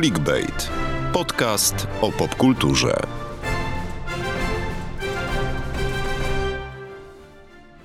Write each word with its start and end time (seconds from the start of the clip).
Clickbait. 0.00 0.70
Podcast 1.12 1.86
o 2.00 2.12
popkulturze. 2.12 2.94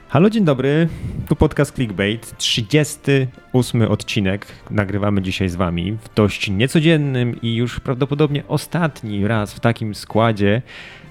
Halo, 0.08 0.30
dzień 0.30 0.46
dobry. 0.46 0.90
Tu 1.28 1.36
podcast 1.36 1.76
Clickbait. 1.76 2.38
38 2.38 3.82
odcinek 3.82 4.48
nagrywamy 4.72 5.22
dzisiaj 5.22 5.50
z 5.50 5.56
Wami 5.56 5.92
w 5.92 6.14
dość 6.16 6.50
niecodziennym 6.50 7.42
i 7.42 7.56
już 7.56 7.80
prawdopodobnie 7.80 8.48
ostatni 8.48 9.28
raz 9.28 9.54
w 9.54 9.60
takim 9.60 9.96
składzie. 9.96 10.62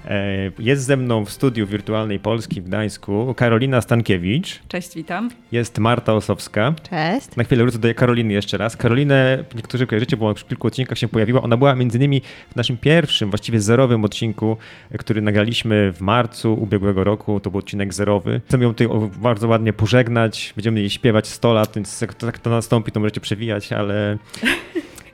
E, 0.07 0.51
Jest 0.59 0.83
ze 0.85 0.97
mną 0.97 1.25
w 1.25 1.31
studiu 1.31 1.67
Wirtualnej 1.67 2.19
Polski 2.19 2.61
w 2.61 2.63
Gdańsku 2.65 3.33
Karolina 3.37 3.81
Stankiewicz, 3.81 4.59
Cześć, 4.67 4.95
witam. 4.95 5.29
jest 5.51 5.79
Marta 5.79 6.13
Osowska. 6.13 6.73
Cześć. 6.89 7.35
Na 7.35 7.43
chwilę 7.43 7.63
wrócę 7.63 7.79
do 7.79 7.95
Karoliny 7.95 8.33
jeszcze 8.33 8.57
raz. 8.57 8.77
Karolinę 8.77 9.43
niektórzy 9.55 9.87
kojarzycie, 9.87 10.17
bo 10.17 10.33
w 10.33 10.47
kilku 10.47 10.67
odcinkach 10.67 10.97
się 10.97 11.07
pojawiła. 11.07 11.41
Ona 11.41 11.57
była 11.57 11.75
między 11.75 11.97
innymi 11.97 12.21
w 12.51 12.55
naszym 12.55 12.77
pierwszym, 12.77 13.29
właściwie 13.29 13.59
zerowym 13.61 14.05
odcinku, 14.05 14.57
który 14.99 15.21
nagraliśmy 15.21 15.91
w 15.93 16.01
marcu 16.01 16.53
ubiegłego 16.53 17.03
roku. 17.03 17.39
To 17.39 17.51
był 17.51 17.59
odcinek 17.59 17.93
zerowy. 17.93 18.41
Chcemy 18.47 18.63
ją 18.63 18.73
tutaj 18.73 18.87
bardzo 19.21 19.47
ładnie 19.47 19.73
pożegnać. 19.73 20.53
Będziemy 20.55 20.79
jej 20.79 20.89
śpiewać 20.89 21.27
100 21.27 21.53
lat, 21.53 21.71
więc 21.75 22.01
jak 22.01 22.13
to, 22.13 22.25
jak 22.25 22.39
to 22.39 22.49
nastąpi, 22.49 22.91
to 22.91 22.99
możecie 22.99 23.21
przewijać, 23.21 23.73
ale 23.73 24.17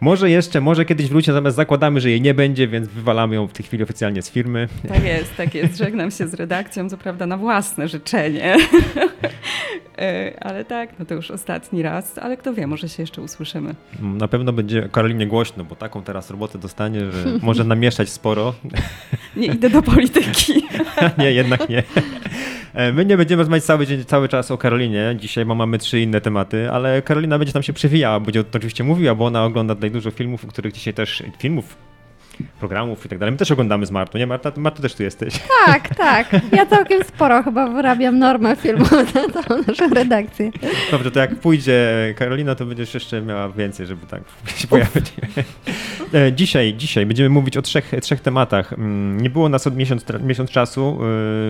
może 0.02 0.30
jeszcze, 0.30 0.62
może 0.62 0.86
kiedyś 0.86 1.10
wróci, 1.10 1.30
natomiast 1.30 1.58
zakładamy, 1.58 2.02
że 2.02 2.10
jej 2.10 2.22
nie 2.22 2.34
będzie, 2.34 2.68
więc 2.68 2.88
wywalamy 2.88 3.36
ją 3.36 3.48
w 3.48 3.54
tej 3.54 3.66
chwili 3.66 3.84
oficjalnie 3.84 4.22
z 4.22 4.30
firmy. 4.30 4.68
Tak 4.88 5.04
jest, 5.04 5.36
tak 5.36 5.56
jest. 5.56 5.78
Żegnam 5.84 6.12
się 6.12 6.28
z 6.28 6.34
redakcją, 6.34 6.90
co 6.90 6.98
prawda 6.98 7.26
na 7.26 7.38
własne 7.38 7.88
życzenie. 7.88 8.56
E, 9.98 10.34
ale 10.44 10.66
tak, 10.66 11.00
no 11.00 11.06
to 11.06 11.14
już 11.14 11.32
ostatni 11.32 11.82
raz, 11.82 12.18
ale 12.18 12.38
kto 12.38 12.54
wie, 12.54 12.68
może 12.68 12.90
się 12.90 13.04
jeszcze 13.04 13.22
usłyszymy. 13.22 13.76
Na 14.00 14.28
pewno 14.28 14.54
będzie 14.54 14.90
Karolinie 14.92 15.28
głośno, 15.28 15.64
bo 15.64 15.76
taką 15.76 16.04
teraz 16.04 16.30
robotę 16.30 16.60
dostanie, 16.60 17.00
że 17.00 17.26
może 17.42 17.64
namieszać 17.64 18.10
sporo. 18.10 18.54
Nie 19.36 19.48
idę 19.48 19.70
do 19.70 19.82
polityki. 19.82 20.54
nie, 21.18 21.32
jednak 21.32 21.70
nie. 21.70 21.84
E, 22.74 22.94
My 22.94 23.06
nie 23.06 23.18
będziemy 23.18 23.42
rozmawiać 23.42 23.64
cały, 23.64 23.88
dzień, 23.88 24.06
cały 24.06 24.30
czas 24.30 24.52
o 24.52 24.58
Karolinie. 24.58 25.16
Dzisiaj 25.20 25.46
mamy 25.46 25.78
trzy 25.78 26.02
inne 26.02 26.22
tematy, 26.22 26.72
ale 26.72 27.02
Karolina 27.02 27.40
będzie 27.40 27.54
tam 27.54 27.64
się 27.64 27.74
przewijała, 27.74 28.20
będzie 28.20 28.44
to 28.44 28.58
oczywiście 28.58 28.84
mówiła, 28.84 29.16
bo 29.16 29.26
ona 29.26 29.46
ogląda 29.46 29.76
tutaj 29.76 29.92
dużo 29.92 30.12
filmów, 30.12 30.46
o 30.46 30.48
których 30.48 30.74
dzisiaj 30.74 30.94
też 30.94 31.24
filmów, 31.40 31.78
programów 32.60 33.06
i 33.06 33.10
tak 33.10 33.20
dalej. 33.20 33.32
My 33.32 33.38
też 33.38 33.52
oglądamy 33.52 33.86
z 33.86 33.92
Martą, 33.92 34.18
nie 34.18 34.28
Marta? 34.28 34.52
Marta 34.58 34.82
też 34.82 34.96
tu 34.96 35.04
jesteś. 35.04 35.34
Tak, 35.66 35.96
tak. 35.96 36.30
Ja 36.52 36.66
całkiem 36.66 37.04
sporo 37.04 37.44
chyba 37.44 37.68
wyrabiam 37.70 38.20
normę 38.20 38.56
filmową 38.56 38.96
na 38.96 39.44
całą 39.44 39.62
naszą 39.68 39.90
redakcję. 39.90 40.52
Dobrze, 40.92 41.12
to 41.12 41.20
jak 41.20 41.36
pójdzie 41.36 41.88
Karolina, 42.18 42.56
to 42.56 42.66
będziesz 42.66 42.94
jeszcze 42.94 43.22
miała 43.22 43.50
więcej, 43.50 43.86
żeby 43.86 44.06
tak 44.08 44.22
się 44.58 44.68
pojawić. 44.68 45.14
E, 46.14 46.34
Dzisiaj, 46.34 46.74
dzisiaj 46.74 47.06
będziemy 47.06 47.30
mówić 47.30 47.58
o 47.58 47.62
trzech, 47.62 47.92
trzech 48.02 48.22
tematach. 48.22 48.74
Mm, 48.74 49.22
Nie 49.22 49.30
było 49.30 49.50
nas 49.50 49.68
od 49.68 49.76
miesiąc, 49.76 50.06
miesiąc 50.24 50.50
czasu, 50.52 50.98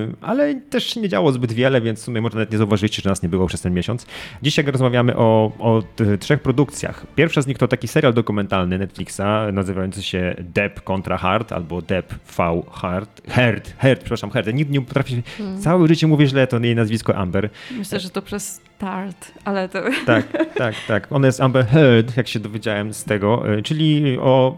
yy, 0.08 0.16
ale 0.22 0.56
też 0.56 0.96
nie 0.96 1.10
działo 1.10 1.32
zbyt 1.32 1.52
wiele, 1.52 1.82
więc 1.82 2.00
w 2.00 2.04
sumie 2.04 2.22
może 2.22 2.36
nawet 2.36 2.52
nie 2.52 2.58
zauważyliście, 2.58 3.02
że 3.02 3.10
nas 3.10 3.24
nie 3.24 3.30
było 3.30 3.48
przez 3.48 3.62
ten 3.62 3.74
miesiąc. 3.74 4.06
Dzisiaj 4.44 4.66
rozmawiamy 4.66 5.16
o, 5.18 5.52
o 5.60 5.84
trzech 6.20 6.40
produkcjach. 6.42 7.06
Pierwsza 7.16 7.42
z 7.42 7.48
nich 7.48 7.58
to 7.58 7.68
taki 7.68 7.88
serial 7.88 8.14
dokumentalny 8.14 8.78
Netflixa 8.78 9.22
nazywający 9.54 10.04
się 10.04 10.36
Kontra 10.84 11.18
Hard 11.18 11.52
albo 11.52 11.82
Depp 11.82 12.14
V 12.38 12.62
Hard. 12.72 13.22
Herd, 13.28 13.74
Herd, 13.78 14.00
przepraszam, 14.00 14.30
Herd. 14.32 14.54
Nikt 14.54 14.72
nie 14.72 14.82
potrafi, 14.82 15.24
całe 15.60 15.88
życie 15.88 16.08
mówię 16.08 16.28
źle 16.28 16.48
to 16.48 16.60
jej 16.60 16.76
nazwisko 16.76 17.16
Amber. 17.16 17.50
Myślę, 17.78 18.00
że 18.00 18.10
to 18.10 18.22
przez 18.22 18.62
start, 18.76 19.32
ale 19.46 19.70
to 19.70 19.82
Tak, 20.06 20.28
tak, 20.58 20.76
tak. 20.88 21.12
Ona 21.12 21.28
jest 21.28 21.42
Amber 21.42 21.66
Heard, 21.66 22.18
jak 22.18 22.28
się 22.28 22.40
dowiedziałem 22.40 22.94
z 22.94 23.04
tego, 23.04 23.54
y, 23.58 23.64
czyli 23.64 24.18
o, 24.20 24.58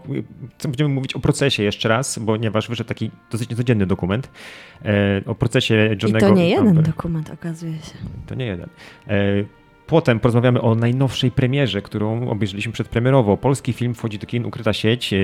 co 0.58 0.68
będziemy 0.68 0.90
mówić 0.94 1.14
o 1.14 1.20
procesie 1.20 1.62
jeszcze 1.62 1.88
raz, 1.88 2.20
ponieważ 2.26 2.68
wyszedł 2.68 2.88
taki 2.88 3.10
dosyć 3.32 3.50
niecodzienny 3.50 3.86
dokument 3.86 4.30
e, 4.84 5.20
o 5.26 5.34
procesie 5.34 5.94
I 5.94 6.02
Johnego 6.02 6.28
to 6.28 6.34
nie 6.34 6.48
jeden 6.48 6.68
Amber. 6.68 6.84
dokument 6.84 7.30
okazuje 7.30 7.72
się. 7.72 7.94
To 8.26 8.34
nie 8.34 8.46
jeden. 8.46 8.68
E, 9.08 9.14
Potem 9.86 10.20
porozmawiamy 10.20 10.60
o 10.62 10.74
najnowszej 10.74 11.30
premierze, 11.30 11.82
którą 11.82 12.28
obejrzeliśmy 12.28 12.72
przedpremierowo. 12.72 13.36
Polski 13.36 13.72
film 13.72 13.94
wchodzi 13.94 14.18
do 14.18 14.26
kin, 14.26 14.44
ukryta 14.46 14.72
sieć. 14.72 15.14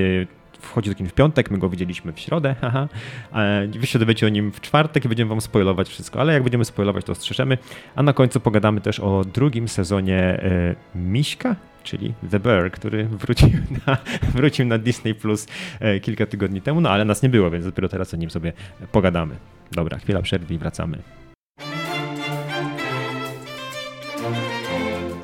Wchodzi 0.60 0.90
do 0.90 0.96
kin 0.96 1.08
w 1.08 1.12
piątek, 1.12 1.50
my 1.50 1.58
go 1.58 1.68
widzieliśmy 1.68 2.12
w 2.12 2.20
środę, 2.20 2.54
haha. 2.60 2.88
E, 3.34 3.66
Wy 3.66 3.86
się 3.86 3.98
dowiecie 3.98 4.26
o 4.26 4.28
nim 4.28 4.52
w 4.52 4.60
czwartek 4.60 5.04
i 5.04 5.08
będziemy 5.08 5.28
wam 5.28 5.40
spoilować 5.40 5.88
wszystko, 5.88 6.20
ale 6.20 6.32
jak 6.32 6.42
będziemy 6.42 6.64
spoilować, 6.64 7.04
to 7.04 7.12
ostrzeżemy. 7.12 7.58
A 7.96 8.02
na 8.02 8.12
końcu 8.12 8.40
pogadamy 8.40 8.80
też 8.80 9.00
o 9.00 9.24
drugim 9.24 9.68
sezonie 9.68 10.18
e, 10.18 10.74
Miśka, 10.94 11.56
czyli 11.82 12.14
The 12.30 12.40
Bear, 12.40 12.70
który 12.70 13.04
wrócił 13.04 13.48
na, 13.86 13.96
wrócił 14.34 14.66
na 14.66 14.78
Disney 14.78 15.14
Plus 15.14 15.46
e, 15.80 16.00
kilka 16.00 16.26
tygodni 16.26 16.60
temu, 16.60 16.80
no 16.80 16.90
ale 16.90 17.04
nas 17.04 17.22
nie 17.22 17.28
było, 17.28 17.50
więc 17.50 17.64
dopiero 17.64 17.88
teraz 17.88 18.14
o 18.14 18.16
nim 18.16 18.30
sobie 18.30 18.52
pogadamy. 18.92 19.34
Dobra, 19.72 19.98
chwila 19.98 20.22
przerwy 20.22 20.54
i 20.54 20.58
wracamy. 20.58 20.98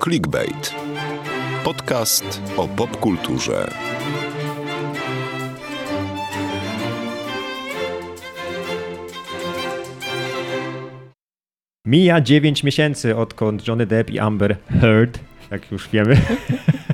Clickbait. 0.04 0.74
Podcast 1.64 2.42
o 2.56 2.68
popkulturze. 2.68 3.70
Mija 11.86 12.20
9 12.20 12.64
miesięcy, 12.64 13.16
odkąd 13.16 13.68
Johnny 13.68 13.86
Depp 13.86 14.10
i 14.12 14.18
Amber 14.18 14.56
Heard, 14.80 15.18
jak 15.50 15.72
już 15.72 15.88
wiemy, 15.88 16.16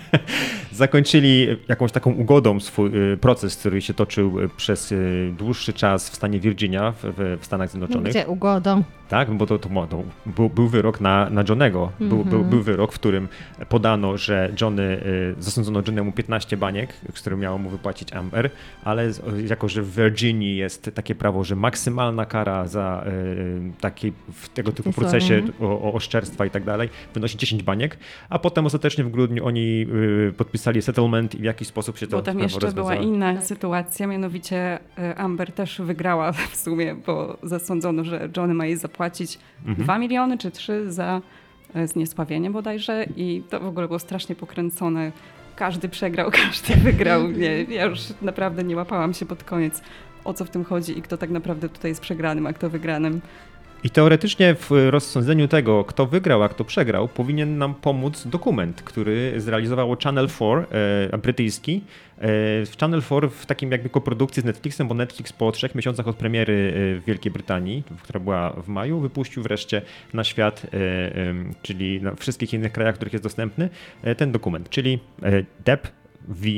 zakończyli 0.73 1.47
jakąś 1.69 1.93
taką 1.93 2.13
ugodą 2.13 2.61
swój 2.61 3.13
y, 3.13 3.17
proces, 3.17 3.57
który 3.57 3.83
się 3.83 3.95
toczył 3.95 4.37
przez 4.57 4.93
y, 4.93 5.33
dłuższy 5.39 5.73
czas 5.73 6.11
w 6.11 6.15
stanie 6.15 6.41
Virginia 6.41 6.93
w- 7.03 7.39
w 7.41 7.47
Stanach 7.47 7.71
Zjednoczonych. 7.71 8.11
Gdzie 8.13 8.27
ugodą? 8.27 8.83
Tak, 9.13 9.31
bo 9.31 9.47
to, 9.47 9.59
to, 9.59 9.87
to 9.87 10.03
był, 10.27 10.51
był 10.51 10.69
wyrok 10.69 11.01
na, 11.01 11.31
na 11.31 11.45
Johnego. 11.49 11.93
Był, 12.01 12.25
był, 12.25 12.45
był 12.45 12.63
wyrok, 12.63 12.93
w 12.93 12.95
którym 12.95 13.29
podano, 13.69 14.17
że 14.19 14.53
Johnny, 14.61 14.83
y, 14.83 15.43
zasądzono 15.43 15.83
Johnnemu 15.87 16.13
15 16.13 16.57
baniek, 16.57 16.93
z 17.15 17.21
których 17.21 17.39
miało 17.39 17.59
mu 17.59 17.71
wypłacić 17.71 18.13
Amber, 18.13 18.51
ale 18.85 19.11
jako, 19.47 19.69
że 19.69 19.83
w 19.83 19.97
Virginii 19.97 20.57
jest 20.57 20.91
takie 20.95 21.15
prawo, 21.15 21.45
że 21.45 21.57
maksymalna 21.57 22.27
kara 22.27 22.69
za 22.69 23.05
y, 23.07 23.73
taki, 23.81 24.13
w 24.33 24.49
tego 24.49 24.73
typu 24.73 24.93
procesie 24.93 25.43
o, 25.61 25.65
o 25.65 25.93
oszczerstwa 25.93 26.47
i 26.47 26.51
tak 26.51 26.65
dalej 26.65 26.89
wynosi 27.15 27.39
10 27.39 27.63
baniek, 27.63 27.99
a 28.29 28.39
potem 28.39 28.67
ostatecznie 28.67 29.05
w 29.05 29.11
grudniu 29.11 29.47
oni 29.47 29.87
y, 30.29 30.33
podpisali 30.37 30.83
settlement 30.83 31.35
i 31.35 31.39
w 31.39 31.45
jakiś 31.45 31.69
sposób 31.69 31.99
się 31.99 32.07
to 32.07 32.17
bo 32.17 32.23
tam 32.23 32.39
jeszcze 32.39 32.59
była 32.59 32.67
rozwiązała. 32.67 32.95
inna 32.95 33.41
sytuacja, 33.41 34.07
mianowicie 34.07 34.79
Amber 35.17 35.53
też 35.53 35.81
wygrała 35.81 36.33
w 36.33 36.57
sumie, 36.57 36.95
bo 37.07 37.39
zasądzono, 37.43 38.05
że 38.05 38.29
Johnny 38.37 38.55
ma 38.55 38.67
jej 38.67 38.77
zapłacić 38.77 39.02
Mhm. 39.59 39.85
2 39.85 39.99
miliony 39.99 40.39
czy 40.39 40.51
3 40.51 40.93
za 40.93 41.21
e, 41.75 41.89
zniesławienie 41.89 42.51
bodajże 42.51 43.07
i 43.17 43.43
to 43.51 43.61
w 43.61 43.67
ogóle 43.67 43.87
było 43.87 43.99
strasznie 43.99 44.35
pokręcone. 44.35 45.13
Każdy 45.57 45.89
przegrał, 45.89 46.31
każdy 46.45 46.75
wygrał. 46.75 47.31
Nie, 47.31 47.63
ja 47.63 47.85
już 47.85 48.01
naprawdę 48.23 48.65
nie 48.65 48.77
łapałam 48.77 49.15
się 49.15 49.27
pod 49.27 49.45
koniec 49.45 49.83
o 50.25 50.35
co 50.35 50.45
w 50.45 50.51
tym 50.51 50.65
chodzi 50.65 50.99
i 50.99 51.03
kto 51.03 51.17
tak 51.17 51.31
naprawdę 51.31 51.69
tutaj 51.69 51.91
jest 51.91 52.01
przegranym, 52.01 52.47
a 52.47 52.53
kto 52.53 52.71
wygranym. 52.71 53.21
I 53.85 53.91
teoretycznie 53.91 54.55
w 54.55 54.71
rozsądzeniu 54.91 55.49
tego, 55.49 55.85
kto 55.85 56.07
wygrał, 56.07 56.43
a 56.43 56.49
kto 56.49 56.65
przegrał, 56.65 57.09
powinien 57.09 57.59
nam 57.59 57.75
pomóc 57.75 58.27
dokument, 58.27 58.83
który 58.83 59.41
zrealizowało 59.41 59.97
Channel 60.05 60.29
4, 60.29 60.67
e, 61.13 61.19
brytyjski. 61.19 61.85
E, 62.19 62.29
w 62.67 62.77
Channel 62.81 63.03
4 63.03 63.29
w 63.29 63.47
takim 63.47 63.73
jakby 63.73 63.89
koprodukcji 63.89 64.43
z 64.43 64.45
Netflixem, 64.45 64.89
bo 64.89 64.95
Netflix 64.95 65.33
po 65.33 65.53
trzech 65.53 65.75
miesiącach 65.75 66.09
od 66.09 66.17
premiery 66.17 66.53
e, 66.53 67.01
w 67.01 67.05
Wielkiej 67.05 67.33
Brytanii, 67.33 67.83
która 68.03 68.21
była 68.21 68.51
w 68.51 68.69
maju, 68.69 69.01
wypuścił 69.01 69.43
wreszcie 69.43 69.83
na 70.15 70.25
świat, 70.25 70.67
e, 70.67 70.69
czyli 71.63 72.03
na 72.03 72.15
wszystkich 72.15 72.55
innych 72.55 72.73
krajach, 72.73 72.95
w 72.95 72.97
których 72.99 73.13
jest 73.13 73.25
dostępny, 73.25 73.71
e, 74.03 74.15
ten 74.15 74.33
dokument, 74.33 74.71
czyli 74.71 74.99
e, 75.23 75.45
Depp 75.65 75.89
v. 76.29 76.49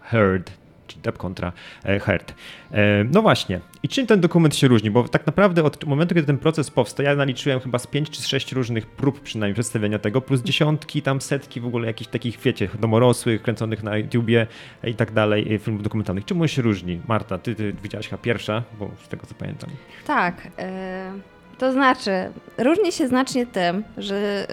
Heard, 0.00 0.63
Depp 1.04 1.18
kontra 1.18 1.52
e, 1.84 2.00
Heard. 2.00 2.34
E, 2.72 3.04
No 3.04 3.22
właśnie. 3.22 3.60
I 3.82 3.88
czym 3.88 4.06
ten 4.06 4.20
dokument 4.20 4.56
się 4.56 4.68
różni? 4.68 4.90
Bo 4.90 5.08
tak 5.08 5.26
naprawdę 5.26 5.64
od 5.64 5.84
momentu, 5.84 6.14
kiedy 6.14 6.26
ten 6.26 6.38
proces 6.38 6.70
powstał, 6.70 7.06
ja 7.06 7.16
naliczyłem 7.16 7.60
chyba 7.60 7.78
z 7.78 7.86
pięć 7.86 8.10
czy 8.10 8.22
z 8.22 8.26
sześć 8.26 8.52
różnych 8.52 8.86
prób 8.86 9.20
przynajmniej 9.20 9.54
przedstawienia 9.54 9.98
tego, 9.98 10.20
plus 10.20 10.42
dziesiątki, 10.42 11.02
tam 11.02 11.20
setki 11.20 11.60
w 11.60 11.66
ogóle 11.66 11.86
jakichś 11.86 12.10
takich, 12.10 12.40
wiecie, 12.40 12.68
domorosłych, 12.80 13.42
kręconych 13.42 13.82
na 13.82 13.96
YouTubie 13.96 14.46
i 14.84 14.94
tak 14.94 15.12
dalej, 15.12 15.54
e, 15.54 15.58
filmów 15.58 15.82
dokumentalnych. 15.82 16.24
Czym 16.24 16.40
on 16.42 16.48
się 16.48 16.62
różni? 16.62 17.00
Marta, 17.08 17.38
ty, 17.38 17.54
ty 17.54 17.74
widziałaś 17.82 18.08
chyba 18.08 18.22
pierwsza, 18.22 18.62
bo 18.78 18.90
z 19.04 19.08
tego 19.08 19.26
co 19.26 19.34
pamiętam. 19.34 19.70
Tak. 20.06 20.48
e, 20.58 21.33
To 21.58 21.72
znaczy, 21.72 22.10
różni 22.58 22.92
się 22.92 23.08
znacznie 23.08 23.46
tym, 23.46 23.84
że 23.96 24.46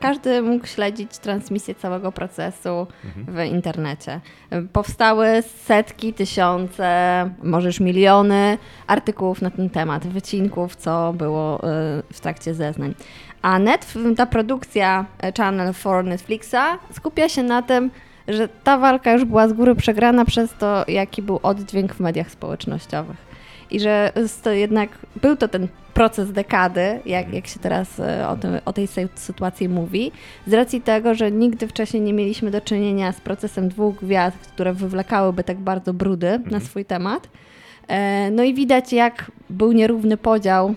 każdy 0.00 0.42
mógł 0.42 0.66
śledzić 0.66 1.18
transmisję 1.18 1.74
całego 1.74 2.12
procesu 2.12 2.86
w 3.28 3.44
internecie. 3.44 4.20
Powstały 4.72 5.42
setki, 5.64 6.12
tysiące, 6.12 7.30
może 7.42 7.68
już 7.68 7.80
miliony 7.80 8.58
artykułów 8.86 9.42
na 9.42 9.50
ten 9.50 9.70
temat, 9.70 10.06
wycinków, 10.06 10.76
co 10.76 11.12
było 11.12 11.56
e, 11.56 12.02
w 12.12 12.20
trakcie 12.20 12.54
zeznań. 12.54 12.94
A 13.42 13.58
net, 13.58 13.86
ta 14.16 14.26
produkcja 14.26 15.06
e, 15.18 15.32
Channel 15.32 15.74
4 15.74 16.02
Netflixa 16.02 16.78
skupia 16.92 17.28
się 17.28 17.42
na 17.42 17.62
tym, 17.62 17.90
że 18.28 18.48
ta 18.48 18.78
walka 18.78 19.12
już 19.12 19.24
była 19.24 19.48
z 19.48 19.52
góry 19.52 19.74
przegrana 19.74 20.24
przez 20.24 20.54
to, 20.58 20.84
jaki 20.88 21.22
był 21.22 21.40
oddźwięk 21.42 21.94
w 21.94 22.00
mediach 22.00 22.30
społecznościowych. 22.30 23.33
I 23.74 23.80
że 23.80 24.12
to 24.42 24.50
jednak 24.50 24.90
był 25.22 25.36
to 25.36 25.48
ten 25.48 25.68
proces 25.94 26.32
dekady, 26.32 27.00
jak, 27.06 27.34
jak 27.34 27.46
się 27.46 27.60
teraz 27.60 28.00
e, 28.00 28.28
o, 28.28 28.36
tym, 28.36 28.58
o 28.64 28.72
tej 28.72 28.88
sytuacji 29.14 29.68
mówi, 29.68 30.12
z 30.46 30.52
racji 30.52 30.80
tego, 30.80 31.14
że 31.14 31.32
nigdy 31.32 31.68
wcześniej 31.68 32.02
nie 32.02 32.12
mieliśmy 32.12 32.50
do 32.50 32.60
czynienia 32.60 33.12
z 33.12 33.20
procesem 33.20 33.68
dwóch 33.68 33.96
gwiazd, 33.96 34.36
które 34.36 34.72
wywlekałyby 34.72 35.44
tak 35.44 35.58
bardzo 35.58 35.92
brudy 35.92 36.28
mhm. 36.28 36.50
na 36.50 36.60
swój 36.60 36.84
temat. 36.84 37.28
E, 37.88 38.30
no 38.30 38.42
i 38.42 38.54
widać, 38.54 38.92
jak 38.92 39.30
był 39.50 39.72
nierówny 39.72 40.16
podział 40.16 40.74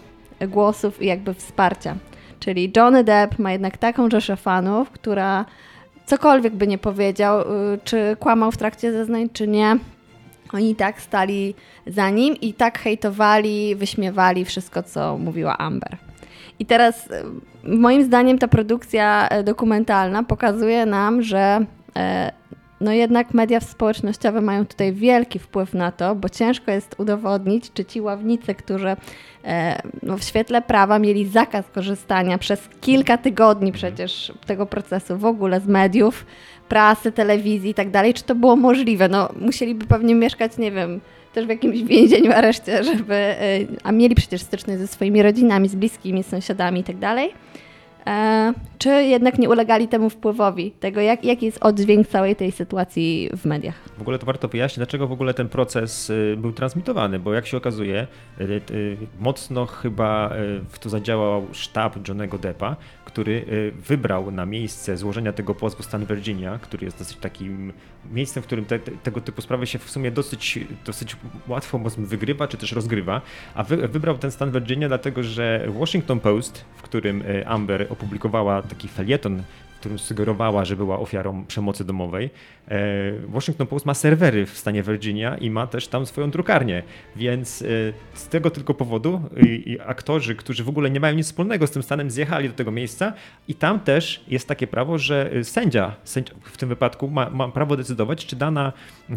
głosów 0.47 1.01
i 1.01 1.05
jakby 1.05 1.33
wsparcia. 1.33 1.95
Czyli 2.39 2.71
Johnny 2.77 3.03
Depp 3.03 3.39
ma 3.39 3.51
jednak 3.51 3.77
taką 3.77 4.09
rzeszę 4.09 4.35
fanów, 4.35 4.91
która 4.91 5.45
cokolwiek 6.05 6.55
by 6.55 6.67
nie 6.67 6.77
powiedział, 6.77 7.41
y, 7.41 7.45
czy 7.83 8.17
kłamał 8.19 8.51
w 8.51 8.57
trakcie 8.57 8.91
zeznań, 8.91 9.29
czy 9.33 9.47
nie, 9.47 9.77
oni 10.53 10.75
tak 10.75 11.01
stali 11.01 11.55
za 11.87 12.09
nim 12.09 12.35
i 12.35 12.53
tak 12.53 12.79
hejtowali, 12.79 13.75
wyśmiewali 13.75 14.45
wszystko, 14.45 14.83
co 14.83 15.17
mówiła 15.17 15.57
Amber. 15.57 15.97
I 16.59 16.65
teraz 16.65 17.07
y, 17.07 17.23
moim 17.63 18.03
zdaniem 18.03 18.37
ta 18.37 18.47
produkcja 18.47 19.29
y, 19.39 19.43
dokumentalna 19.43 20.23
pokazuje 20.23 20.85
nam, 20.85 21.21
że 21.21 21.65
no 22.81 22.91
jednak 22.91 23.33
media 23.33 23.59
społecznościowe 23.59 24.41
mają 24.41 24.65
tutaj 24.65 24.93
wielki 24.93 25.39
wpływ 25.39 25.73
na 25.73 25.91
to, 25.91 26.15
bo 26.15 26.29
ciężko 26.29 26.71
jest 26.71 26.95
udowodnić, 26.97 27.73
czy 27.73 27.85
ci 27.85 28.01
ławnicy, 28.01 28.55
którzy 28.55 28.95
no 30.03 30.17
w 30.17 30.23
świetle 30.23 30.61
prawa 30.61 30.99
mieli 30.99 31.27
zakaz 31.27 31.69
korzystania 31.69 32.37
przez 32.37 32.69
kilka 32.81 33.17
tygodni 33.17 33.71
przecież 33.71 34.33
tego 34.45 34.65
procesu 34.65 35.17
w 35.17 35.25
ogóle 35.25 35.59
z 35.59 35.67
mediów, 35.67 36.25
prasy, 36.69 37.11
telewizji 37.11 37.69
i 37.69 37.73
tak 37.73 37.91
dalej, 37.91 38.13
czy 38.13 38.23
to 38.23 38.35
było 38.35 38.55
możliwe? 38.55 39.09
No 39.09 39.29
musieliby 39.41 39.85
pewnie 39.85 40.15
mieszkać, 40.15 40.57
nie 40.57 40.71
wiem, 40.71 40.99
też 41.33 41.45
w 41.45 41.49
jakimś 41.49 41.83
więzieniu, 41.83 42.31
areszcie, 42.31 42.83
żeby, 42.83 43.15
e, 43.15 43.37
a 43.83 43.91
mieli 43.91 44.15
przecież 44.15 44.41
styczność 44.41 44.79
ze 44.79 44.87
swoimi 44.87 45.23
rodzinami, 45.23 45.69
z 45.69 45.75
bliskimi, 45.75 46.23
sąsiadami 46.23 46.79
i 46.79 46.83
tak 46.83 46.97
dalej. 46.97 47.33
E, 48.07 48.53
czy 48.77 48.89
jednak 48.89 49.39
nie 49.39 49.49
ulegali 49.49 49.87
temu 49.87 50.09
wpływowi, 50.09 50.71
tego 50.71 51.01
jak, 51.01 51.23
jaki 51.23 51.45
jest 51.45 51.57
oddźwięk 51.61 52.07
całej 52.07 52.35
tej 52.35 52.51
sytuacji 52.51 53.29
w 53.37 53.45
mediach. 53.45 53.75
W 53.97 54.01
ogóle 54.01 54.19
to 54.19 54.25
warto 54.25 54.47
wyjaśnić, 54.47 54.77
dlaczego 54.77 55.07
w 55.07 55.11
ogóle 55.11 55.33
ten 55.33 55.49
proces 55.49 56.09
y, 56.09 56.35
był 56.37 56.51
transmitowany, 56.51 57.19
bo 57.19 57.33
jak 57.33 57.47
się 57.47 57.57
okazuje, 57.57 58.07
y, 58.41 58.61
y, 58.71 58.97
mocno 59.19 59.65
chyba 59.65 60.29
w 60.69 60.79
to 60.79 60.89
zadziałał 60.89 61.47
sztab 61.51 62.07
Johnego 62.07 62.37
Deppa, 62.37 62.75
który 63.05 63.45
wybrał 63.87 64.31
na 64.31 64.45
miejsce 64.45 64.97
złożenia 64.97 65.33
tego 65.33 65.55
pozwu 65.55 65.83
stan 65.83 66.05
Virginia, 66.05 66.59
który 66.61 66.85
jest 66.85 66.99
dosyć 66.99 67.17
takim 67.17 67.73
miejscem, 68.11 68.43
w 68.43 68.45
którym 68.45 68.65
te, 68.65 68.79
te, 68.79 68.91
tego 68.91 69.21
typu 69.21 69.41
sprawy 69.41 69.67
się 69.67 69.79
w 69.79 69.89
sumie 69.89 70.11
dosyć, 70.11 70.59
dosyć 70.85 71.15
łatwo 71.47 71.79
wygrywa, 71.97 72.47
czy 72.47 72.57
też 72.57 72.71
rozgrywa, 72.71 73.21
a 73.55 73.63
wy, 73.63 73.87
wybrał 73.87 74.17
ten 74.17 74.31
stan 74.31 74.51
Virginia 74.51 74.87
dlatego, 74.87 75.23
że 75.23 75.67
Washington 75.79 76.19
Post, 76.19 76.65
w 76.75 76.81
którym 76.81 77.23
Amber 77.45 77.87
opublikowała 77.97 78.61
taki 78.61 78.87
felieton, 78.87 79.43
w 79.77 79.79
którym 79.79 79.99
sugerowała, 79.99 80.65
że 80.65 80.75
była 80.75 80.99
ofiarą 80.99 81.45
przemocy 81.45 81.85
domowej. 81.85 82.29
E, 82.67 82.79
Washington 83.27 83.67
Post 83.67 83.85
ma 83.85 83.93
serwery 83.93 84.45
w 84.45 84.57
stanie 84.57 84.83
Virginia 84.83 85.37
i 85.37 85.49
ma 85.49 85.67
też 85.67 85.87
tam 85.87 86.05
swoją 86.05 86.31
drukarnię, 86.31 86.83
więc 87.15 87.61
e, 87.61 87.65
z 88.13 88.27
tego 88.27 88.49
tylko 88.49 88.73
powodu 88.73 89.21
i 89.65 89.77
aktorzy, 89.85 90.35
którzy 90.35 90.63
w 90.63 90.69
ogóle 90.69 90.89
nie 90.89 90.99
mają 90.99 91.15
nic 91.15 91.25
wspólnego 91.25 91.67
z 91.67 91.71
tym 91.71 91.83
stanem, 91.83 92.11
zjechali 92.11 92.49
do 92.49 92.55
tego 92.55 92.71
miejsca 92.71 93.13
i 93.47 93.55
tam 93.55 93.79
też 93.79 94.23
jest 94.27 94.47
takie 94.47 94.67
prawo, 94.67 94.97
że 94.97 95.31
sędzia, 95.43 95.95
sędzia 96.03 96.33
w 96.43 96.57
tym 96.57 96.69
wypadku 96.69 97.07
ma, 97.07 97.29
ma, 97.29 97.47
prawo 97.47 97.77
decydować, 97.77 98.25
czy 98.25 98.35
dana, 98.35 98.73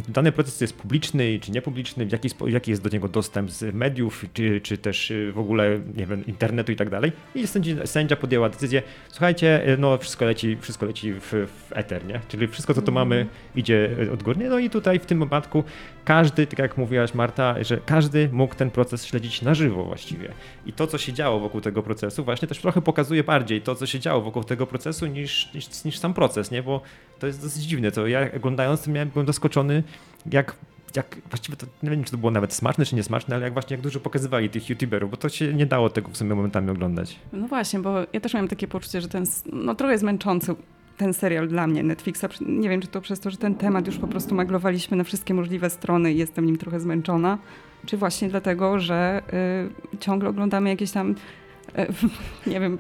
dany 0.09 0.33
proces 0.33 0.61
jest 0.61 0.77
publiczny, 0.77 1.39
czy 1.41 1.53
niepubliczny, 1.53 2.07
jaki, 2.13 2.29
jaki 2.47 2.71
jest 2.71 2.83
do 2.83 2.89
niego 2.89 3.09
dostęp 3.09 3.51
z 3.51 3.75
mediów, 3.75 4.25
czy, 4.35 4.61
czy 4.61 4.79
też 4.79 5.13
w 5.33 5.39
ogóle, 5.39 5.81
nie 5.97 6.07
wiem, 6.07 6.27
internetu 6.27 6.73
i 6.73 6.77
tak 6.77 6.91
dalej. 6.91 7.13
I 7.35 7.47
sędzia, 7.47 7.87
sędzia 7.87 8.17
podjęła 8.17 8.49
decyzję, 8.49 8.83
słuchajcie, 9.09 9.77
no 9.79 9.99
wszystko 9.99 10.25
leci, 10.25 10.57
wszystko 10.61 10.87
leci 10.87 11.13
w, 11.13 11.21
w 11.31 11.73
eter, 11.73 12.05
nie? 12.07 12.21
Czyli 12.29 12.49
wszystko, 12.49 12.75
co 12.75 12.83
tu 12.83 12.93
mamy, 12.93 13.17
mhm. 13.17 13.39
idzie 13.57 13.97
odgórnie. 14.13 14.49
No 14.49 14.59
i 14.59 14.71
tutaj 14.71 14.99
w 14.99 15.07
tym 15.07 15.21
wypadku 15.21 15.65
każdy, 16.05 16.47
tak 16.47 16.59
jak 16.59 16.79
mówiłaś 16.79 17.15
Marta, 17.15 17.55
że 17.65 17.79
każdy 17.87 18.29
mógł 18.33 18.55
ten 18.55 18.71
proces 18.71 19.07
śledzić 19.07 19.43
na 19.43 19.55
żywo 19.55 19.85
właściwie. 19.85 20.29
I 20.67 20.73
to, 20.73 20.87
co 20.87 20.99
się 20.99 21.13
działo 21.13 21.41
wokół 21.41 21.61
tego 21.61 21.83
procesu, 21.83 22.25
właśnie 22.25 22.49
też 22.49 22.59
trochę 22.59 22.83
pokazuje 22.83 23.25
bardziej 23.25 23.63
to, 23.63 23.75
co 23.75 23.87
się 23.87 24.01
działo 24.01 24.21
wokół 24.21 24.45
tego 24.45 24.67
procesu, 24.67 25.07
niż, 25.07 25.55
niż, 25.55 25.85
niż 25.85 25.99
sam 25.99 26.15
proces, 26.15 26.51
nie? 26.51 26.63
Bo 26.63 26.81
to 27.19 27.27
jest 27.27 27.43
dosyć 27.43 27.63
dziwne. 27.63 27.93
To 27.93 28.07
ja 28.07 28.29
oglądając 28.37 28.83
to 28.83 28.91
miałem, 28.91 29.09
byłem 29.09 29.27
zaskoczony, 29.27 29.83
jak 30.33 30.57
jak 30.97 31.17
właściwie 31.31 31.57
to 31.57 31.67
nie 31.83 31.91
wiem, 31.91 32.05
czy 32.05 32.11
to 32.11 32.19
było 32.19 32.31
nawet 32.31 32.53
smaczne, 32.53 32.85
czy 32.85 32.97
niesmaczne, 32.97 33.35
ale 33.35 33.45
jak 33.45 33.53
właśnie 33.53 33.75
jak 33.75 33.83
dużo 33.83 34.01
pokazywali 34.01 34.51
tych 34.51 34.71
youtuberów, 34.71 35.11
bo 35.11 35.17
to 35.17 35.29
się 35.29 35.55
nie 35.55 35.67
dało 35.67 35.91
tego 35.91 36.09
w 36.09 36.17
sumie 36.17 36.35
momentami 36.35 36.71
oglądać. 36.71 37.19
No 37.33 37.49
właśnie, 37.49 37.79
bo 37.79 37.99
ja 38.13 38.21
też 38.21 38.35
miałem 38.35 38.49
takie 38.49 38.69
poczucie, 38.69 39.01
że 39.01 39.09
ten, 39.09 39.25
no 39.53 39.75
trochę 39.75 39.93
jest 39.93 40.05
męczący 40.05 40.55
ten 40.97 41.15
serial 41.15 41.49
dla 41.49 41.67
mnie, 41.67 41.83
Netflixa. 41.83 42.25
Nie 42.41 42.69
wiem, 42.69 42.81
czy 42.81 42.89
to 42.89 43.01
przez 43.01 43.21
to, 43.21 43.31
że 43.31 43.37
ten 43.37 43.55
temat 43.55 43.87
już 43.87 43.99
po 43.99 44.09
prostu 44.09 44.35
maglowaliśmy 44.35 44.97
na 44.97 45.05
wszystkie 45.05 45.35
możliwe 45.35 45.71
strony 45.71 46.13
i 46.13 46.17
jestem 46.17 46.47
nim 46.47 46.57
trochę 46.57 46.81
zmęczona, 46.81 47.39
czy 47.87 47.97
właśnie 47.97 48.29
dlatego, 48.29 48.79
że 48.79 49.23
y, 49.95 49.99
ciągle 49.99 50.29
oglądamy 50.29 50.71
jakieś 50.71 50.91
tam, 50.91 51.11
y, 51.11 51.87
nie 52.51 52.61
wiem, 52.61 52.79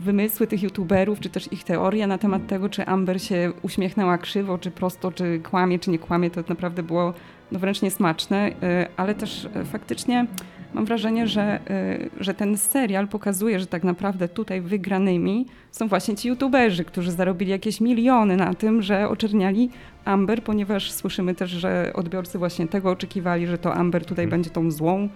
wymysły 0.00 0.46
tych 0.46 0.62
youtuberów, 0.62 1.20
czy 1.20 1.30
też 1.30 1.52
ich 1.52 1.64
teorie 1.64 2.06
na 2.06 2.18
temat 2.18 2.46
tego, 2.46 2.68
czy 2.68 2.86
Amber 2.86 3.22
się 3.22 3.52
uśmiechnęła 3.62 4.18
krzywo, 4.18 4.58
czy 4.58 4.70
prosto, 4.70 5.12
czy 5.12 5.40
kłamie, 5.50 5.78
czy 5.78 5.90
nie 5.90 5.98
kłamie, 5.98 6.30
to 6.30 6.42
naprawdę 6.48 6.82
było 6.82 7.14
no, 7.52 7.58
wręcz 7.58 7.82
niesmaczne, 7.82 8.48
y, 8.48 8.52
ale 8.96 9.14
też 9.14 9.44
y, 9.44 9.64
faktycznie 9.64 10.26
mam 10.74 10.84
wrażenie, 10.84 11.26
że, 11.26 11.60
y, 11.70 12.10
że 12.20 12.34
ten 12.34 12.56
serial 12.56 13.08
pokazuje, 13.08 13.60
że 13.60 13.66
tak 13.66 13.84
naprawdę 13.84 14.28
tutaj 14.28 14.60
wygranymi 14.60 15.46
są 15.70 15.88
właśnie 15.88 16.16
ci 16.16 16.28
youtuberzy, 16.28 16.84
którzy 16.84 17.12
zarobili 17.12 17.50
jakieś 17.50 17.80
miliony 17.80 18.36
na 18.36 18.54
tym, 18.54 18.82
że 18.82 19.08
oczerniali 19.08 19.70
Amber, 20.04 20.42
ponieważ 20.42 20.92
słyszymy 20.92 21.34
też, 21.34 21.50
że 21.50 21.92
odbiorcy 21.94 22.38
właśnie 22.38 22.68
tego 22.68 22.90
oczekiwali, 22.90 23.46
że 23.46 23.58
to 23.58 23.74
Amber 23.74 24.02
tutaj 24.04 24.24
hmm. 24.24 24.30
będzie 24.30 24.50
tą 24.50 24.70
złą 24.70 25.08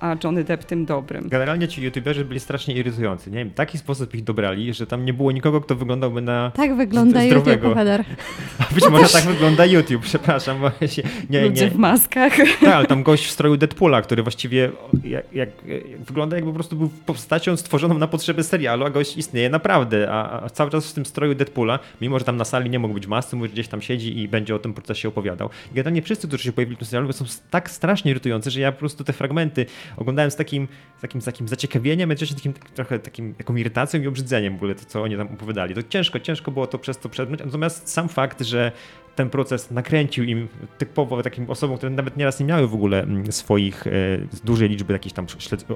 a 0.00 0.16
Johnny 0.24 0.44
Depp 0.44 0.64
tym 0.64 0.84
dobrym. 0.84 1.28
Generalnie 1.28 1.68
ci 1.68 1.82
youtuberzy 1.82 2.24
byli 2.24 2.40
strasznie 2.40 2.74
irytujący. 2.74 3.30
Nie 3.30 3.38
wiem, 3.38 3.50
w 3.50 3.54
taki 3.54 3.78
sposób 3.78 4.14
ich 4.14 4.24
dobrali, 4.24 4.74
że 4.74 4.86
tam 4.86 5.04
nie 5.04 5.14
było 5.14 5.32
nikogo, 5.32 5.60
kto 5.60 5.74
wyglądałby 5.74 6.20
na 6.20 6.50
Tak 6.54 6.76
wygląda 6.76 7.24
zdrowego. 7.26 7.68
YouTube, 7.68 8.06
A 8.70 8.74
być 8.74 8.88
może 8.90 9.08
tak 9.08 9.24
wygląda 9.24 9.66
YouTube, 9.66 10.02
przepraszam. 10.02 10.60
Bo 10.60 10.86
się, 10.86 11.02
nie, 11.30 11.42
Ludzie 11.42 11.64
nie. 11.64 11.70
w 11.70 11.76
maskach. 11.76 12.36
Tak, 12.60 12.68
ale 12.74 12.86
tam 12.86 13.02
gość 13.02 13.26
w 13.26 13.30
stroju 13.30 13.56
Deadpoola, 13.56 14.02
który 14.02 14.22
właściwie 14.22 14.70
jak, 15.04 15.32
jak, 15.32 15.48
wygląda 16.06 16.36
jakby 16.36 16.50
po 16.50 16.54
prostu 16.54 16.76
był 16.76 16.90
postacią 17.06 17.56
stworzoną 17.56 17.98
na 17.98 18.06
potrzeby 18.06 18.42
serialu, 18.42 18.84
a 18.84 18.90
gość 18.90 19.16
istnieje 19.16 19.50
naprawdę. 19.50 20.10
A, 20.10 20.42
a, 20.44 20.50
cały 20.50 20.70
czas 20.70 20.90
w 20.90 20.94
tym 20.94 21.06
stroju 21.06 21.34
Deadpoola, 21.34 21.78
mimo 22.00 22.18
że 22.18 22.24
tam 22.24 22.36
na 22.36 22.44
sali 22.44 22.70
nie 22.70 22.78
mógł 22.78 22.94
być 22.94 23.06
masy, 23.06 23.36
mógł 23.36 23.52
gdzieś 23.52 23.68
tam 23.68 23.82
siedzi 23.82 24.18
i 24.18 24.28
będzie 24.28 24.54
o 24.54 24.58
tym 24.58 24.74
procesie 24.74 25.08
opowiadał. 25.08 25.50
I 25.72 25.74
generalnie 25.74 26.02
wszyscy, 26.02 26.28
którzy 26.28 26.44
się 26.44 26.52
pojawili 26.52 26.76
w 26.76 26.78
tym 26.78 26.88
serialu, 26.88 27.12
są 27.12 27.24
tak 27.50 27.70
strasznie 27.70 28.10
irytujący, 28.10 28.50
że 28.50 28.60
ja 28.60 28.72
po 28.72 28.78
prostu 28.78 29.04
te 29.04 29.12
fragmenty 29.12 29.66
oglądałem 29.96 30.30
z 30.30 30.36
takim, 30.36 30.68
z 30.98 31.00
takim, 31.00 31.20
z 31.20 31.24
takim 31.24 31.48
zaciekawieniem, 31.48 32.10
jednocześnie 32.10 32.36
takim, 32.36 32.52
trochę 32.52 32.98
takim, 32.98 33.34
jaką 33.38 33.56
irytacją 33.56 34.02
i 34.02 34.06
obrzydzeniem 34.06 34.52
w 34.52 34.56
ogóle 34.56 34.74
to, 34.74 34.84
co 34.84 35.02
oni 35.02 35.16
tam 35.16 35.28
opowiadali. 35.28 35.74
To 35.74 35.82
ciężko, 35.82 36.20
ciężko 36.20 36.50
było 36.50 36.66
to 36.66 36.78
przez 36.78 36.98
to 36.98 37.08
przedmyć, 37.08 37.40
natomiast 37.44 37.88
sam 37.88 38.08
fakt, 38.08 38.42
że 38.42 38.72
ten 39.16 39.30
proces 39.30 39.70
nakręcił 39.70 40.24
im 40.24 40.48
typowo 40.78 41.22
takim 41.22 41.50
osobom, 41.50 41.76
które 41.76 41.90
nawet 41.90 42.16
nieraz 42.16 42.40
nie 42.40 42.46
miały 42.46 42.68
w 42.68 42.74
ogóle 42.74 43.02
mm, 43.02 43.32
swoich, 43.32 43.86
e, 43.86 43.90
dużej 44.44 44.68
liczby 44.68 44.92
jakichś 44.92 45.14
tam 45.14 45.26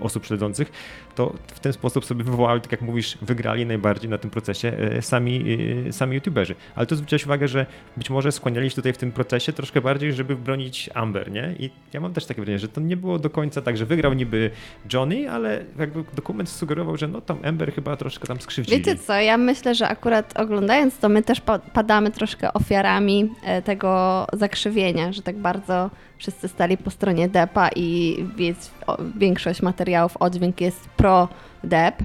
osób 0.00 0.26
śledzących, 0.26 0.72
to 1.14 1.34
w 1.46 1.60
ten 1.60 1.72
sposób 1.72 2.04
sobie 2.04 2.24
wywołały, 2.24 2.60
tak 2.60 2.72
jak 2.72 2.82
mówisz, 2.82 3.18
wygrali 3.22 3.66
najbardziej 3.66 4.10
na 4.10 4.18
tym 4.18 4.30
procesie 4.30 4.68
e, 4.68 5.02
sami, 5.02 5.44
e, 5.88 5.92
sami 5.92 6.14
youtuberzy. 6.14 6.54
Ale 6.74 6.86
to 6.86 6.96
zwróciłeś 6.96 7.24
uwagę, 7.26 7.48
że 7.48 7.66
być 7.96 8.10
może 8.10 8.32
skłaniali 8.32 8.70
się 8.70 8.76
tutaj 8.76 8.92
w 8.92 8.98
tym 8.98 9.12
procesie 9.12 9.52
troszkę 9.52 9.80
bardziej, 9.80 10.12
żeby 10.12 10.36
bronić 10.36 10.90
Amber, 10.94 11.32
nie? 11.32 11.54
I 11.58 11.70
ja 11.92 12.00
mam 12.00 12.12
też 12.12 12.26
takie 12.26 12.40
wrażenie, 12.40 12.58
że 12.58 12.68
to 12.68 12.80
nie 12.80 12.96
było 12.96 13.18
do 13.18 13.30
końca 13.30 13.62
tak, 13.62 13.76
że 13.76 13.86
wygrał 13.86 14.12
niby 14.12 14.50
Johnny, 14.92 15.30
ale 15.30 15.64
jakby 15.78 16.04
dokument 16.14 16.48
sugerował, 16.48 16.96
że 16.96 17.08
no 17.08 17.20
tam 17.20 17.38
Amber 17.44 17.72
chyba 17.72 17.96
troszkę 17.96 18.26
tam 18.26 18.40
skrzywdzili. 18.40 18.78
Wiecie 18.78 18.96
co, 18.96 19.14
ja 19.14 19.38
myślę, 19.38 19.74
że 19.74 19.88
akurat 19.88 20.40
oglądając 20.40 20.98
to 20.98 21.08
my 21.08 21.22
też 21.22 21.42
padamy 21.72 22.10
troszkę 22.10 22.52
ofiarami 22.52 23.29
E, 23.44 23.62
tego 23.62 24.26
zakrzywienia, 24.32 25.12
że 25.12 25.22
tak 25.22 25.36
bardzo 25.36 25.90
wszyscy 26.18 26.48
stali 26.48 26.76
po 26.76 26.90
stronie 26.90 27.28
Depa 27.28 27.68
i 27.76 28.16
większość 29.16 29.62
materiałów 29.62 30.16
oddźwięk 30.16 30.60
jest 30.60 30.88
pro-Dep. 30.88 32.02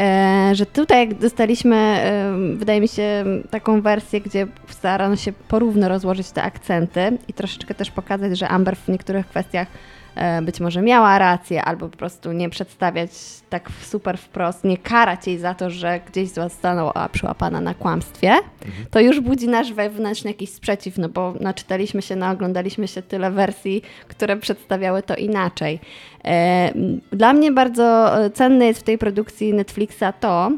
E, 0.00 0.50
że 0.54 0.66
tutaj 0.66 1.08
jak 1.08 1.18
dostaliśmy, 1.18 1.76
e, 1.76 2.32
wydaje 2.56 2.80
mi 2.80 2.88
się, 2.88 3.24
taką 3.50 3.80
wersję, 3.80 4.20
gdzie 4.20 4.46
starano 4.68 5.16
się 5.16 5.32
porówno 5.32 5.88
rozłożyć 5.88 6.30
te 6.30 6.42
akcenty 6.42 7.18
i 7.28 7.32
troszeczkę 7.32 7.74
też 7.74 7.90
pokazać, 7.90 8.38
że 8.38 8.48
Amber 8.48 8.76
w 8.76 8.88
niektórych 8.88 9.26
kwestiach 9.26 9.68
być 10.42 10.60
może 10.60 10.82
miała 10.82 11.18
rację, 11.18 11.64
albo 11.64 11.88
po 11.88 11.96
prostu 11.96 12.32
nie 12.32 12.50
przedstawiać 12.50 13.10
tak 13.50 13.68
super 13.82 14.18
wprost, 14.18 14.64
nie 14.64 14.78
karać 14.78 15.26
jej 15.26 15.38
za 15.38 15.54
to, 15.54 15.70
że 15.70 16.00
gdzieś 16.06 16.28
została 16.28 17.08
przyłapana 17.12 17.60
na 17.60 17.74
kłamstwie, 17.74 18.30
mhm. 18.30 18.86
to 18.90 19.00
już 19.00 19.20
budzi 19.20 19.48
nasz 19.48 19.72
wewnętrzny 19.72 20.30
jakiś 20.30 20.50
sprzeciw, 20.50 20.98
no 20.98 21.08
bo 21.08 21.34
naczytaliśmy 21.40 22.02
się, 22.02 22.16
naoglądaliśmy 22.16 22.88
się 22.88 23.02
tyle 23.02 23.30
wersji, 23.30 23.82
które 24.08 24.36
przedstawiały 24.36 25.02
to 25.02 25.16
inaczej. 25.16 25.80
E, 26.24 26.72
dla 27.12 27.32
mnie 27.32 27.52
bardzo 27.52 28.10
cenne 28.34 28.66
jest 28.66 28.80
w 28.80 28.82
tej 28.82 28.98
produkcji 28.98 29.54
Netflixa 29.54 30.04
to, 30.20 30.50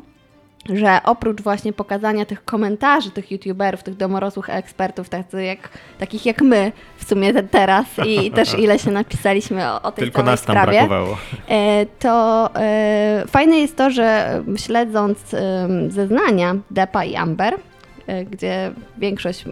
że 0.75 1.01
oprócz 1.05 1.43
właśnie 1.43 1.73
pokazania 1.73 2.25
tych 2.25 2.45
komentarzy 2.45 3.11
tych 3.11 3.31
youtuberów, 3.31 3.83
tych 3.83 3.97
domorosłych 3.97 4.51
ekspertów, 4.51 5.09
tacy 5.09 5.45
jak, 5.45 5.69
takich 5.99 6.27
jak 6.27 6.43
my 6.43 6.73
w 6.97 7.09
sumie 7.09 7.43
teraz 7.43 7.87
i 8.07 8.31
też 8.37 8.59
ile 8.59 8.79
się 8.79 8.91
napisaliśmy 8.91 9.71
o, 9.71 9.83
o 9.83 9.93
tej 9.93 10.05
Tylko 10.05 10.23
nas 10.23 10.43
tam 10.43 10.55
sprawie, 10.55 10.73
brakowało. 10.73 11.19
E, 11.49 11.87
to 11.87 12.51
e, 12.55 13.25
fajne 13.29 13.59
jest 13.59 13.77
to, 13.77 13.91
że 13.91 14.43
śledząc 14.57 15.19
zeznania 15.89 16.57
Depa 16.71 17.05
i 17.05 17.17
Amber, 17.17 17.55
e, 18.07 18.25
gdzie 18.25 18.73
większość 18.99 19.45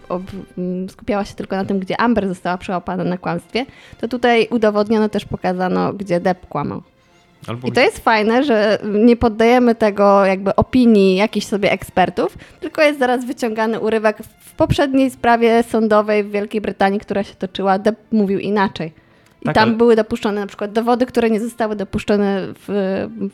skupiała 0.89 1.25
się 1.25 1.35
tylko 1.35 1.55
na 1.55 1.65
tym, 1.65 1.79
gdzie 1.79 2.01
Amber 2.01 2.27
została 2.27 2.57
przełapana 2.57 3.03
na 3.03 3.17
kłamstwie, 3.17 3.65
to 4.01 4.07
tutaj 4.07 4.47
udowodniono 4.51 5.09
też 5.09 5.25
pokazano, 5.25 5.93
gdzie 5.93 6.19
Depp 6.19 6.47
kłamał. 6.47 6.81
Albo... 7.47 7.67
I 7.67 7.71
to 7.71 7.81
jest 7.81 7.99
fajne, 7.99 8.43
że 8.43 8.79
nie 8.83 9.15
poddajemy 9.15 9.75
tego 9.75 10.25
jakby 10.25 10.55
opinii 10.55 11.15
jakichś 11.15 11.45
sobie 11.45 11.71
ekspertów, 11.71 12.37
tylko 12.59 12.81
jest 12.81 12.99
zaraz 12.99 13.25
wyciągany 13.25 13.79
urywek 13.79 14.17
w 14.39 14.53
poprzedniej 14.53 15.09
sprawie 15.09 15.63
sądowej 15.63 16.23
w 16.23 16.31
Wielkiej 16.31 16.61
Brytanii, 16.61 16.99
która 16.99 17.23
się 17.23 17.35
toczyła, 17.35 17.79
Depp 17.79 18.01
mówił 18.11 18.39
inaczej. 18.39 19.04
I 19.45 19.47
tak, 19.47 19.55
tam 19.55 19.69
ale... 19.69 19.77
były 19.77 19.95
dopuszczone 19.95 20.41
na 20.41 20.47
przykład 20.47 20.71
dowody, 20.71 21.05
które 21.05 21.29
nie 21.29 21.39
zostały 21.39 21.75
dopuszczone 21.75 22.47
w, 22.53 22.67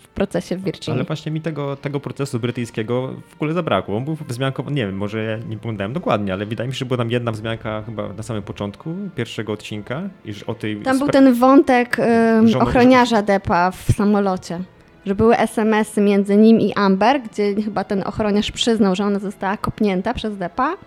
w 0.02 0.08
procesie 0.08 0.58
w 0.58 0.64
Virginii. 0.64 0.98
Ale 0.98 1.04
właśnie 1.04 1.32
mi 1.32 1.42
tego, 1.42 1.76
tego 1.76 2.00
procesu 2.00 2.40
brytyjskiego 2.40 3.14
w 3.30 3.34
ogóle 3.36 3.54
zabrakło. 3.54 3.98
On 3.98 4.06
był 4.06 4.18
wzmiankowany, 4.28 4.76
nie 4.76 4.86
wiem, 4.86 4.98
może 4.98 5.24
ja 5.24 5.38
nie 5.38 5.58
pamiętałem 5.58 5.94
dokładnie, 5.94 6.34
ale 6.34 6.46
wydaje 6.46 6.68
mi 6.68 6.74
się, 6.74 6.80
że 6.80 6.86
była 6.86 6.98
tam 6.98 7.12
jedna 7.12 7.32
wzmianka 7.32 7.84
chyba 7.86 8.14
na 8.14 8.24
samym 8.24 8.44
początku 8.44 8.96
pierwszego 9.16 9.54
odcinka. 9.54 10.02
Iż 10.26 10.44
o 10.44 10.56
tej 10.56 10.78
tam 10.78 11.00
był 11.00 11.08
ten 11.08 11.34
wątek 11.34 11.98
um, 12.00 12.62
ochroniarza 12.62 13.22
Depa 13.22 13.72
w 13.72 13.92
samolocie 13.96 14.60
że 15.06 15.16
były 15.16 15.38
SMS-y 15.38 16.02
między 16.02 16.38
nim 16.38 16.60
i 16.60 16.74
Amber, 16.74 17.22
gdzie 17.22 17.56
chyba 17.62 17.84
ten 17.84 18.04
ochroniarz 18.06 18.52
przyznał, 18.52 18.96
że 18.96 19.06
ona 19.06 19.20
została 19.20 19.58
kopnięta 19.58 20.14
przez 20.14 20.38
Depa, 20.38 20.78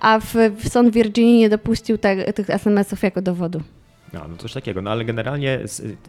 a 0.00 0.20
w, 0.20 0.34
w 0.56 0.68
sąd 0.68 0.94
Virginii 0.94 1.38
nie 1.38 1.48
dopuścił 1.48 1.98
te, 1.98 2.32
tych 2.32 2.50
SMS-ów 2.50 3.02
jako 3.02 3.22
dowodu. 3.22 3.60
No, 4.12 4.28
no 4.28 4.36
coś 4.36 4.52
takiego, 4.52 4.82
no 4.82 4.90
ale 4.90 5.04
generalnie 5.04 5.58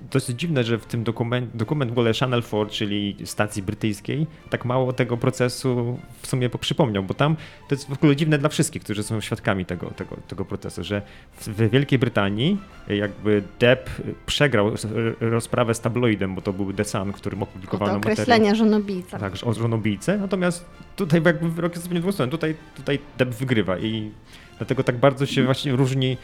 to 0.10 0.18
jest 0.18 0.32
dziwne, 0.36 0.64
że 0.64 0.78
w 0.78 0.86
tym 0.86 1.04
dokument, 1.04 1.58
dokument 1.58 1.92
w 1.92 1.94
ogóle 1.94 2.14
Channel 2.14 2.44
4, 2.44 2.70
czyli 2.70 3.16
stacji 3.26 3.64
brytyjskiej, 3.64 4.28
tak 4.50 4.66
mało 4.66 4.94
tego 4.94 5.18
procesu 5.18 6.00
w 6.22 6.28
sumie 6.28 6.50
przypomniał, 6.50 7.04
bo 7.04 7.14
tam 7.14 7.36
to 7.70 7.76
jest 7.76 7.90
w 7.90 7.94
ogóle 7.94 8.16
dziwne 8.16 8.38
dla 8.38 8.50
wszystkich, 8.50 8.84
którzy 8.84 9.04
są 9.04 9.22
świadkami 9.22 9.66
tego, 9.66 9.90
tego, 9.90 10.18
tego 10.28 10.46
procesu, 10.46 10.84
że 10.84 11.02
w 11.42 11.70
Wielkiej 11.70 12.00
Brytanii 12.00 12.58
jakby 12.88 13.44
Depp 13.60 13.90
przegrał 14.26 14.72
rozprawę 15.20 15.74
z 15.74 15.80
tabloidem, 15.80 16.36
bo 16.36 16.42
to 16.42 16.54
był 16.54 16.74
The 16.74 16.86
Sun, 16.86 17.14
którym 17.14 17.44
opublikowano 17.44 17.94
materiał. 17.94 18.14
określenia 18.14 18.56
żonobijca. 18.56 19.20
Tak, 19.20 19.34
o 19.44 19.54
żonobijce, 19.54 20.18
natomiast 20.18 20.66
tutaj 20.96 21.22
jakby 21.26 21.50
wyrok 21.50 21.72
jest 21.72 21.84
zupełnie 21.84 22.02
dwustronny, 22.02 22.32
tutaj, 22.32 22.56
tutaj 22.76 23.00
Depp 23.18 23.36
wygrywa 23.36 23.78
i 23.78 24.12
Dlatego 24.62 24.84
tak 24.84 24.98
bardzo 24.98 25.26
się 25.26 25.44
właśnie 25.44 25.72
różni. 25.72 26.18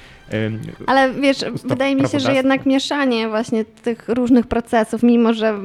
Ale 0.88 1.14
wiesz, 1.14 1.46
wydaje 1.64 1.96
mi 1.96 2.08
się, 2.08 2.20
że 2.20 2.34
jednak 2.34 2.66
mieszanie 2.66 3.30
właśnie 3.30 3.66
tych 3.66 4.10
różnych 4.10 4.48
procesów, 4.48 5.04
mimo 5.04 5.34
że 5.34 5.60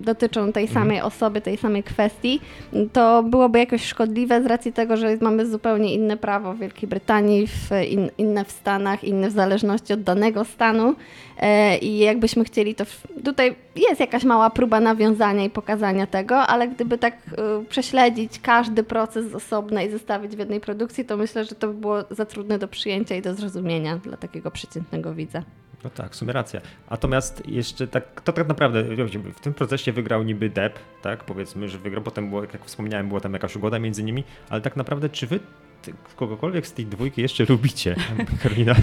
dotyczą 0.00 0.52
tej 0.52 0.64
mhm. 0.64 0.84
samej 0.84 1.00
osoby, 1.00 1.40
tej 1.40 1.56
samej 1.56 1.82
kwestii, 1.82 2.40
to 2.92 3.22
byłoby 3.22 3.58
jakoś 3.58 3.84
szkodliwe 3.84 4.42
z 4.42 4.46
racji 4.46 4.72
tego, 4.72 4.96
że 4.96 5.16
mamy 5.20 5.46
zupełnie 5.46 5.94
inne 5.94 6.16
prawo 6.16 6.54
w 6.54 6.58
Wielkiej 6.58 6.88
Brytanii, 6.88 7.46
w 7.46 7.70
in, 7.90 8.10
inne 8.18 8.44
w 8.44 8.50
Stanach, 8.50 9.04
inne 9.04 9.28
w 9.28 9.32
zależności 9.32 9.92
od 9.92 10.02
danego 10.02 10.44
stanu. 10.44 10.94
E, 11.38 11.78
I 11.78 11.98
jakbyśmy 11.98 12.44
chcieli, 12.44 12.74
to 12.74 12.84
tutaj 13.24 13.56
jest 13.76 14.00
jakaś 14.00 14.24
mała 14.24 14.50
próba 14.50 14.80
nawiązania 14.80 15.44
i 15.44 15.50
pokazania 15.50 16.06
tego, 16.06 16.36
ale 16.36 16.68
gdyby 16.68 16.98
tak 16.98 17.14
e, 17.14 17.64
prześledzić 17.68 18.40
każdy 18.40 18.82
proces 18.82 19.30
z 19.30 19.34
osobna 19.34 19.82
i 19.82 19.90
zestawić 19.90 20.36
w 20.36 20.38
jednej 20.38 20.60
produkcji, 20.60 21.04
to 21.04 21.16
myślę, 21.16 21.44
że 21.44 21.54
to 21.54 21.68
by 21.68 21.74
było 21.74 22.04
za 22.10 22.24
trudne 22.24 22.58
do 22.58 22.68
przyjęcia 22.68 23.16
i 23.16 23.22
do 23.22 23.34
zrozumienia 23.34 23.96
dla 23.96 24.16
takiego 24.16 24.50
przeciętnego 24.50 25.14
widza. 25.14 25.42
No 25.84 25.90
tak, 25.90 26.12
w 26.12 26.16
sumie 26.16 26.32
racja. 26.32 26.60
Natomiast 26.90 27.48
jeszcze 27.48 27.86
tak, 27.86 28.20
to 28.20 28.32
tak 28.32 28.48
naprawdę 28.48 28.84
w 29.34 29.40
tym 29.40 29.54
procesie 29.54 29.92
wygrał 29.92 30.22
niby 30.22 30.50
Depp, 30.50 30.78
tak, 31.02 31.24
powiedzmy, 31.24 31.68
że 31.68 31.78
wygrał, 31.78 32.02
potem 32.02 32.28
było, 32.28 32.42
jak 32.42 32.64
wspomniałem, 32.64 33.08
była 33.08 33.20
tam 33.20 33.32
jakaś 33.32 33.56
ugoda 33.56 33.78
między 33.78 34.02
nimi, 34.02 34.24
ale 34.50 34.60
tak 34.60 34.76
naprawdę 34.76 35.08
czy 35.08 35.26
wy 35.26 35.40
kogokolwiek 36.16 36.66
z 36.66 36.72
tej 36.72 36.86
dwójki 36.86 37.22
jeszcze 37.22 37.44
lubicie, 37.44 37.96
Karolina? 38.42 38.74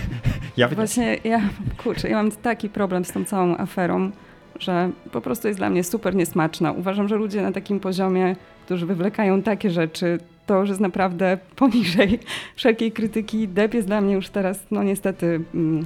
Ja 0.58 0.68
Właśnie 0.68 1.18
ja, 1.24 1.41
kurczę, 1.77 2.10
ja 2.10 2.15
mam 2.15 2.32
taki 2.32 2.70
problem 2.70 3.06
z 3.06 3.12
tą 3.12 3.25
całą 3.25 3.58
aferą, 3.58 4.12
że 4.60 4.91
po 5.12 5.22
prostu 5.22 5.48
jest 5.48 5.60
dla 5.60 5.70
mnie 5.70 5.84
super 5.84 6.15
niesmaczna. 6.15 6.72
Uważam, 6.72 7.08
że 7.08 7.15
ludzie 7.15 7.41
na 7.41 7.51
takim 7.51 7.79
poziomie, 7.79 8.36
którzy 8.65 8.86
wywlekają 8.86 9.41
takie 9.41 9.70
rzeczy, 9.70 10.20
to 10.46 10.60
już 10.60 10.70
jest 10.70 10.82
naprawdę 10.82 11.38
poniżej 11.56 12.20
wszelkiej 12.56 12.91
krytyki. 12.91 13.48
Depp 13.48 13.74
jest 13.77 13.88
dla 13.88 14.01
mnie 14.01 14.13
już 14.13 14.29
teraz, 14.29 14.65
no 14.72 14.84
niestety... 14.84 15.41
Mm, 15.53 15.86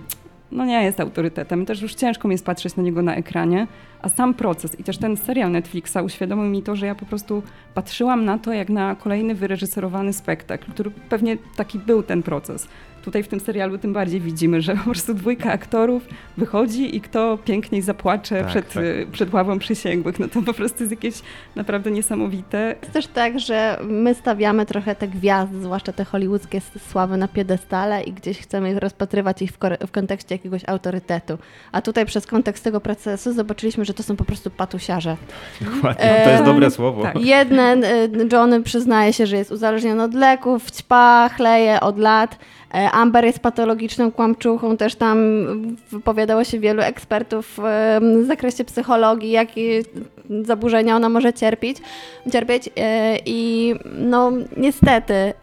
no 0.53 0.65
nie 0.65 0.83
jest 0.83 0.99
autorytetem. 0.99 1.65
Też 1.65 1.81
już 1.81 1.95
ciężko 1.95 2.27
mi 2.27 2.33
jest 2.33 2.45
patrzeć 2.45 2.75
na 2.75 2.83
niego 2.83 3.01
na 3.01 3.15
ekranie, 3.15 3.67
a 4.01 4.09
sam 4.09 4.33
proces 4.33 4.79
i 4.79 4.83
też 4.83 4.97
ten 4.97 5.17
serial 5.17 5.51
Netflixa 5.51 5.97
uświadomił 6.05 6.45
mi 6.45 6.63
to, 6.63 6.75
że 6.75 6.85
ja 6.85 6.95
po 6.95 7.05
prostu 7.05 7.43
patrzyłam 7.73 8.25
na 8.25 8.37
to 8.37 8.53
jak 8.53 8.69
na 8.69 8.95
kolejny 8.95 9.35
wyreżyserowany 9.35 10.13
spektakl, 10.13 10.71
który 10.71 10.91
pewnie 10.91 11.37
taki 11.55 11.79
był 11.79 12.03
ten 12.03 12.23
proces 12.23 12.67
tutaj 13.03 13.23
w 13.23 13.27
tym 13.27 13.39
serialu 13.39 13.77
tym 13.77 13.93
bardziej 13.93 14.21
widzimy, 14.21 14.61
że 14.61 14.75
po 14.75 14.83
prostu 14.83 15.13
dwójka 15.13 15.51
aktorów 15.51 16.07
wychodzi 16.37 16.95
i 16.95 17.01
kto 17.01 17.37
piękniej 17.45 17.81
zapłacze 17.81 18.39
tak, 18.39 18.47
przed, 18.47 18.73
tak. 18.73 18.83
przed 19.11 19.33
ławą 19.33 19.59
przysięgłych. 19.59 20.19
No 20.19 20.27
to 20.27 20.41
po 20.41 20.53
prostu 20.53 20.83
jest 20.83 20.91
jakieś 20.91 21.15
naprawdę 21.55 21.91
niesamowite. 21.91 22.75
Jest 22.81 22.93
też 22.93 23.07
tak, 23.07 23.39
że 23.39 23.79
my 23.83 24.15
stawiamy 24.15 24.65
trochę 24.65 24.95
te 24.95 25.07
gwiazdy, 25.07 25.61
zwłaszcza 25.61 25.93
te 25.93 26.05
hollywoodzkie 26.05 26.61
sławy 26.89 27.17
na 27.17 27.27
piedestale 27.27 28.03
i 28.03 28.13
gdzieś 28.13 28.39
chcemy 28.39 28.79
rozpatrywać 28.79 29.41
ich 29.41 29.51
w, 29.51 29.57
w 29.87 29.91
kontekście 29.91 30.35
jakiegoś 30.35 30.61
autorytetu. 30.67 31.37
A 31.71 31.81
tutaj 31.81 32.05
przez 32.05 32.27
kontekst 32.27 32.63
tego 32.63 32.81
procesu 32.81 33.33
zobaczyliśmy, 33.33 33.85
że 33.85 33.93
to 33.93 34.03
są 34.03 34.15
po 34.15 34.25
prostu 34.25 34.49
patusiarze. 34.49 35.17
Dokładnie, 35.61 36.21
to 36.23 36.29
jest 36.29 36.43
dobre 36.43 36.71
słowo. 36.71 37.03
Tak. 37.03 37.21
Jeden, 37.21 37.83
y, 37.83 38.09
Johnny 38.31 38.63
przyznaje 38.63 39.13
się, 39.13 39.27
że 39.27 39.37
jest 39.37 39.51
uzależniony 39.51 40.03
od 40.03 40.13
leków, 40.13 40.71
ćpa, 40.71 41.29
chleje 41.29 41.79
od 41.79 41.99
lat. 41.99 42.37
E, 42.73 42.91
Amber 42.91 43.25
jest 43.25 43.39
patologiczną 43.39 44.11
kłamczuchą, 44.11 44.77
też 44.77 44.95
tam 44.95 45.17
wypowiadało 45.91 46.43
się 46.43 46.59
wielu 46.59 46.81
ekspertów 46.81 47.59
w 48.01 48.25
zakresie 48.27 48.63
psychologii, 48.65 49.31
jakie 49.31 49.81
zaburzenia 50.41 50.95
ona 50.95 51.09
może 51.09 51.33
cierpieć, 51.33 51.77
cierpieć. 52.31 52.69
E, 52.77 53.17
I 53.25 53.73
no 53.97 54.31
niestety 54.57 55.13
e, 55.13 55.33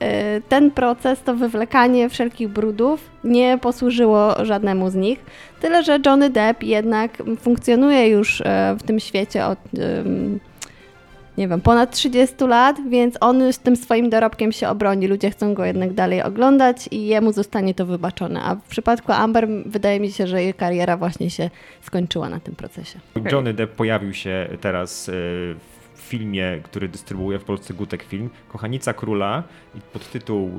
ten 0.48 0.70
proces, 0.70 1.22
to 1.22 1.34
wywlekanie 1.34 2.08
wszelkich 2.08 2.48
brudów 2.48 3.10
nie 3.24 3.58
posłużyło 3.58 4.44
żadnemu 4.44 4.90
z 4.90 4.94
nich. 4.94 5.18
Tyle, 5.60 5.82
że 5.82 5.98
Johnny 6.06 6.30
Depp 6.30 6.62
jednak 6.66 7.22
funkcjonuje 7.40 8.08
już 8.08 8.42
w 8.78 8.82
tym 8.82 9.00
świecie 9.00 9.46
od 9.46 9.58
nie 11.40 11.48
wiem, 11.48 11.60
ponad 11.60 11.90
30 11.90 12.44
lat, 12.44 12.76
więc 12.88 13.16
on 13.20 13.52
z 13.52 13.58
tym 13.58 13.76
swoim 13.76 14.10
dorobkiem 14.10 14.52
się 14.52 14.68
obroni. 14.68 15.06
Ludzie 15.06 15.30
chcą 15.30 15.54
go 15.54 15.64
jednak 15.64 15.92
dalej 15.92 16.22
oglądać 16.22 16.88
i 16.90 17.06
jemu 17.06 17.32
zostanie 17.32 17.74
to 17.74 17.86
wybaczone. 17.86 18.42
A 18.42 18.54
w 18.54 18.62
przypadku 18.62 19.12
Amber 19.12 19.48
wydaje 19.66 20.00
mi 20.00 20.10
się, 20.10 20.26
że 20.26 20.42
jej 20.42 20.54
kariera 20.54 20.96
właśnie 20.96 21.30
się 21.30 21.50
skończyła 21.82 22.28
na 22.28 22.40
tym 22.40 22.54
procesie. 22.54 23.00
Johnny 23.32 23.54
Depp 23.54 23.76
pojawił 23.76 24.14
się 24.14 24.48
teraz 24.60 25.08
e, 25.08 25.12
w 25.12 26.00
filmie, 26.00 26.60
który 26.62 26.88
dystrybuuje 26.88 27.38
w 27.38 27.44
Polsce 27.44 27.74
Gutek 27.74 28.02
Film, 28.02 28.30
Kochanica 28.48 28.92
Króla 28.92 29.42
i 29.74 29.80
podtytuł 29.80 30.50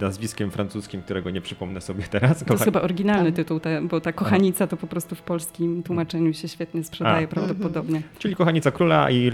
nazwiskiem 0.00 0.50
francuskim, 0.50 1.02
którego 1.02 1.30
nie 1.30 1.40
przypomnę 1.40 1.80
sobie 1.80 2.04
teraz. 2.10 2.44
To 2.44 2.54
jest 2.54 2.64
chyba 2.64 2.82
oryginalny 2.82 3.32
tytuł, 3.32 3.60
bo 3.82 4.00
ta 4.00 4.12
kochanica 4.12 4.66
to 4.66 4.76
po 4.76 4.86
prostu 4.86 5.14
w 5.14 5.22
polskim 5.22 5.82
tłumaczeniu 5.82 6.34
się 6.34 6.48
świetnie 6.48 6.84
sprzedaje 6.84 7.24
A. 7.24 7.28
prawdopodobnie. 7.28 8.02
Czyli 8.18 8.36
Kochanica 8.36 8.70
Króla 8.70 9.10
i 9.10 9.32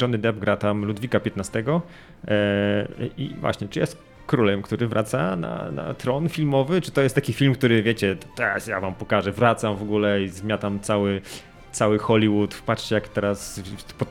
Johnny 0.00 0.18
Depp 0.18 0.40
gra 0.40 0.56
tam 0.56 0.84
Ludwika 0.84 1.20
XV. 1.36 1.80
E, 2.28 2.86
I 3.18 3.34
właśnie, 3.40 3.68
czy 3.68 3.80
jest 3.80 3.98
królem, 4.26 4.62
który 4.62 4.88
wraca 4.88 5.36
na, 5.36 5.70
na 5.70 5.94
tron 5.94 6.28
filmowy? 6.28 6.80
Czy 6.80 6.90
to 6.90 7.02
jest 7.02 7.14
taki 7.14 7.32
film, 7.32 7.54
który 7.54 7.82
wiecie, 7.82 8.16
teraz 8.36 8.66
ja 8.66 8.80
wam 8.80 8.94
pokażę, 8.94 9.32
wracam 9.32 9.76
w 9.76 9.82
ogóle 9.82 10.22
i 10.22 10.28
zmiatam 10.28 10.80
cały 10.80 11.20
cały 11.74 11.98
Hollywood, 11.98 12.62
patrzcie 12.66 12.94
jak 12.94 13.08
teraz 13.08 13.60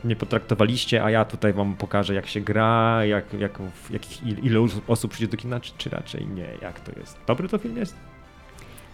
mnie 0.03 0.15
potraktowaliście, 0.15 1.03
a 1.03 1.09
ja 1.09 1.25
tutaj 1.25 1.53
wam 1.53 1.75
pokażę 1.75 2.13
jak 2.13 2.27
się 2.27 2.41
gra, 2.41 3.05
jak, 3.05 3.33
jak, 3.33 3.59
jak 3.89 4.21
ile 4.23 4.67
osób 4.87 5.11
przyjdzie 5.11 5.31
do 5.31 5.37
kina, 5.37 5.59
czy, 5.59 5.73
czy 5.77 5.89
raczej 5.89 6.27
nie, 6.27 6.47
jak 6.61 6.79
to 6.79 6.99
jest. 6.99 7.17
Dobry 7.27 7.49
to 7.49 7.57
film 7.57 7.77
jest? 7.77 8.12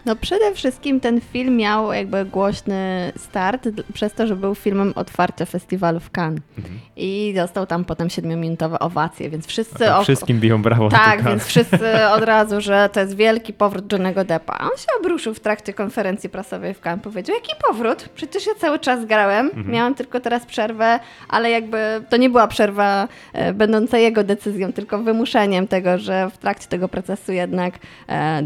No 0.06 0.16
przede 0.16 0.54
wszystkim 0.54 1.00
ten 1.00 1.20
film 1.20 1.56
miał 1.56 1.92
jakby 1.92 2.24
głośny 2.24 3.12
start 3.16 3.68
przez 3.92 4.12
to, 4.12 4.26
że 4.26 4.36
był 4.36 4.54
filmem 4.54 4.92
otwarcia 4.96 5.46
festiwalu 5.46 6.00
w 6.00 6.10
Cannes. 6.10 6.40
Mhm. 6.58 6.78
I 6.96 7.32
dostał 7.36 7.66
tam 7.66 7.84
potem 7.84 8.10
siedmiominutowe 8.10 8.78
owacje, 8.78 9.30
więc 9.30 9.46
wszyscy... 9.46 9.94
O... 9.94 10.02
Wszystkim 10.02 10.40
biją 10.40 10.62
brawo. 10.62 10.88
Tak, 10.88 11.24
więc 11.24 11.44
wszyscy 11.44 12.04
od 12.16 12.22
razu, 12.22 12.60
że 12.60 12.88
to 12.92 13.00
jest 13.00 13.16
wielki 13.16 13.52
powrót 13.52 13.92
Johnego 13.92 14.24
Deppa. 14.24 14.56
A 14.58 14.64
on 14.64 14.76
się 14.76 14.86
obruszył 15.00 15.34
w 15.34 15.40
trakcie 15.40 15.72
konferencji 15.72 16.30
prasowej 16.30 16.74
w 16.74 16.80
Cannes. 16.80 17.04
Powiedział, 17.04 17.36
jaki 17.36 17.52
powrót? 17.68 18.08
Przecież 18.14 18.46
ja 18.46 18.52
cały 18.54 18.78
czas 18.78 19.04
grałem, 19.04 19.46
mhm. 19.46 19.70
miałam 19.70 19.94
tylko 19.94 20.20
teraz 20.20 20.46
przerwę, 20.46 21.00
ale 21.28 21.50
jakby 21.50 21.78
to 22.08 22.16
nie 22.16 22.30
była 22.30 22.48
przerwa 22.48 23.08
e, 23.32 23.52
będąca 23.52 23.98
jego 23.98 24.24
decyzją, 24.24 24.72
tylko 24.72 24.98
wymuszeniem 24.98 25.68
tego, 25.68 25.98
że 25.98 26.30
w 26.30 26.38
trakcie 26.38 26.68
tego 26.68 26.88
procesu 26.88 27.32
jednak 27.32 27.74
e, 28.08 28.42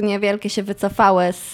wytwórnie 0.00 0.20
wielkie 0.20 0.50
się 0.50 0.62
wycofały 0.62 1.32
z, 1.32 1.52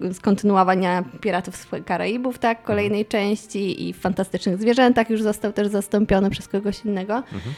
z 0.00 0.20
kontynuowania 0.20 1.04
Piratów 1.20 1.56
z 1.56 1.66
Karaibów, 1.86 2.38
tak, 2.38 2.62
kolejnej 2.62 3.00
mhm. 3.00 3.08
części 3.10 3.88
i 3.88 3.92
w 3.92 4.00
Fantastycznych 4.00 4.58
Zwierzętach 4.58 5.10
już 5.10 5.22
został 5.22 5.52
też 5.52 5.68
zastąpiony 5.68 6.30
przez 6.30 6.48
kogoś 6.48 6.84
innego. 6.84 7.16
Mhm. 7.16 7.54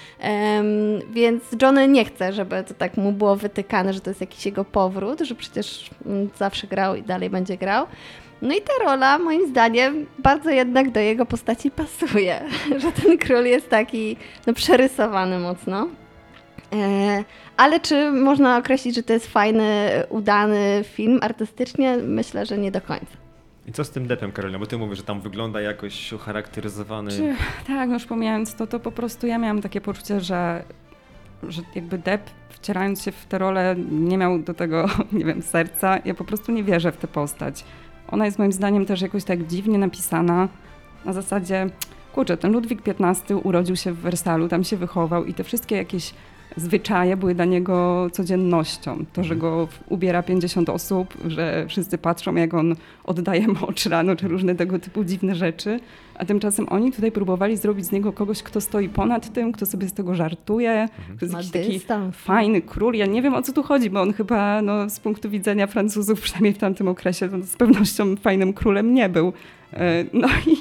Um, 0.56 1.12
więc 1.12 1.42
Johnny 1.62 1.88
nie 1.88 2.04
chce, 2.04 2.32
żeby 2.32 2.64
to 2.64 2.74
tak 2.74 2.96
mu 2.96 3.12
było 3.12 3.36
wytykane, 3.36 3.92
że 3.92 4.00
to 4.00 4.10
jest 4.10 4.20
jakiś 4.20 4.46
jego 4.46 4.64
powrót, 4.64 5.20
że 5.20 5.34
przecież 5.34 5.90
mm, 6.06 6.28
zawsze 6.38 6.66
grał 6.66 6.96
i 6.96 7.02
dalej 7.02 7.30
będzie 7.30 7.56
grał. 7.56 7.86
No 8.42 8.54
i 8.54 8.60
ta 8.60 8.84
rola, 8.84 9.18
moim 9.18 9.48
zdaniem, 9.48 10.06
bardzo 10.18 10.50
jednak 10.50 10.90
do 10.90 11.00
jego 11.00 11.26
postaci 11.26 11.70
pasuje, 11.70 12.40
że 12.82 12.92
ten 12.92 13.18
król 13.18 13.44
jest 13.44 13.68
taki 13.68 14.16
no, 14.46 14.52
przerysowany 14.52 15.38
mocno. 15.38 15.88
E, 16.74 17.24
ale 17.56 17.80
czy 17.80 18.12
można 18.12 18.58
określić, 18.58 18.94
że 18.94 19.02
to 19.02 19.12
jest 19.12 19.26
fajny, 19.26 19.88
udany 20.08 20.84
film 20.84 21.18
artystycznie? 21.22 21.96
Myślę, 21.96 22.46
że 22.46 22.58
nie 22.58 22.70
do 22.70 22.80
końca. 22.80 23.16
I 23.66 23.72
co 23.72 23.84
z 23.84 23.90
tym 23.90 24.06
Deppem, 24.06 24.32
Karolina? 24.32 24.58
Bo 24.58 24.66
ty 24.66 24.78
mówisz, 24.78 24.98
że 24.98 25.04
tam 25.04 25.20
wygląda 25.20 25.60
jakoś 25.60 26.12
ucharakteryzowany. 26.12 27.10
Czy, 27.10 27.34
tak, 27.66 27.88
no 27.88 27.94
już 27.94 28.04
pomijając 28.04 28.54
to, 28.54 28.66
to 28.66 28.80
po 28.80 28.92
prostu 28.92 29.26
ja 29.26 29.38
miałam 29.38 29.62
takie 29.62 29.80
poczucie, 29.80 30.20
że, 30.20 30.64
że 31.48 31.62
jakby 31.74 31.98
Depp 31.98 32.30
wcierając 32.48 33.02
się 33.02 33.12
w 33.12 33.26
tę 33.26 33.38
rolę 33.38 33.76
nie 33.90 34.18
miał 34.18 34.38
do 34.38 34.54
tego, 34.54 34.86
nie 35.12 35.24
wiem, 35.24 35.42
serca. 35.42 35.98
Ja 36.04 36.14
po 36.14 36.24
prostu 36.24 36.52
nie 36.52 36.64
wierzę 36.64 36.92
w 36.92 36.96
tę 36.96 37.08
postać. 37.08 37.64
Ona 38.08 38.24
jest 38.24 38.38
moim 38.38 38.52
zdaniem 38.52 38.86
też 38.86 39.00
jakoś 39.00 39.24
tak 39.24 39.46
dziwnie 39.46 39.78
napisana. 39.78 40.48
Na 41.04 41.12
zasadzie, 41.12 41.66
kurczę, 42.14 42.36
ten 42.36 42.52
Ludwik 42.52 42.80
XV 42.88 43.36
urodził 43.36 43.76
się 43.76 43.92
w 43.92 43.98
Wersalu, 43.98 44.48
tam 44.48 44.64
się 44.64 44.76
wychował 44.76 45.24
i 45.24 45.34
te 45.34 45.44
wszystkie 45.44 45.76
jakieś 45.76 46.14
zwyczaje 46.56 47.16
były 47.16 47.34
dla 47.34 47.44
niego 47.44 48.06
codziennością. 48.12 49.04
To, 49.12 49.25
że 49.25 49.37
go 49.37 49.68
ubiera 49.88 50.23
50 50.23 50.68
osób, 50.68 51.14
że 51.26 51.66
wszyscy 51.68 51.99
patrzą, 51.99 52.34
jak 52.34 52.54
on 52.54 52.76
oddaje 53.04 53.49
mocz 53.49 53.87
rano, 53.87 54.16
czy 54.16 54.28
różne 54.28 54.54
tego 54.54 54.78
typu 54.78 55.04
dziwne 55.04 55.34
rzeczy. 55.34 55.80
A 56.14 56.25
tymczasem 56.25 56.66
oni 56.68 56.92
tutaj 56.92 57.12
próbowali 57.12 57.56
zrobić 57.56 57.87
z 57.87 57.92
niego 57.92 58.12
kogoś, 58.12 58.42
kto 58.42 58.61
stoi 58.61 58.88
ponad 58.88 59.33
tym, 59.33 59.52
kto 59.52 59.66
sobie 59.66 59.88
z 59.88 59.92
tego 59.92 60.14
żartuje, 60.14 60.71
mhm. 60.71 61.16
kto 61.16 61.26
jest 61.26 61.54
jakiś 61.54 61.85
taki 61.85 62.12
fajny 62.12 62.62
król. 62.62 62.94
Ja 62.94 63.06
nie 63.06 63.23
wiem, 63.23 63.35
o 63.35 63.42
co 63.42 63.52
tu 63.52 63.62
chodzi, 63.62 63.90
bo 63.90 64.00
on 64.00 64.12
chyba 64.12 64.62
no, 64.62 64.90
z 64.90 65.00
punktu 65.00 65.30
widzenia 65.30 65.66
Francuzów, 65.66 66.21
przynajmniej 66.25 66.52
w 66.52 66.59
tamtym 66.59 66.88
okresie, 66.88 67.28
z 67.42 67.56
pewnością 67.56 68.16
fajnym 68.16 68.52
królem 68.52 68.94
nie 68.94 69.09
był. 69.09 69.33
E, 69.76 70.04
no 70.12 70.28
i, 70.47 70.56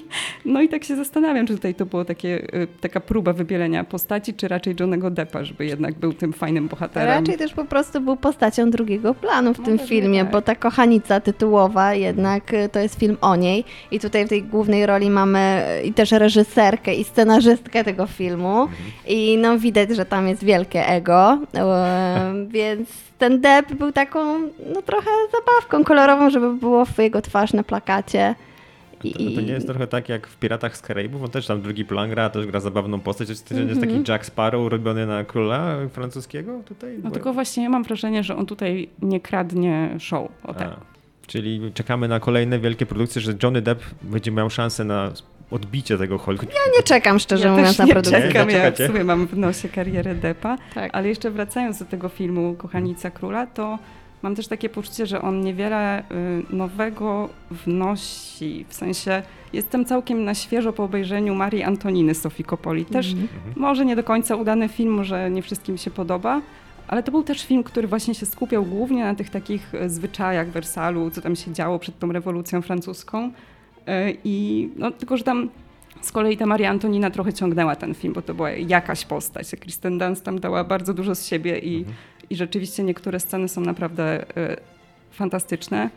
no 0.46 0.62
i 0.62 0.70
tak 0.70 0.84
się 0.84 0.96
zastanawiam, 0.96 1.48
czy 1.48 1.56
tutaj 1.56 1.76
to 1.76 1.86
było 1.86 2.06
takie, 2.06 2.54
e, 2.54 2.68
taka 2.68 3.00
próba 3.00 3.34
wybielenia 3.34 3.84
postaci, 3.84 4.34
czy 4.34 4.48
raczej 4.48 4.76
Johnego 4.80 5.12
Deppa, 5.12 5.44
żeby 5.44 5.66
jednak 5.66 5.96
był 5.96 6.14
tym 6.14 6.34
fajnym 6.34 6.68
bohaterem. 6.68 7.08
Raczej 7.08 7.38
też 7.38 7.54
po 7.54 7.66
prostu 7.66 8.02
był 8.02 8.18
postacią 8.18 8.70
drugiego 8.70 9.14
planu 9.14 9.54
w 9.54 9.60
no 9.60 9.66
tym 9.66 9.80
filmie, 9.80 10.24
tak. 10.24 10.32
bo 10.32 10.42
ta 10.42 10.56
kochanica 10.56 11.20
tytułowa 11.20 11.94
jednak 11.94 12.54
e, 12.54 12.70
to 12.70 12.80
jest 12.80 13.00
film 13.00 13.18
o 13.22 13.36
niej 13.36 13.64
i 13.92 14.00
tutaj 14.00 14.26
w 14.26 14.30
tej 14.30 14.44
głównej 14.44 14.86
roli 14.86 15.10
mamy 15.10 15.40
i 15.84 15.94
też 15.94 16.12
reżyserkę 16.12 16.94
i 16.94 17.04
scenarzystkę 17.04 17.84
tego 17.84 18.08
filmu 18.08 18.62
mhm. 18.62 18.92
i 19.08 19.38
no 19.38 19.60
widać, 19.60 19.90
że 19.90 20.06
tam 20.06 20.28
jest 20.28 20.44
wielkie 20.44 20.88
ego, 20.88 21.39
więc 22.48 22.89
ten 23.17 23.41
Depp 23.41 23.76
był 23.76 23.91
taką 23.91 24.39
no 24.74 24.82
trochę 24.82 25.10
zabawką 25.32 25.84
kolorową, 25.84 26.30
żeby 26.30 26.54
było 26.54 26.86
w 26.86 26.98
jego 26.98 27.22
twarz 27.22 27.54
na 27.54 27.63
plakacie. 27.63 28.36
To, 29.12 29.20
to, 29.36 29.41
nie 29.41 29.54
jest 29.54 29.67
trochę 29.67 29.88
tak 29.88 30.10
jak 30.10 30.28
w 30.28 30.38
Piratach 30.38 30.78
z 30.78 30.82
Karaibów, 30.82 31.24
on 31.24 31.30
też 31.30 31.48
tam 31.48 31.62
drugi 31.62 31.86
plan 31.86 32.10
gra, 32.10 32.30
też 32.30 32.46
gra 32.46 32.60
zabawną 32.60 33.00
postać, 33.00 33.28
to 33.28 33.32
jest, 33.32 33.52
mm 33.52 33.65
-hmm. 33.65 33.70
jest 33.70 33.82
taki 33.82 34.12
Jack 34.12 34.26
Sparrow 34.26 34.72
robiony 34.72 35.06
na 35.06 35.24
króla 35.24 35.76
francuskiego 35.91 36.62
tutaj? 36.65 37.00
No 37.04 37.12
tylko 37.12 37.34
właśnie 37.34 37.63
ja 37.63 37.70
mam 37.70 37.84
wrażenie, 37.84 38.24
że 38.24 38.36
on 38.36 38.46
tutaj 38.46 38.89
nie 39.02 39.20
kradnie 39.20 39.96
show. 40.00 40.32
O 40.44 40.54
tak. 40.54 40.70
Czyli 41.28 41.72
czekamy 41.74 42.08
na 42.08 42.20
kolejne 42.20 42.60
wielkie 42.60 42.86
produkcje, 42.86 43.22
że 43.22 43.34
Johnny 43.44 43.62
Depp 43.62 43.82
będzie 44.02 44.32
miał 44.32 44.50
szansę 44.50 44.84
na 44.84 45.12
odbicie 45.54 45.98
tego 45.98 46.18
Hollywood. 46.18 46.50
Ja 46.54 46.78
nie 46.78 46.84
czekam 46.84 47.20
szczerze 47.20 47.48
ja 47.48 47.56
mówiąc 47.56 47.78
na 47.78 47.88
produkcję. 47.88 48.22
Czekam, 48.22 48.50
ja 48.50 48.72
w 48.72 48.78
sumie 48.78 49.04
mam 49.04 49.28
w 49.28 49.38
nosie 49.38 49.70
karierę 49.70 50.16
Deppa, 50.16 50.58
tak. 50.76 50.92
ale 50.94 51.08
jeszcze 51.08 51.32
wracając 51.32 51.80
do 51.80 51.86
tego 51.86 52.10
filmu 52.10 52.56
Kochanica 52.58 53.12
Króla, 53.12 53.48
to 53.48 53.80
mam 54.22 54.36
też 54.36 54.48
takie 54.48 54.70
poczucie, 54.70 55.06
że 55.06 55.22
on 55.22 55.42
niewiele 55.42 56.00
y, 56.00 56.04
nowego 56.50 57.30
wnosi. 57.52 58.66
W 58.70 58.74
sensie 58.74 59.24
jestem 59.54 59.86
całkiem 59.86 60.26
na 60.26 60.36
świeżo 60.36 60.74
po 60.74 60.84
obejrzeniu 60.84 61.36
Marii 61.36 61.63
Antoniny 61.63 62.16
Sofii 62.16 62.44
Kopoli. 62.44 62.86
Też 62.86 63.13
mm 63.13 63.28
-hmm. 63.28 63.30
może 63.56 63.86
nie 63.86 63.96
do 63.96 64.04
końca 64.04 64.36
udany 64.36 64.70
film, 64.70 64.94
może 64.94 65.32
nie 65.32 65.42
wszystkim 65.42 65.78
się 65.78 65.92
podoba, 65.92 66.42
ale 66.88 67.04
to 67.04 67.12
był 67.12 67.24
też 67.24 67.46
film, 67.46 67.63
który 67.63 67.88
właśnie 67.88 68.16
się 68.16 68.26
skupiał 68.26 68.66
głównie 68.66 69.04
na 69.04 69.16
tych 69.16 69.30
takich 69.30 69.74
y, 69.74 69.89
zwyczajach 69.89 70.50
Wersalu, 70.50 71.12
co 71.12 71.22
tam 71.22 71.36
się 71.36 71.54
działo 71.54 71.80
przed 71.80 72.00
tą 72.00 72.12
rewolucją 72.12 72.62
francuską. 72.62 73.32
Y, 73.88 74.17
I 74.24 74.69
no, 74.76 74.91
tylko, 74.91 75.17
że 75.17 75.24
tam 75.24 75.50
z 76.02 76.12
kolei 76.12 76.38
ta 76.38 76.46
Maria 76.46 76.69
Antonina 76.69 77.10
trochę 77.10 77.34
ciągnęła 77.34 77.76
ten 77.76 77.93
film, 77.93 78.13
bo 78.13 78.22
to 78.22 78.34
była 78.34 78.52
jakaś 78.52 79.06
postać. 79.06 79.52
Kristen 79.60 79.98
Dunst 79.98 80.26
tam 80.26 80.39
dała 80.39 80.63
bardzo 80.63 80.93
dużo 80.93 81.15
z 81.15 81.26
siebie 81.26 81.60
i 81.60 81.78
mhm 81.78 81.96
i 82.30 82.36
rzeczywiście 82.36 82.84
niektóre 82.84 83.19
sceny 83.19 83.48
są 83.48 83.62
naprawdę 83.62 84.22
y, 84.22 84.58
fantastyczne. 85.12 85.89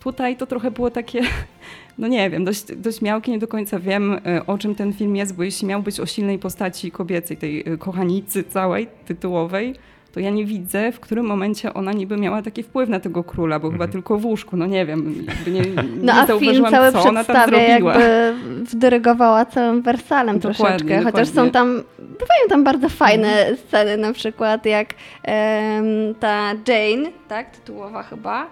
Tutaj 0.00 0.36
to 0.36 0.46
trochę 0.46 0.70
było 0.70 0.90
takie, 0.90 1.20
no 1.98 2.08
nie 2.08 2.30
wiem, 2.30 2.44
dość, 2.44 2.64
dość 2.76 3.00
miałkie, 3.02 3.32
nie 3.32 3.38
do 3.38 3.48
końca 3.48 3.78
wiem 3.78 4.12
y, 4.12 4.46
o 4.46 4.58
czym 4.58 4.74
ten 4.74 4.92
film 4.92 5.16
jest, 5.16 5.34
bo 5.34 5.42
jeśli 5.42 5.68
miał 5.68 5.82
być 5.82 6.00
o 6.00 6.06
silnej 6.06 6.38
postaci 6.38 6.90
kobiecej, 6.90 7.36
tej 7.36 7.64
kochanicy 7.78 8.44
całej, 8.44 8.86
tytułowej, 9.06 9.74
to 10.12 10.20
ja 10.20 10.30
nie 10.30 10.44
widzę, 10.44 10.92
w 10.92 11.00
którym 11.00 11.26
momencie 11.26 11.74
ona 11.74 11.92
niby 11.92 12.16
miała 12.16 12.42
taki 12.42 12.62
wpływ 12.62 12.88
na 12.88 13.00
tego 13.00 13.24
króla, 13.24 13.58
bo 13.58 13.70
chyba 13.70 13.84
mhm. 13.84 13.92
tylko 13.92 14.18
w 14.18 14.26
łóżku, 14.26 14.56
no 14.56 14.66
nie 14.66 14.86
wiem, 14.86 15.26
nie, 15.46 15.60
nie 15.60 15.62
no, 16.02 16.12
a 16.12 16.26
film 16.38 16.64
cały 16.70 16.92
co 16.92 17.02
ona 17.02 17.24
tam 17.24 17.48
zrobiła. 17.48 17.68
jakby 17.68 18.34
wdyrygowała 18.64 19.44
całym 19.44 19.82
Wersalem 19.82 20.40
troszeczkę, 20.40 20.78
dokładnie. 20.78 21.02
chociaż 21.02 21.28
są 21.28 21.50
tam, 21.50 21.82
bywają 21.98 22.48
tam 22.48 22.64
bardzo 22.64 22.88
fajne 22.88 23.28
mhm. 23.28 23.56
sceny, 23.56 23.96
na 23.96 24.12
przykład 24.12 24.66
jak 24.66 24.88
um, 24.88 26.14
ta 26.20 26.48
Jane, 26.48 27.10
tak, 27.28 27.50
tytułowa 27.50 28.02
chyba, 28.02 28.46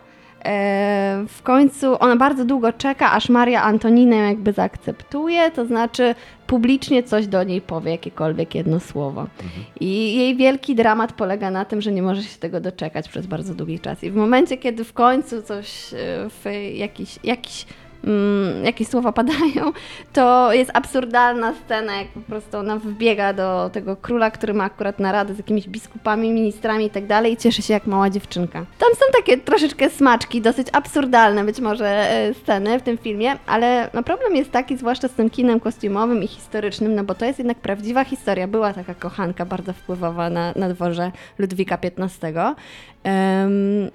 w 1.28 1.42
końcu 1.42 1.96
ona 2.02 2.16
bardzo 2.16 2.44
długo 2.44 2.72
czeka, 2.72 3.12
aż 3.12 3.28
Maria 3.28 3.62
Antoninę 3.62 4.16
jakby 4.16 4.52
zaakceptuje, 4.52 5.50
to 5.50 5.66
znaczy 5.66 6.14
publicznie 6.46 7.02
coś 7.02 7.26
do 7.26 7.42
niej 7.42 7.60
powie, 7.60 7.90
jakiekolwiek 7.90 8.54
jedno 8.54 8.80
słowo. 8.80 9.20
Mhm. 9.20 9.64
I 9.80 10.16
jej 10.16 10.36
wielki 10.36 10.74
dramat 10.74 11.12
polega 11.12 11.50
na 11.50 11.64
tym, 11.64 11.80
że 11.80 11.92
nie 11.92 12.02
może 12.02 12.22
się 12.22 12.38
tego 12.38 12.60
doczekać 12.60 13.08
przez 13.08 13.26
bardzo 13.26 13.54
długi 13.54 13.80
czas. 13.80 14.04
I 14.04 14.10
w 14.10 14.14
momencie, 14.14 14.56
kiedy 14.56 14.84
w 14.84 14.92
końcu 14.92 15.42
coś, 15.42 15.94
e, 15.94 15.96
w 16.28 16.44
jakiś, 16.74 17.18
jakiś 17.24 17.66
mm, 18.04 18.84
słowa 18.84 19.12
padają, 19.12 19.72
to 20.12 20.52
jest 20.52 20.70
absurdalna 20.74 21.54
scena, 21.54 21.96
jak 21.96 22.08
po 22.08 22.20
prostu 22.20 22.58
ona 22.58 22.76
wbiega 22.76 23.32
do 23.32 23.70
tego 23.72 23.96
króla, 23.96 24.30
który 24.30 24.54
ma 24.54 24.64
akurat 24.64 24.98
naradę 24.98 25.34
z 25.34 25.38
jakimiś 25.38 25.68
biskupami, 25.68 26.32
ministrami 26.32 26.84
i 26.86 26.90
tak 26.90 27.06
dalej 27.06 27.32
i 27.32 27.36
cieszy 27.36 27.62
się 27.62 27.74
jak 27.74 27.86
mała 27.86 28.10
dziewczynka. 28.10 28.66
Tam 28.78 28.90
są 28.90 29.04
takie 29.16 29.38
troszeczkę 29.38 29.90
smaczki, 29.90 30.40
dosyć 30.40 30.68
absurdalne 30.72 31.44
być 31.44 31.60
może 31.60 31.86
e, 31.86 32.34
sceny 32.34 32.78
w 32.78 32.82
tym 32.82 32.98
filmie, 32.98 33.36
ale 33.46 33.90
no 33.94 34.02
problem 34.02 34.36
jest 34.36 34.50
taki, 34.50 34.76
zwłaszcza 34.76 35.08
z 35.08 35.12
tym 35.12 35.30
kinem 35.30 35.60
kostiumowym 35.60 36.22
i 36.22 36.26
historycznym, 36.26 36.94
no 36.94 37.04
bo 37.04 37.14
to 37.14 37.24
jest 37.24 37.38
jednak 37.38 37.58
prawdziwa 37.58 38.04
historia. 38.04 38.48
Była 38.48 38.72
taka 38.72 38.94
kochanka 38.94 39.44
bardzo 39.44 39.72
wpływowa 39.72 40.30
na, 40.30 40.52
na 40.56 40.68
dworze 40.68 41.12
Ludwika 41.38 41.78
XV. 41.82 42.54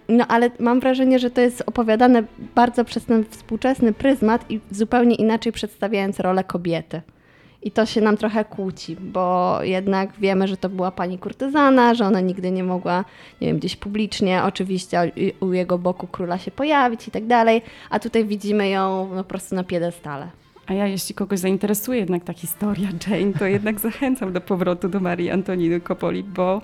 No 0.09 0.27
ale 0.27 0.51
mam 0.59 0.79
wrażenie, 0.79 1.19
że 1.19 1.29
to 1.31 1.41
jest 1.41 1.63
opowiadane 1.65 2.23
bardzo 2.55 2.85
przez 2.85 3.05
ten 3.05 3.25
współczesny 3.29 3.93
pryzmat 3.93 4.51
i 4.51 4.59
zupełnie 4.71 5.15
inaczej 5.15 5.51
przedstawiając 5.51 6.19
rolę 6.19 6.43
kobiety. 6.43 7.01
I 7.63 7.71
to 7.71 7.85
się 7.85 8.01
nam 8.01 8.17
trochę 8.17 8.45
kłóci, 8.45 8.95
bo 8.95 9.59
jednak 9.63 10.09
wiemy, 10.19 10.47
że 10.47 10.57
to 10.57 10.69
była 10.69 10.91
pani 10.91 11.17
kurtyzana, 11.17 11.93
że 11.93 12.05
ona 12.05 12.21
nigdy 12.21 12.51
nie 12.51 12.63
mogła, 12.63 13.05
nie 13.41 13.47
wiem, 13.47 13.57
gdzieś 13.57 13.75
publicznie 13.75 14.43
oczywiście 14.43 15.11
u 15.39 15.53
jego 15.53 15.77
boku 15.77 16.07
króla 16.07 16.37
się 16.37 16.51
pojawić 16.51 17.07
i 17.07 17.11
tak 17.11 17.25
dalej, 17.25 17.61
a 17.89 17.99
tutaj 17.99 18.25
widzimy 18.25 18.69
ją 18.69 19.09
no, 19.15 19.23
po 19.23 19.29
prostu 19.29 19.55
na 19.55 19.63
piedestale. 19.63 20.27
A 20.67 20.73
ja, 20.73 20.87
jeśli 20.87 21.15
kogoś 21.15 21.39
zainteresuje 21.39 21.99
jednak 21.99 22.23
ta 22.23 22.33
historia 22.33 22.89
Jane, 23.07 23.33
to 23.33 23.45
jednak 23.45 23.79
zachęcam 23.79 24.33
do 24.33 24.41
powrotu 24.41 24.89
do 24.89 24.99
Marii 24.99 25.31
Antoniny 25.31 25.81
Kopoli, 25.81 26.23
bo 26.23 26.61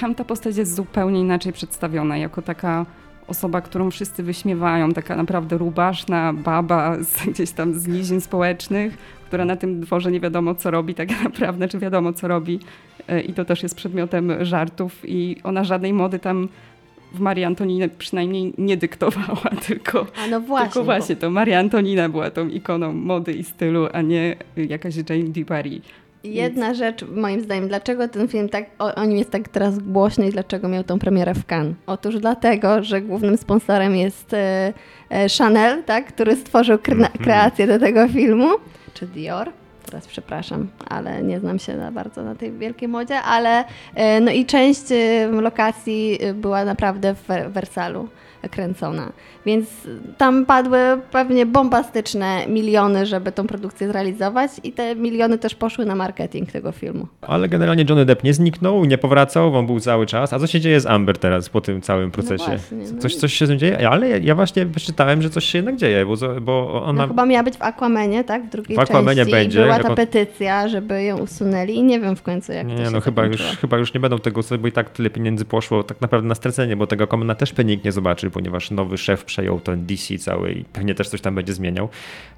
tam 0.00 0.14
ta 0.14 0.24
postać 0.24 0.56
jest 0.56 0.74
zupełnie 0.74 1.20
inaczej 1.20 1.52
przedstawiona, 1.52 2.16
jako 2.16 2.42
taka 2.42 2.86
osoba, 3.26 3.60
którą 3.60 3.90
wszyscy 3.90 4.22
wyśmiewają, 4.22 4.92
taka 4.92 5.16
naprawdę 5.16 5.58
rubaszna 5.58 6.32
baba 6.32 6.96
z, 7.04 7.22
gdzieś 7.32 7.50
tam 7.50 7.74
z 7.74 7.86
nizin 7.86 8.20
społecznych, 8.20 8.98
która 9.26 9.44
na 9.44 9.56
tym 9.56 9.80
dworze 9.80 10.10
nie 10.12 10.20
wiadomo 10.20 10.54
co 10.54 10.70
robi 10.70 10.94
tak 10.94 11.08
naprawdę, 11.24 11.68
czy 11.68 11.78
wiadomo 11.78 12.12
co 12.12 12.28
robi 12.28 12.60
e, 13.08 13.20
i 13.20 13.32
to 13.32 13.44
też 13.44 13.62
jest 13.62 13.74
przedmiotem 13.74 14.44
żartów 14.44 15.00
i 15.04 15.36
ona 15.42 15.64
żadnej 15.64 15.92
mody 15.92 16.18
tam 16.18 16.48
w 17.12 17.20
Marii 17.20 17.44
Antoninę 17.44 17.88
przynajmniej 17.88 18.52
nie 18.58 18.76
dyktowała, 18.76 19.50
tylko, 19.66 20.06
A 20.24 20.26
no 20.26 20.40
właśnie. 20.40 20.68
tylko 20.72 20.84
właśnie 20.84 21.16
to 21.16 21.30
Maria 21.30 21.58
Antonina 21.58 22.08
była 22.08 22.30
tą 22.30 22.48
ikoną 22.48 22.92
mody 22.92 23.32
i 23.32 23.44
stylu, 23.44 23.88
a 23.92 24.02
nie 24.02 24.36
jakaś 24.56 24.94
Jane 24.96 25.22
DiBari. 25.22 25.82
Jedna 26.24 26.74
rzecz, 26.74 27.04
moim 27.08 27.40
zdaniem, 27.40 27.68
dlaczego 27.68 28.08
ten 28.08 28.28
film 28.28 28.48
tak, 28.48 28.64
o, 28.78 28.94
o 28.94 29.04
nim 29.04 29.18
jest 29.18 29.30
tak 29.30 29.48
teraz 29.48 29.78
głośny 29.78 30.28
i 30.28 30.30
dlaczego 30.30 30.68
miał 30.68 30.84
tą 30.84 30.98
premierę 30.98 31.34
w 31.34 31.44
Cannes? 31.52 31.74
Otóż 31.86 32.18
dlatego, 32.18 32.82
że 32.82 33.00
głównym 33.00 33.36
sponsorem 33.36 33.96
jest 33.96 34.34
e, 34.34 34.72
e, 35.10 35.26
Chanel, 35.38 35.82
tak, 35.84 36.06
który 36.06 36.36
stworzył 36.36 36.76
kre- 36.76 36.92
Mhm. 36.92 37.12
kreację 37.24 37.66
do 37.66 37.78
tego 37.78 38.08
filmu, 38.08 38.48
czy 38.94 39.06
Dior. 39.06 39.50
Teraz 39.86 40.06
przepraszam, 40.06 40.66
ale 40.88 41.22
nie 41.22 41.40
znam 41.40 41.58
się 41.58 41.76
za 41.78 41.90
bardzo 41.90 42.22
na 42.22 42.34
tej 42.34 42.52
wielkiej 42.52 42.88
modzie, 42.88 43.20
ale 43.20 43.64
e, 43.94 44.20
no 44.20 44.30
i 44.30 44.46
część 44.46 44.92
e, 44.92 45.26
lokacji 45.32 46.18
e, 46.20 46.34
była 46.34 46.64
naprawdę 46.64 47.14
w 47.14 47.26
Wer- 47.28 47.50
Wersalu 47.50 48.08
kręcona. 48.48 49.12
Więc 49.46 49.66
tam 50.18 50.46
padły 50.46 50.78
pewnie 51.10 51.46
bombastyczne 51.46 52.46
miliony, 52.48 53.06
żeby 53.06 53.32
tą 53.32 53.46
produkcję 53.46 53.88
zrealizować 53.88 54.50
i 54.62 54.72
te 54.72 54.94
miliony 54.94 55.38
też 55.38 55.54
poszły 55.54 55.86
na 55.86 55.94
marketing 55.94 56.52
tego 56.52 56.72
filmu. 56.72 57.06
Ale 57.22 57.48
generalnie 57.48 57.84
Johnny 57.88 58.04
Depp 58.04 58.24
nie 58.24 58.34
zniknął, 58.34 58.84
nie 58.84 58.98
powracał, 58.98 59.56
on 59.56 59.66
był 59.66 59.80
cały 59.80 60.06
czas. 60.06 60.32
A 60.32 60.38
co 60.38 60.46
się 60.46 60.60
dzieje 60.60 60.80
z 60.80 60.86
Amber 60.86 61.18
teraz 61.18 61.48
po 61.48 61.60
tym 61.60 61.80
całym 61.80 62.10
procesie? 62.10 62.44
właśnie, 62.46 62.78
no 62.94 63.00
coś, 63.00 63.16
coś 63.16 63.34
się 63.34 63.46
z 63.46 63.48
tym 63.48 63.58
dzieje? 63.58 63.88
Ale 63.88 64.20
ja, 64.20 64.34
właśnie 64.34 64.66
wyczytałem, 64.66 65.22
że 65.22 65.30
coś 65.30 65.44
się 65.44 65.58
jednak 65.58 65.76
dzieje, 65.76 66.06
bo, 66.06 66.40
bo 66.40 66.84
ona... 66.84 67.02
No 67.02 67.08
chyba 67.08 67.26
miała 67.26 67.42
być 67.42 67.56
w 67.56 67.62
Aquamanie, 67.62 68.24
tak? 68.24 68.46
W 68.46 68.50
drugiej 68.50 68.76
W 68.76 68.80
Aquamanie 68.80 69.16
części. 69.16 69.32
będzie, 69.32 69.60
I 69.60 69.62
była 69.62 69.78
ta 69.78 69.94
petycja, 69.94 70.68
żeby 70.68 71.02
ją 71.02 71.18
usunęli 71.18 71.74
i 71.74 71.82
nie 71.82 72.00
wiem 72.00 72.16
w 72.16 72.22
końcu 72.22 72.52
jak 72.52 72.66
to 72.66 72.74
Nie, 72.74 72.84
się 72.84 72.90
no 72.90 73.00
chyba 73.00 73.24
już, 73.24 73.40
chyba 73.40 73.78
już 73.78 73.94
nie 73.94 74.00
będą 74.00 74.18
tego 74.18 74.42
sobie, 74.42 74.58
bo 74.58 74.68
i 74.68 74.72
tak 74.72 74.90
tyle 74.90 75.10
pieniędzy 75.10 75.44
poszło 75.44 75.82
tak 75.82 76.00
naprawdę 76.00 76.28
na 76.28 76.34
stracenie, 76.34 76.76
bo 76.76 76.86
tego 76.86 77.04
Aquamana 77.04 77.34
też 77.34 77.54
nikt 77.64 77.84
nie 77.84 77.92
zobaczy, 77.92 78.30
ponieważ 78.34 78.70
nowy 78.70 78.98
szef 78.98 79.24
przejął 79.24 79.60
ten 79.60 79.86
DC 79.86 80.18
cały 80.18 80.52
i 80.52 80.64
pewnie 80.64 80.94
też 80.94 81.08
coś 81.08 81.20
tam 81.20 81.34
będzie 81.34 81.52
zmieniał. 81.52 81.88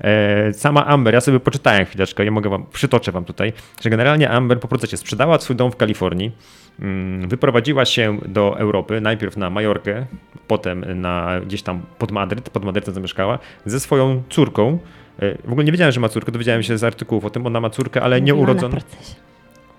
E, 0.00 0.52
sama 0.52 0.86
Amber, 0.86 1.14
ja 1.14 1.20
sobie 1.20 1.40
poczytałem 1.40 1.84
chwileczkę, 1.84 2.24
ja 2.24 2.30
mogę 2.30 2.50
wam, 2.50 2.66
przytoczę 2.72 3.12
wam 3.12 3.24
tutaj, 3.24 3.52
że 3.82 3.90
generalnie 3.90 4.30
Amber 4.30 4.60
po 4.60 4.68
procesie 4.68 4.96
sprzedała 4.96 5.38
swój 5.38 5.56
dom 5.56 5.72
w 5.72 5.76
Kalifornii, 5.76 6.32
mm, 6.80 7.28
wyprowadziła 7.28 7.84
się 7.84 8.18
do 8.26 8.58
Europy, 8.58 9.00
najpierw 9.00 9.36
na 9.36 9.50
Majorkę, 9.50 10.06
potem 10.48 11.00
na 11.00 11.40
gdzieś 11.46 11.62
tam 11.62 11.82
pod 11.98 12.12
Madryt, 12.12 12.50
pod 12.50 12.64
Madrytem 12.64 12.94
zamieszkała, 12.94 13.38
ze 13.66 13.80
swoją 13.80 14.22
córką. 14.30 14.78
E, 15.18 15.34
W 15.44 15.52
ogóle 15.52 15.64
nie 15.64 15.72
wiedziałem, 15.72 15.92
że 15.92 16.00
ma 16.00 16.08
córkę, 16.08 16.32
dowiedziałem 16.32 16.62
się 16.62 16.78
z 16.78 16.84
artykułów 16.84 17.24
o 17.24 17.30
tym, 17.30 17.46
ona 17.46 17.60
ma 17.60 17.70
córkę, 17.70 18.02
ale 18.02 18.20
nie 18.20 18.34
Mówiła 18.34 18.46
na 18.46 18.52
urodzoną. 18.52 18.82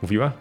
Mówiła? 0.02 0.32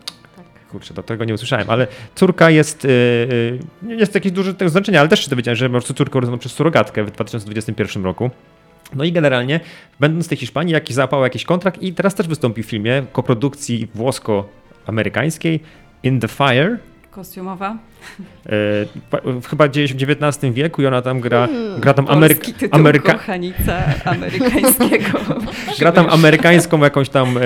Kurczę, 0.70 0.94
do 0.94 1.02
tego 1.02 1.24
nie 1.24 1.35
usłyszałem, 1.35 1.70
ale 1.70 1.87
córka 2.14 2.50
jest, 2.50 2.85
yy, 2.85 3.59
nie 3.83 3.94
jest 3.94 4.14
jakieś 4.14 4.33
duże 4.33 4.55
tego 4.55 4.68
znaczenia, 4.68 5.00
ale 5.00 5.09
też 5.09 5.24
się 5.24 5.31
dowiedziałem, 5.31 5.57
że 5.57 5.66
po 5.66 5.72
prostu 5.72 5.94
córkę 5.94 6.18
urodzoną 6.18 6.38
przez 6.38 6.52
surogatkę 6.52 7.05
w 7.05 7.11
2021 7.11 8.05
roku. 8.05 8.31
No 8.94 9.05
i 9.05 9.12
generalnie, 9.12 9.61
będąc 10.00 10.26
w 10.26 10.29
tej 10.29 10.38
Hiszpanii, 10.38 10.72
jakiś 10.72 10.96
załapał 10.96 11.22
jakiś 11.22 11.44
kontrakt 11.44 11.83
i 11.83 11.92
teraz 11.94 12.14
też 12.14 12.29
wystąpi 12.29 12.62
w 12.62 12.66
filmie 12.66 13.02
koprodukcji 13.12 13.88
włosko-amerykańskiej 13.94 15.61
In 16.02 16.20
the 16.20 16.29
Fire. 16.29 16.79
Kostiumowa. 17.11 17.76
Pa- 19.11 19.20
chyba 19.48 19.68
gdzieś 19.68 19.94
w 19.94 19.96
XIX 20.02 20.55
wieku 20.55 20.83
i 20.83 20.87
ona 20.87 21.02
tam 21.02 21.20
gra, 21.20 21.46
Hmm. 21.46 21.81
gra 21.81 21.94
tam 21.94 22.07
tytuł 22.07 22.68
Ameryka, 22.70 23.12
kochanica 23.14 23.83
amerykańskiego. 24.05 25.18
gra 25.79 25.92
tam 25.92 26.07
amerykańską 26.11 26.79
jakąś 26.81 27.09
tam 27.09 27.38
e, 27.38 27.40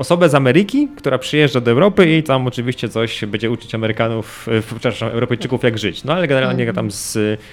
osobę 0.00 0.28
z 0.28 0.34
Ameryki, 0.34 0.88
która 0.96 1.18
przyjeżdża 1.18 1.60
do 1.60 1.70
Europy 1.70 2.16
i 2.16 2.22
tam 2.22 2.46
oczywiście 2.46 2.88
coś 2.88 3.24
będzie 3.24 3.50
uczyć 3.50 3.74
Amerykanów, 3.74 4.46
e, 4.48 4.62
przepraszam, 4.62 5.08
Europejczyków 5.08 5.62
jak 5.64 5.78
żyć. 5.78 6.04
No 6.04 6.12
ale 6.12 6.28
generalnie 6.28 6.62
Mhm. 6.62 6.74
tam 6.76 6.90
z, 6.90 7.12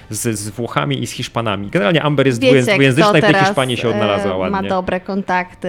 z, 0.09 0.39
z 0.39 0.49
Włochami 0.49 1.03
i 1.03 1.07
z 1.07 1.11
Hiszpanami. 1.11 1.67
Generalnie 1.69 2.03
Amber 2.03 2.27
jest 2.27 2.41
Wiecie, 2.41 2.53
dwuję- 2.61 2.73
dwujęzyczna 2.73 3.17
i 3.17 3.21
w 3.21 3.25
tej 3.25 3.35
Hiszpanii 3.35 3.77
się 3.77 3.89
odnalazła 3.89 4.31
e, 4.31 4.37
ładnie. 4.37 4.61
Ma 4.61 4.69
dobre 4.69 4.99
kontakty, 4.99 5.67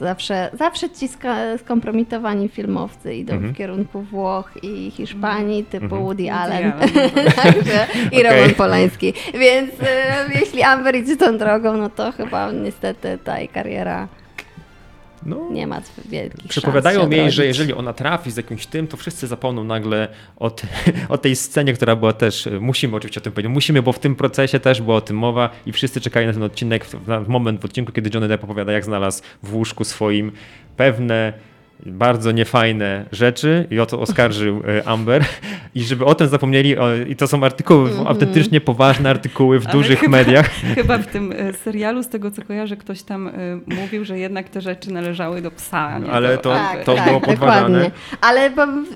zawsze, 0.00 0.50
zawsze 0.58 0.90
ci 0.90 1.08
skompromitowani 1.58 2.48
filmowcy 2.48 3.14
idą 3.14 3.34
Mhm. 3.34 3.52
w 3.52 3.56
kierunku 3.56 4.02
Włoch 4.02 4.50
i 4.62 4.90
Hiszpanii, 4.90 5.64
typu 5.64 5.84
Mhm. 5.84 6.02
Woody 6.02 6.14
Woody 6.14 6.32
Allen. 6.32 6.72
I 8.12 8.16
Okej. 8.16 8.22
Roman 8.22 8.54
Polański. 8.54 9.12
Więc 9.34 9.70
e, 9.82 10.40
jeśli 10.40 10.62
Amber 10.62 10.96
idzie 10.96 11.16
tą 11.16 11.38
drogą, 11.38 11.76
no 11.76 11.90
to 11.90 12.12
chyba 12.12 12.52
niestety 12.52 13.18
ta 13.24 13.38
jej 13.38 13.48
kariera 13.48 14.08
No. 15.26 15.50
nie 15.50 15.66
ma 15.66 15.80
wielkich 16.04 16.48
Przepowiadają 16.48 17.10
jej, 17.10 17.30
że 17.30 17.46
jeżeli 17.46 17.72
ona 17.72 17.92
trafi 17.92 18.30
z 18.30 18.36
jakimś 18.36 18.66
tym, 18.66 18.86
to 18.86 18.96
wszyscy 18.96 19.26
zapomną 19.26 19.64
nagle 19.64 20.08
o, 20.36 20.50
te, 20.50 20.66
o 21.08 21.18
tej 21.18 21.36
scenie, 21.36 21.72
która 21.72 21.96
była 21.96 22.12
też, 22.12 22.48
musimy 22.60 22.96
oczywiście 22.96 23.20
o 23.20 23.24
tym 23.24 23.32
powiedzieć, 23.32 23.52
musimy, 23.54 23.82
bo 23.82 23.92
w 23.92 23.98
tym 23.98 24.14
procesie 24.14 24.60
też 24.60 24.82
była 24.82 24.96
o 24.96 25.00
tym 25.00 25.18
mowa 25.18 25.50
i 25.66 25.72
wszyscy 25.72 26.00
czekają 26.00 26.26
na 26.26 26.32
ten 26.32 26.42
odcinek, 26.42 26.84
w, 26.84 27.08
na, 27.08 27.20
moment 27.20 27.60
w 27.60 27.64
odcinku, 27.64 27.92
kiedy 27.92 28.10
Johnny 28.14 28.28
Depp 28.28 28.44
opowiada, 28.44 28.72
jak 28.72 28.84
znalazł 28.84 29.22
w 29.42 29.54
łóżku 29.54 29.84
swoim 29.84 30.32
pewne 30.76 31.32
bardzo 31.86 32.32
niefajne 32.32 33.04
rzeczy 33.12 33.66
i 33.70 33.80
o 33.80 33.86
to 33.86 34.00
oskarżył 34.00 34.62
e, 34.68 34.88
Amber 34.88 35.24
i 35.74 35.82
żeby 35.84 36.04
o 36.04 36.14
tym 36.14 36.28
zapomnieli 36.28 36.76
i 37.08 37.16
to 37.16 37.26
są 37.28 37.44
artykuły, 37.44 37.88
Mhm. 37.90 38.06
autentycznie 38.08 38.60
poważne 38.60 39.10
artykuły 39.10 39.60
w 39.60 39.64
Ale 39.66 39.72
dużych 39.72 40.00
chyba- 40.00 40.10
mediach. 40.16 40.50
Chyba 40.74 40.98
w 40.98 41.06
tym 41.06 41.32
e, 41.32 41.52
serialu, 41.52 42.02
z 42.02 42.08
tego 42.08 42.30
co 42.30 42.42
kojarzę, 42.42 42.76
ktoś 42.76 43.02
tam 43.02 43.28
e, 43.28 43.32
mówił, 43.80 44.04
że 44.04 44.18
jednak 44.18 44.48
te 44.48 44.60
rzeczy 44.60 44.92
należały 44.92 45.42
do 45.42 45.50
psa. 45.50 45.78
a 45.78 45.98
Nie 45.98 46.10
Ale 46.10 46.36
do 46.36 46.42
to- 46.42 46.60
Amber. 46.60 46.84
to 46.84 46.94
było 47.06 47.20
podważane. 47.20 47.60
dokładnie. 47.78 47.90
Ale 48.20 48.50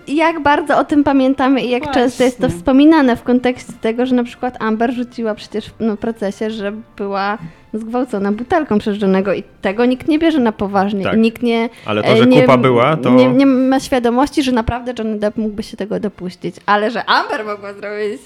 jak 0.08 0.42
bardzo 0.42 0.78
o 0.78 0.84
tym 0.84 1.04
pamiętamy 1.04 1.60
i 1.62 1.70
jak 1.70 1.82
Właśnie. 1.84 2.02
często 2.02 2.24
jest 2.24 2.40
to 2.40 2.48
wspominane 2.48 3.16
w 3.16 3.22
kontekście 3.22 3.72
tego, 3.80 4.06
że 4.06 4.14
na 4.14 4.24
przykład 4.24 4.56
Amber 4.62 4.92
rzuciła 4.94 5.34
przecież 5.34 5.66
w 5.66 5.74
no, 5.80 5.96
procesie, 5.96 6.50
że 6.50 6.72
była 6.96 7.38
zgwałcona 7.74 8.32
butelką 8.32 8.78
przez 8.78 9.02
Johnego 9.02 9.32
i 9.34 9.42
tego 9.62 9.84
nikt 9.84 10.08
nie 10.08 10.18
bierze 10.18 10.38
na 10.38 10.52
poważnie. 10.52 11.04
Tak. 11.04 11.14
I 11.14 11.18
nikt 11.18 11.42
nie, 11.42 11.68
Ale 11.86 12.02
to, 12.02 12.08
e, 12.08 12.16
że 12.16 12.26
nie, 12.26 12.40
kupa 12.40 12.56
była, 12.56 12.96
to... 12.96 13.10
nie, 13.10 13.26
nie 13.26 13.46
ma 13.46 13.80
świadomości, 13.80 14.42
że 14.42 14.52
naprawdę 14.52 14.92
Johnny 14.98 15.18
Depp 15.18 15.40
mógłby 15.40 15.62
się 15.62 15.76
tego 15.76 16.00
dopuścić. 16.00 16.56
Ale 16.66 16.90
że 16.90 17.04
Amber 17.04 17.44
mogła 17.44 17.72
zrobić, 17.72 18.22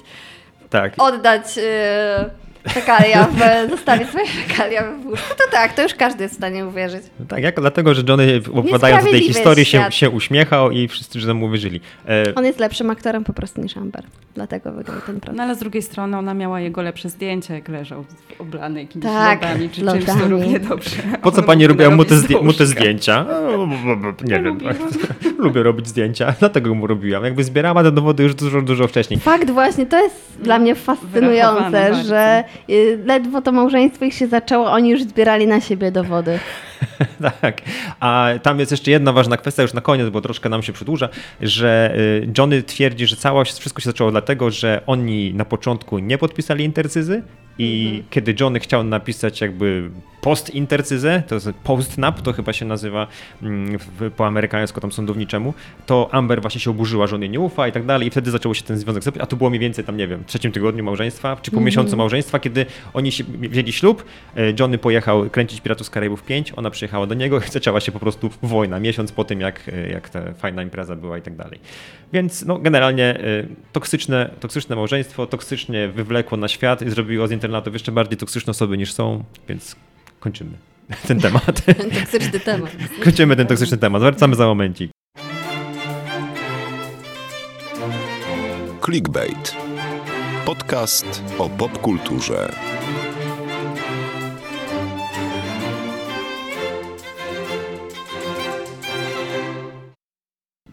tak. 0.70 0.92
oddać 0.98 1.58
e, 1.58 2.30
fekalia, 2.68 3.24
w, 3.32 3.70
zostawić 3.70 4.08
swoje 4.08 4.26
fekalia 4.26 4.82
w 5.02 5.06
łóżku, 5.06 5.28
to 5.38 5.44
tak, 5.52 5.72
to 5.72 5.82
już 5.82 5.94
każdy 5.94 6.22
jest 6.22 6.34
w 6.34 6.36
stanie 6.38 6.66
uwierzyć. 6.66 7.02
Tak, 7.28 7.42
jak, 7.42 7.60
dlatego, 7.60 7.94
że 7.94 8.02
Johnny 8.08 8.40
opowiadając 8.54 9.04
o 9.06 9.10
tej 9.10 9.20
historii 9.20 9.64
się, 9.64 9.86
się 9.90 10.10
uśmiechał 10.10 10.70
i 10.70 10.88
wszyscy 10.88 11.20
że 11.20 11.34
mu 11.34 11.46
uwierzyli. 11.46 11.80
E, 12.08 12.34
On 12.34 12.44
jest 12.44 12.58
lepszym 12.58 12.90
aktorem 12.90 13.24
po 13.24 13.32
prostu 13.32 13.60
niż 13.62 13.76
Amber. 13.76 14.04
Dlatego 14.34 14.72
wygrał 14.72 15.00
ten 15.06 15.20
proces. 15.20 15.36
No 15.36 15.42
ale 15.42 15.54
z 15.54 15.58
drugiej 15.58 15.82
strony 15.82 16.18
ona 16.18 16.34
miała 16.34 16.60
jego 16.60 16.82
lepsze 16.82 17.08
zdjęcie, 17.08 17.54
jak 17.54 17.68
leżał 17.68 18.04
oblany 18.38 18.80
jakimiś 18.80 19.04
Tak, 19.06 19.42
lodami, 19.42 19.68
czy 19.70 19.74
czymś, 19.74 19.86
lodami. 19.86 20.20
to 20.22 20.28
równie 20.28 20.60
dobrze. 20.60 20.90
po 21.22 21.32
co 21.32 21.42
pani 21.42 21.66
robiła 21.66 21.90
mu 21.90 22.04
te, 22.04 22.14
zdję- 22.14 22.42
mu 22.42 22.52
te 22.52 22.66
zdjęcia? 22.66 23.26
O, 23.28 23.66
Nie 24.24 24.34
wiem. 24.34 24.44
lubiłam. 24.44 24.74
Lubię 25.38 25.62
robić 25.62 25.88
zdjęcia, 25.88 26.34
dlatego 26.40 26.74
mu 26.74 26.86
robiłam. 26.86 27.24
Jakby 27.24 27.44
zbierała 27.44 27.82
te 27.82 27.92
dowody 27.92 28.22
już 28.22 28.34
dużo, 28.34 28.62
dużo 28.62 28.88
wcześniej. 28.88 29.20
Fakt 29.20 29.50
właśnie, 29.50 29.86
to 29.86 30.02
jest 30.02 30.16
dla 30.42 30.58
mnie 30.58 30.74
fascynujące, 30.74 31.94
że 32.04 32.44
ledwo 33.04 33.42
to 33.42 33.52
małżeństwo 33.52 34.04
ich 34.04 34.14
się 34.14 34.26
zaczęło, 34.26 34.72
oni 34.72 34.90
już 34.90 35.02
zbierali 35.02 35.46
na 35.46 35.60
siebie 35.60 35.92
dowody. 35.92 36.38
tak. 37.40 37.62
A 38.00 38.30
tam 38.42 38.58
jest 38.58 38.70
jeszcze 38.70 38.90
jedna 38.90 39.12
ważna 39.12 39.36
kwestia, 39.36 39.62
już 39.62 39.74
na 39.74 39.80
koniec, 39.80 40.08
bo 40.08 40.20
troszkę 40.20 40.48
nam 40.48 40.62
się 40.62 40.72
przedłuża, 40.72 41.08
że 41.40 41.94
y, 41.96 42.28
Johnny 42.38 42.62
twierdzi, 42.62 43.06
że 43.06 43.16
całość, 43.16 43.58
wszystko 43.58 43.80
się 43.80 43.90
zaczęło 43.90 44.10
dlatego, 44.10 44.50
że 44.50 44.82
oni 44.86 45.34
na 45.34 45.44
początku 45.44 45.98
nie 45.98 46.18
podpisali 46.18 46.64
intercyzy 46.64 47.22
i 47.58 47.84
Mhm. 47.86 48.04
kiedy 48.10 48.34
Johnny 48.40 48.60
chciał 48.60 48.84
napisać 48.84 49.40
jakby 49.40 49.90
post-intercyzę, 50.20 51.22
to 51.28 51.34
jest 51.34 51.50
post-nap, 51.64 52.22
to 52.22 52.32
chyba 52.32 52.52
się 52.52 52.64
nazywa 52.64 53.06
mm, 53.42 53.78
w, 53.78 54.10
po 54.16 54.26
amerykańsku 54.26 54.80
tam 54.80 54.92
sądowniczemu, 54.92 55.54
to 55.86 56.08
Amber 56.12 56.40
właśnie 56.40 56.60
się 56.60 56.70
oburzyła, 56.70 57.06
że 57.06 57.16
on 57.16 57.22
jej 57.22 57.30
nie 57.30 57.40
ufa 57.40 57.68
i 57.68 57.72
tak 57.72 57.86
dalej 57.86 58.08
i 58.08 58.10
wtedy 58.10 58.30
zaczęło 58.30 58.54
się 58.54 58.62
ten 58.62 58.78
związek 58.78 59.02
zapisać, 59.02 59.22
a 59.24 59.26
to 59.26 59.36
było 59.36 59.50
mniej 59.50 59.60
więcej 59.60 59.84
tam, 59.84 59.96
nie 59.96 60.08
wiem, 60.08 60.22
w 60.22 60.26
trzecim 60.26 60.52
tygodniu 60.52 60.84
małżeństwa, 60.84 61.36
czy 61.42 61.50
po 61.50 61.54
Mhm. 61.54 61.66
miesiącu 61.66 61.96
małżeństwa, 61.96 62.38
kiedy 62.38 62.66
oni 62.94 63.12
się, 63.12 63.24
wzięli 63.24 63.72
ślub, 63.72 64.04
e, 64.36 64.52
Johnny 64.60 64.78
pojechał 64.78 65.30
kręcić 65.30 65.60
Piratów 65.60 65.86
z 65.86 65.90
Karaibów 65.90 66.22
5, 66.22 66.52
ona 66.56 66.70
przyjechała 66.70 67.06
do 67.06 67.14
niego 67.14 67.38
i 67.40 67.50
zaczęła 67.50 67.80
się 67.80 67.92
po 67.92 67.98
prostu 67.98 68.30
wojna, 68.42 68.80
miesiąc 68.80 69.12
po 69.12 69.24
tym, 69.24 69.40
jak, 69.40 69.68
e, 69.68 69.88
jak 69.90 70.08
ta 70.08 70.32
fajna 70.32 70.62
impreza 70.62 70.96
była 70.96 71.18
i 71.18 71.22
tak 71.22 71.36
dalej. 71.36 71.58
Więc 72.12 72.44
no, 72.44 72.58
generalnie 72.58 73.04
e, 73.04 73.22
toksyczne, 73.72 74.30
toksyczne 74.40 74.76
małżeństwo, 74.76 75.26
toksycznie 75.26 75.88
wywlekło 75.88 76.38
na 76.38 76.48
świat 76.48 76.82
i 76.82 76.90
zrobiło 76.90 77.26
z 77.28 77.32
internatów 77.42 77.72
jeszcze 77.72 77.92
bardziej 77.92 78.18
toksyczne 78.18 78.50
osoby 78.50 78.78
niż 78.78 78.92
są, 78.92 79.24
więc 79.48 79.76
kończymy 80.20 80.50
ten 81.08 81.20
temat. 81.20 81.64
Ten 81.64 81.90
toksyczny 81.90 82.40
temat. 82.40 82.76
Kończymy 83.04 83.36
ten 83.36 83.46
toksyczny 83.46 83.78
temat. 83.78 84.02
Wracamy 84.02 84.36
za 84.36 84.46
momencik. 84.46 84.90
Clickbait. 88.84 89.56
Podcast 90.44 91.22
o 91.38 91.48
popkulturze. 91.48 92.52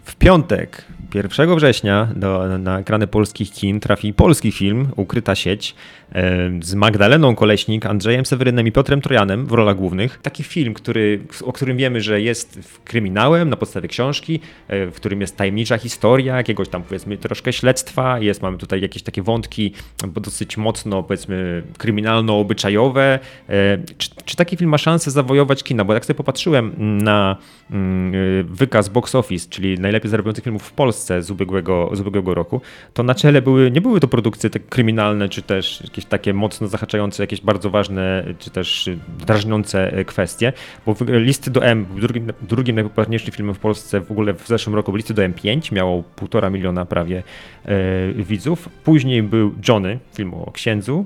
W 0.06 0.16
piątek, 0.16 0.86
1 1.14 1.56
września, 1.56 2.08
do, 2.16 2.58
na 2.58 2.80
ekrany 2.80 3.08
polskich 3.08 3.52
kin 3.52 3.80
trafi 3.80 4.14
polski 4.14 4.52
film 4.52 4.88
Ukryta 4.96 5.36
sieć 5.36 5.76
e, 6.12 6.52
z 6.62 6.74
Magdaleną 6.74 7.36
Koleśnik, 7.36 7.86
Andrzejem 7.86 8.26
Sewerynem 8.26 8.68
i 8.68 8.72
Piotrem 8.72 9.02
Trojanem 9.02 9.46
w 9.46 9.52
rolach 9.52 9.76
głównych. 9.76 10.20
Taki 10.22 10.44
film, 10.44 10.74
który, 10.74 11.20
o 11.44 11.54
którym 11.54 11.78
wiemy, 11.78 12.02
że 12.02 12.22
jest 12.22 12.80
kryminałem 12.86 13.50
na 13.50 13.56
podstawie 13.56 13.88
książki, 13.88 14.40
e, 14.68 14.88
w 14.88 14.96
którym 14.96 15.22
jest 15.22 15.38
tajemnicza 15.38 15.78
historia, 15.78 16.38
jakiegoś 16.38 16.70
tam 16.70 16.84
powiedzmy 16.84 17.18
troszkę 17.18 17.54
śledztwa, 17.54 18.20
jest, 18.20 18.42
mamy 18.42 18.58
tutaj 18.58 18.82
jakieś 18.82 19.04
takie 19.04 19.22
wątki 19.22 19.74
dosyć 20.14 20.58
mocno 20.58 21.04
powiedzmy 21.04 21.64
kryminalno-obyczajowe. 21.78 23.20
E, 23.50 23.78
czy, 23.98 24.10
czy 24.26 24.36
taki 24.36 24.58
film 24.58 24.70
ma 24.70 24.78
szansę 24.78 25.12
zawojować 25.12 25.64
kina? 25.64 25.86
Bo 25.86 25.94
jak 25.94 26.06
sobie 26.06 26.18
popatrzyłem 26.18 26.74
na 27.04 27.38
mm, 27.72 28.14
wykaz 28.48 28.90
box 28.90 29.16
office, 29.16 29.50
czyli 29.50 29.80
najlepiej 29.80 30.12
zarabiających 30.12 30.44
filmów 30.44 30.64
w 30.64 30.72
Polsce 30.72 30.99
z 31.00 31.32
ubiegłego, 31.32 31.90
z 31.94 32.02
ubiegłego 32.02 32.34
roku, 32.34 32.62
to 32.94 33.04
na 33.04 33.16
czele 33.16 33.42
były, 33.42 33.72
nie 33.72 33.82
były 33.82 34.00
to 34.00 34.08
produkcje 34.08 34.50
tak 34.50 34.70
kryminalne, 34.70 35.30
czy 35.30 35.42
też 35.42 35.82
jakieś 35.84 36.06
takie 36.06 36.34
mocno 36.34 36.68
zahaczające 36.68 37.24
jakieś 37.24 37.42
bardzo 37.42 37.70
ważne, 37.70 38.24
czy 38.40 38.50
też 38.50 38.90
drażniące 39.20 40.06
kwestie, 40.06 40.54
bo 40.86 40.96
listy 41.08 41.52
do 41.52 41.66
M, 41.66 41.86
drugim, 41.96 42.32
drugim 42.42 42.76
najpopularniejszym 42.76 43.32
filmem 43.32 43.56
w 43.56 43.60
Polsce 43.60 44.02
w 44.02 44.12
ogóle 44.12 44.34
w 44.34 44.48
zeszłym 44.48 44.76
roku, 44.76 44.96
listy 44.96 45.14
do 45.14 45.22
M5, 45.22 45.74
miało 45.74 46.04
półtora 46.04 46.50
miliona 46.50 46.86
prawie 46.86 47.24
e, 47.66 48.14
widzów. 48.14 48.70
Później 48.84 49.24
był 49.24 49.54
Johnny, 49.68 50.00
film 50.16 50.34
o 50.34 50.52
księdzu, 50.52 51.06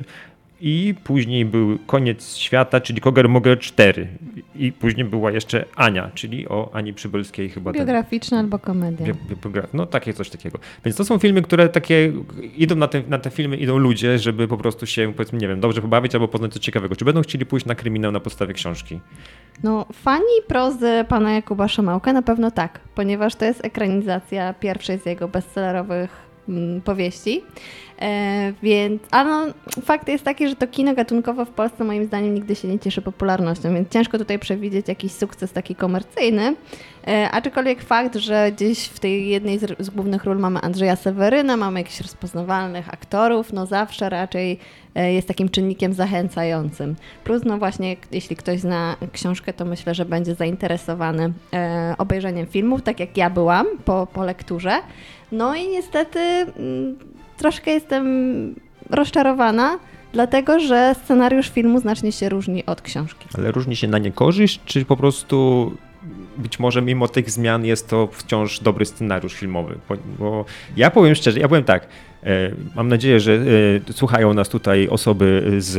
e, 0.00 0.33
i 0.66 0.94
później 1.04 1.44
był 1.44 1.78
Koniec 1.86 2.36
Świata, 2.36 2.80
czyli 2.80 3.00
Koger 3.00 3.28
Moger 3.28 3.58
4 3.58 4.08
i 4.56 4.72
później 4.72 5.04
była 5.04 5.30
jeszcze 5.30 5.64
Ania, 5.76 6.10
czyli 6.14 6.48
o 6.48 6.70
Ani 6.72 6.94
Przybylskiej 6.94 7.48
chyba. 7.48 7.72
Biograficzna 7.72 8.38
albo 8.38 8.58
komedia. 8.58 9.06
No 9.72 9.86
takie 9.86 10.12
coś 10.12 10.30
takiego. 10.30 10.58
Więc 10.84 10.96
to 10.96 11.04
są 11.04 11.18
filmy, 11.18 11.42
które 11.42 11.68
takie 11.68 12.12
idą 12.56 12.76
na 12.76 12.88
te, 12.88 13.02
na 13.08 13.18
te 13.18 13.30
filmy, 13.30 13.56
idą 13.56 13.78
ludzie, 13.78 14.18
żeby 14.18 14.48
po 14.48 14.56
prostu 14.56 14.86
się 14.86 15.12
powiedzmy, 15.16 15.38
nie 15.38 15.48
wiem, 15.48 15.60
dobrze 15.60 15.82
pobawić 15.82 16.14
albo 16.14 16.28
poznać 16.28 16.52
coś 16.52 16.62
ciekawego. 16.62 16.96
Czy 16.96 17.04
będą 17.04 17.22
chcieli 17.22 17.46
pójść 17.46 17.66
na 17.66 17.74
kryminał 17.74 18.12
na 18.12 18.20
podstawie 18.20 18.54
książki? 18.54 19.00
No 19.62 19.86
fani 19.92 20.42
prozy 20.48 21.04
pana 21.08 21.32
Jakuba 21.32 21.68
Szamałka 21.68 22.12
na 22.12 22.22
pewno 22.22 22.50
tak, 22.50 22.80
ponieważ 22.94 23.34
to 23.34 23.44
jest 23.44 23.64
ekranizacja 23.64 24.54
pierwszej 24.54 24.98
z 24.98 25.06
jego 25.06 25.28
bestsellerowych 25.28 26.10
mm, 26.48 26.80
powieści. 26.80 27.42
E, 28.00 28.52
więc, 28.62 29.02
a 29.10 29.24
no, 29.24 29.46
fakt 29.82 30.08
jest 30.08 30.24
taki, 30.24 30.48
że 30.48 30.56
to 30.56 30.66
kino 30.66 30.94
gatunkowe 30.94 31.46
w 31.46 31.50
Polsce 31.50 31.84
moim 31.84 32.04
zdaniem 32.04 32.34
nigdy 32.34 32.54
się 32.54 32.68
nie 32.68 32.78
cieszy 32.78 33.02
popularnością, 33.02 33.74
więc 33.74 33.88
ciężko 33.88 34.18
tutaj 34.18 34.38
przewidzieć 34.38 34.88
jakiś 34.88 35.12
sukces 35.12 35.52
taki 35.52 35.74
komercyjny. 35.74 36.56
E, 37.06 37.30
aczkolwiek 37.30 37.82
fakt, 37.82 38.16
że 38.16 38.52
gdzieś 38.52 38.84
w 38.84 39.00
tej 39.00 39.28
jednej 39.28 39.58
z, 39.58 39.78
z 39.78 39.90
głównych 39.90 40.24
ról 40.24 40.38
mamy 40.38 40.60
Andrzeja 40.60 40.96
Seweryna, 40.96 41.56
mamy 41.56 41.80
jakichś 41.80 42.00
rozpoznawalnych 42.00 42.94
aktorów, 42.94 43.52
no 43.52 43.66
zawsze 43.66 44.08
raczej 44.08 44.58
e, 44.94 45.12
jest 45.12 45.28
takim 45.28 45.48
czynnikiem 45.48 45.92
zachęcającym. 45.92 46.96
Plus, 47.24 47.44
no 47.44 47.58
właśnie, 47.58 47.96
jeśli 48.12 48.36
ktoś 48.36 48.60
zna 48.60 48.96
książkę, 49.12 49.52
to 49.52 49.64
myślę, 49.64 49.94
że 49.94 50.04
będzie 50.04 50.34
zainteresowany 50.34 51.32
e, 51.52 51.94
obejrzeniem 51.98 52.46
filmów, 52.46 52.82
tak 52.82 53.00
jak 53.00 53.16
ja 53.16 53.30
byłam 53.30 53.66
po, 53.84 54.06
po 54.12 54.24
lekturze. 54.24 54.80
No 55.32 55.54
i 55.54 55.68
niestety 55.68 56.18
mm, 56.18 56.96
troszkę 57.36 57.70
jestem 57.70 58.54
rozczarowana, 58.90 59.78
dlatego 60.12 60.60
że 60.60 60.94
scenariusz 61.04 61.50
filmu 61.50 61.80
znacznie 61.80 62.12
się 62.12 62.28
różni 62.28 62.66
od 62.66 62.82
książki. 62.82 63.28
Ale 63.38 63.52
różni 63.52 63.76
się 63.76 63.88
na 63.88 63.98
niekorzyść, 63.98 64.60
czy 64.64 64.84
po 64.84 64.96
prostu 64.96 65.72
być 66.36 66.58
może 66.58 66.82
mimo 66.82 67.08
tych 67.08 67.30
zmian 67.30 67.64
jest 67.64 67.88
to 67.88 68.08
wciąż 68.12 68.60
dobry 68.60 68.84
scenariusz 68.86 69.34
filmowy? 69.34 69.78
Bo, 69.88 69.96
bo 70.18 70.44
ja 70.76 70.90
powiem 70.90 71.14
szczerze, 71.14 71.40
ja 71.40 71.48
powiem 71.48 71.64
tak, 71.64 71.86
mam 72.76 72.88
nadzieję, 72.88 73.20
że 73.20 73.32
e, 73.90 73.92
słuchają 73.92 74.34
nas 74.34 74.48
tutaj 74.48 74.88
osoby 74.88 75.52
z, 75.58 75.76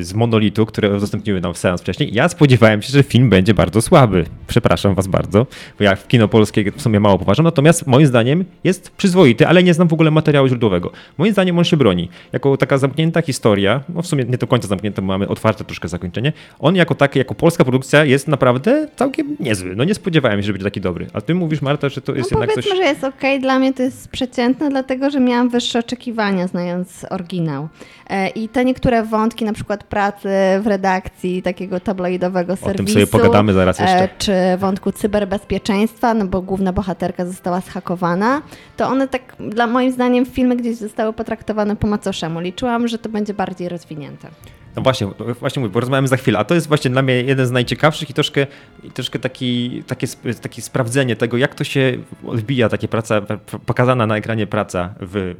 e, 0.00 0.04
z 0.04 0.14
Monolitu, 0.14 0.66
które 0.66 0.96
udostępniły 0.96 1.40
nam 1.40 1.54
seans 1.54 1.80
wcześniej. 1.80 2.14
Ja 2.14 2.28
spodziewałem 2.28 2.82
się, 2.82 2.92
że 2.92 3.02
film 3.02 3.30
będzie 3.30 3.54
bardzo 3.54 3.82
słaby. 3.82 4.24
Przepraszam 4.46 4.94
was 4.94 5.06
bardzo, 5.06 5.46
bo 5.78 5.84
ja 5.84 5.96
w 5.96 6.08
kino 6.08 6.28
polskie 6.28 6.72
w 6.72 6.82
sumie 6.82 7.00
mało 7.00 7.18
poważam. 7.18 7.44
Natomiast 7.44 7.86
moim 7.86 8.06
zdaniem 8.06 8.44
jest 8.64 8.90
przyzwoity, 8.90 9.46
ale 9.46 9.62
nie 9.62 9.74
znam 9.74 9.88
w 9.88 9.92
ogóle 9.92 10.10
materiału 10.10 10.48
źródłowego. 10.48 10.90
Moim 11.18 11.32
zdaniem 11.32 11.58
on 11.58 11.64
się 11.64 11.76
broni. 11.76 12.08
Jako 12.32 12.56
taka 12.56 12.78
zamknięta 12.78 13.22
historia, 13.22 13.80
no 13.88 14.02
w 14.02 14.06
sumie 14.06 14.24
nie 14.24 14.38
do 14.38 14.46
końca 14.46 14.68
zamknięta, 14.68 15.02
bo 15.02 15.08
mamy 15.08 15.28
otwarte 15.28 15.64
troszkę 15.64 15.88
zakończenie. 15.88 16.32
On 16.58 16.76
jako 16.76 16.94
taki, 16.94 17.18
jako 17.18 17.34
polska 17.34 17.64
produkcja 17.64 18.04
jest 18.04 18.28
naprawdę 18.28 18.88
całkiem 18.96 19.36
niezły. 19.40 19.76
No 19.76 19.84
nie 19.84 19.94
spodziewałem 19.94 20.40
się, 20.40 20.46
że 20.46 20.52
będzie 20.52 20.64
taki 20.64 20.80
dobry. 20.80 21.06
A 21.12 21.20
ty 21.20 21.34
mówisz, 21.34 21.62
Marta, 21.62 21.88
że 21.88 22.00
to 22.00 22.14
jest 22.14 22.32
no, 22.32 22.38
jednak 22.38 22.54
coś... 22.54 22.64
powiedzmy, 22.64 22.84
że 22.84 22.90
jest 22.90 23.04
ok. 23.04 23.40
Dla 23.40 23.58
mnie 23.58 23.72
to 23.72 23.82
jest 23.82 24.08
przeciętne, 24.08 24.70
dlatego 24.70 25.10
że 25.10 25.20
miałam 25.20 25.48
wyższe 25.48 25.81
oczekiwania, 25.82 26.46
znając 26.46 27.06
oryginał. 27.10 27.68
E, 28.10 28.28
I 28.28 28.48
te 28.48 28.64
niektóre 28.64 29.02
wątki, 29.02 29.44
na 29.44 29.52
przykład 29.52 29.84
pracy 29.84 30.28
w 30.60 30.66
redakcji 30.66 31.42
takiego 31.42 31.80
tabloidowego 31.80 32.56
serwisu. 32.56 32.82
O 32.82 32.84
tym 32.84 32.88
sobie 32.88 33.06
pogadamy 33.06 33.52
zaraz 33.52 33.80
e, 33.80 33.82
jeszcze. 33.82 34.08
Czy 34.18 34.32
wątku 34.58 34.92
cyberbezpieczeństwa, 34.92 36.14
no 36.14 36.26
bo 36.26 36.42
główna 36.42 36.72
bohaterka 36.72 37.26
została 37.26 37.60
schakowana, 37.60 38.42
to 38.76 38.86
one 38.88 39.08
tak, 39.08 39.22
dla 39.38 39.66
moim 39.66 39.92
zdaniem, 39.92 40.26
filmy 40.26 40.56
gdzieś 40.56 40.76
zostały 40.76 41.12
potraktowane 41.12 41.76
po 41.76 41.86
macoszemu. 41.86 42.40
Liczyłam, 42.40 42.88
że 42.88 42.98
to 42.98 43.08
będzie 43.08 43.34
bardziej 43.34 43.68
rozwinięte. 43.68 44.28
No 44.76 44.82
właśnie, 44.82 45.06
właśnie 45.40 45.60
mówię, 45.60 45.72
porozmawiamy 45.72 46.08
za 46.08 46.16
chwilę, 46.16 46.38
a 46.38 46.44
to 46.44 46.54
jest 46.54 46.68
właśnie 46.68 46.90
dla 46.90 47.02
mnie 47.02 47.14
jeden 47.14 47.46
z 47.46 47.50
najciekawszych 47.50 48.10
i 48.10 48.14
troszkę, 48.14 48.46
i 48.84 48.90
troszkę 48.90 49.18
taki, 49.18 49.82
takie, 49.86 50.06
takie 50.42 50.62
sprawdzenie 50.62 51.16
tego, 51.16 51.36
jak 51.36 51.54
to 51.54 51.64
się 51.64 51.98
odbija, 52.26 52.68
takie 52.68 52.88
praca, 52.88 53.20
pokazana 53.66 54.06
na 54.06 54.16
ekranie 54.16 54.46
praca 54.46 54.94
w 55.00 55.34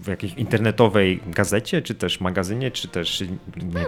w 0.00 0.06
jakiejś 0.06 0.34
internetowej 0.34 1.20
gazecie, 1.26 1.82
czy 1.82 1.94
też 1.94 2.20
magazynie, 2.20 2.70
czy 2.70 2.88
też... 2.88 3.24
Nie 3.56 3.86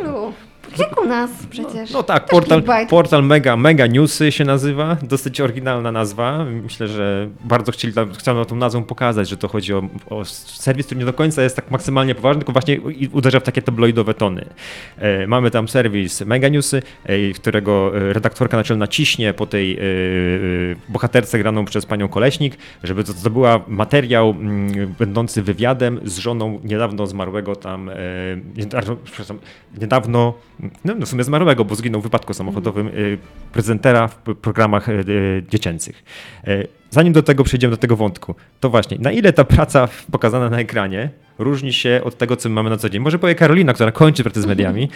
jak 0.79 1.01
u 1.01 1.07
nas 1.07 1.31
przecież. 1.51 1.91
No, 1.91 1.99
no 1.99 2.03
tak, 2.03 2.27
portal, 2.27 2.63
portal 2.89 3.25
Mega, 3.25 3.57
Mega 3.57 3.87
Newsy 3.87 4.33
się 4.33 4.45
nazywa, 4.45 4.97
dosyć 5.03 5.41
oryginalna 5.41 5.93
nazwa. 5.93 6.45
Myślę, 6.45 6.89
że 6.89 7.29
bardzo 7.45 7.73
chcieli, 7.73 7.95
chciano 8.19 8.45
tą 8.45 8.57
nazwą 8.57 8.85
pokazać, 8.85 9.29
że 9.29 9.37
to 9.37 9.49
chodzi 9.49 9.75
o, 9.75 9.83
o, 10.11 10.25
serwis, 10.25 10.87
który 10.87 10.99
nie 10.99 11.05
do 11.05 11.13
końca 11.13 11.43
jest 11.43 11.57
tak 11.57 11.71
maksymalnie 11.71 12.15
poważny, 12.15 12.41
tylko 12.41 12.53
właśnie 12.53 12.81
uderza 13.13 13.41
w 13.41 13.43
takie 13.43 13.63
tabloidowe 13.63 14.15
tony. 14.15 14.45
E, 14.99 15.27
mamy 15.27 15.51
tam 15.51 15.69
serwis 15.69 16.21
Mega 16.21 16.49
Newsy, 16.49 16.83
e, 17.05 17.33
którego 17.33 17.93
e, 17.97 18.13
redaktorka 18.13 18.57
naczelna 18.57 18.87
ciśnie 18.87 19.35
po 19.35 19.47
tej 19.47 19.77
e, 19.77 19.81
e, 19.81 19.83
bohaterce 20.89 21.39
graną 21.39 21.65
przez 21.65 21.87
panią 21.87 22.09
Koleśnik, 22.09 22.57
żeby 22.83 23.05
to 23.05 23.13
zdobyła 23.13 23.61
materiał 23.69 24.31
m, 24.31 24.39
mm, 24.39 24.95
będący 24.99 25.43
wywiadem 25.43 26.01
z 26.05 26.19
żoną 26.19 26.61
niedawno 26.65 27.07
zmarłego 27.07 27.57
tam, 27.57 27.89
e, 27.89 27.95
przepraszam, 29.05 29.39
niedawno 29.81 30.35
no, 30.85 30.95
w 30.95 31.09
sumie 31.09 31.25
zmarłego, 31.25 31.65
bo 31.65 31.75
zginął 31.75 32.01
w 32.01 32.05
wypadku 32.05 32.35
samochodowym, 32.35 32.89
y, 32.89 33.19
prezentera 33.53 34.09
w 34.09 34.17
programach 34.35 34.89
y, 34.89 34.93
y, 34.93 35.45
dziecięcych. 35.51 36.05
Zanim 36.91 37.13
do 37.13 37.23
tego 37.23 37.45
przejdziemy, 37.45 37.71
do 37.71 37.77
tego 37.77 37.97
wątku, 37.97 38.35
to 38.61 38.71
właśnie, 38.71 38.99
na 39.01 39.13
ile 39.13 39.33
ta 39.33 39.45
praca 39.45 39.89
pokazana 40.13 40.51
na 40.51 40.59
ekranie 40.59 41.11
różni 41.39 41.73
się 41.73 42.01
od 42.05 42.19
tego, 42.19 42.37
co 42.37 42.49
my 42.49 42.55
mamy 42.55 42.71
na 42.71 42.77
co 42.77 42.91
dzień? 42.91 43.03
Może 43.03 43.19
powie 43.19 43.35
Karolina, 43.35 43.73
która 43.73 43.93
kończy 43.93 44.23
pracę 44.23 44.43
z 44.43 44.47
mediami. 44.47 44.89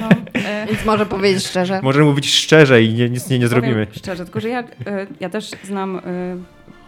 No, 0.00 0.08
e... 0.34 0.66
Więc 0.70 0.84
może 0.84 1.06
powiedzieć 1.06 1.46
szczerze. 1.46 1.80
Może 1.82 2.02
mówić 2.04 2.34
szczerze 2.34 2.82
i 2.82 2.94
nie, 2.94 3.10
nic 3.10 3.28
nie, 3.28 3.38
nie 3.38 3.48
zrobimy. 3.48 3.86
Szczerze, 3.92 4.24
tylko 4.24 4.40
że 4.40 4.48
ja, 4.48 4.60
e, 4.60 5.06
ja 5.20 5.30
też 5.30 5.50
znam 5.64 5.96
e, 5.96 6.00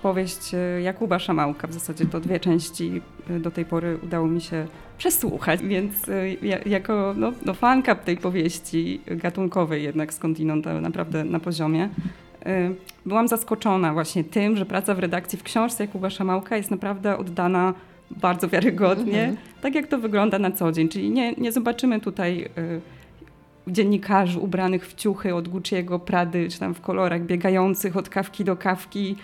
powieść 0.05 0.55
e, 0.55 0.83
Jakuba 0.83 1.19
Szamałka. 1.19 1.69
W 1.69 1.73
zasadzie 1.73 2.07
to 2.07 2.21
dwie 2.21 2.40
części 2.40 3.03
e, 3.31 3.40
do 3.40 3.51
tej 3.51 3.64
pory 3.64 3.99
udało 4.03 4.27
mi 4.27 4.40
się 4.40 4.67
przesłuchać, 4.99 5.62
więc 5.62 6.09
e, 6.09 6.35
ja, 6.35 6.59
jako 6.67 7.14
no, 7.17 7.33
no 7.45 7.55
fanka 7.55 7.95
tej 7.95 8.17
powieści 8.17 9.01
gatunkowej 9.07 9.83
jednak 9.83 10.14
skądinąd 10.14 10.67
naprawdę 10.81 11.25
na 11.25 11.40
poziomie, 11.40 11.88
byłam 13.07 13.29
zaskoczona 13.29 13.93
właśnie 13.93 14.25
tym, 14.25 14.57
że 14.57 14.67
praca 14.67 14.95
w 14.95 14.99
redakcji 14.99 15.38
w 15.38 15.43
książce 15.43 15.85
Jakuba 15.85 16.11
Szamałka 16.11 16.57
jest 16.57 16.71
naprawdę 16.71 17.19
oddana 17.19 17.75
bardzo 18.11 18.49
wiarygodnie, 18.49 19.21
mhm. 19.25 19.37
tak 19.61 19.75
jak 19.75 19.87
to 19.87 19.99
wygląda 19.99 20.38
na 20.38 20.51
co 20.51 20.73
dzień. 20.73 20.88
Czyli 20.88 21.11
nie, 21.11 21.33
nie 21.33 21.53
zobaczymy 21.53 22.01
tutaj 22.01 22.49
dziennikarzy 23.67 24.38
ubranych 24.38 24.87
w 24.87 24.95
ciuchy 24.95 25.35
od 25.35 25.49
Gucci'ego, 25.49 26.01
Prady, 26.01 26.49
czy 26.51 26.59
tam 26.59 26.75
w 26.75 26.81
kolorach, 26.81 27.23
biegających 27.23 27.97
od 27.97 28.09
kawki 28.09 28.45
do 28.45 28.57
kawki, 28.57 29.17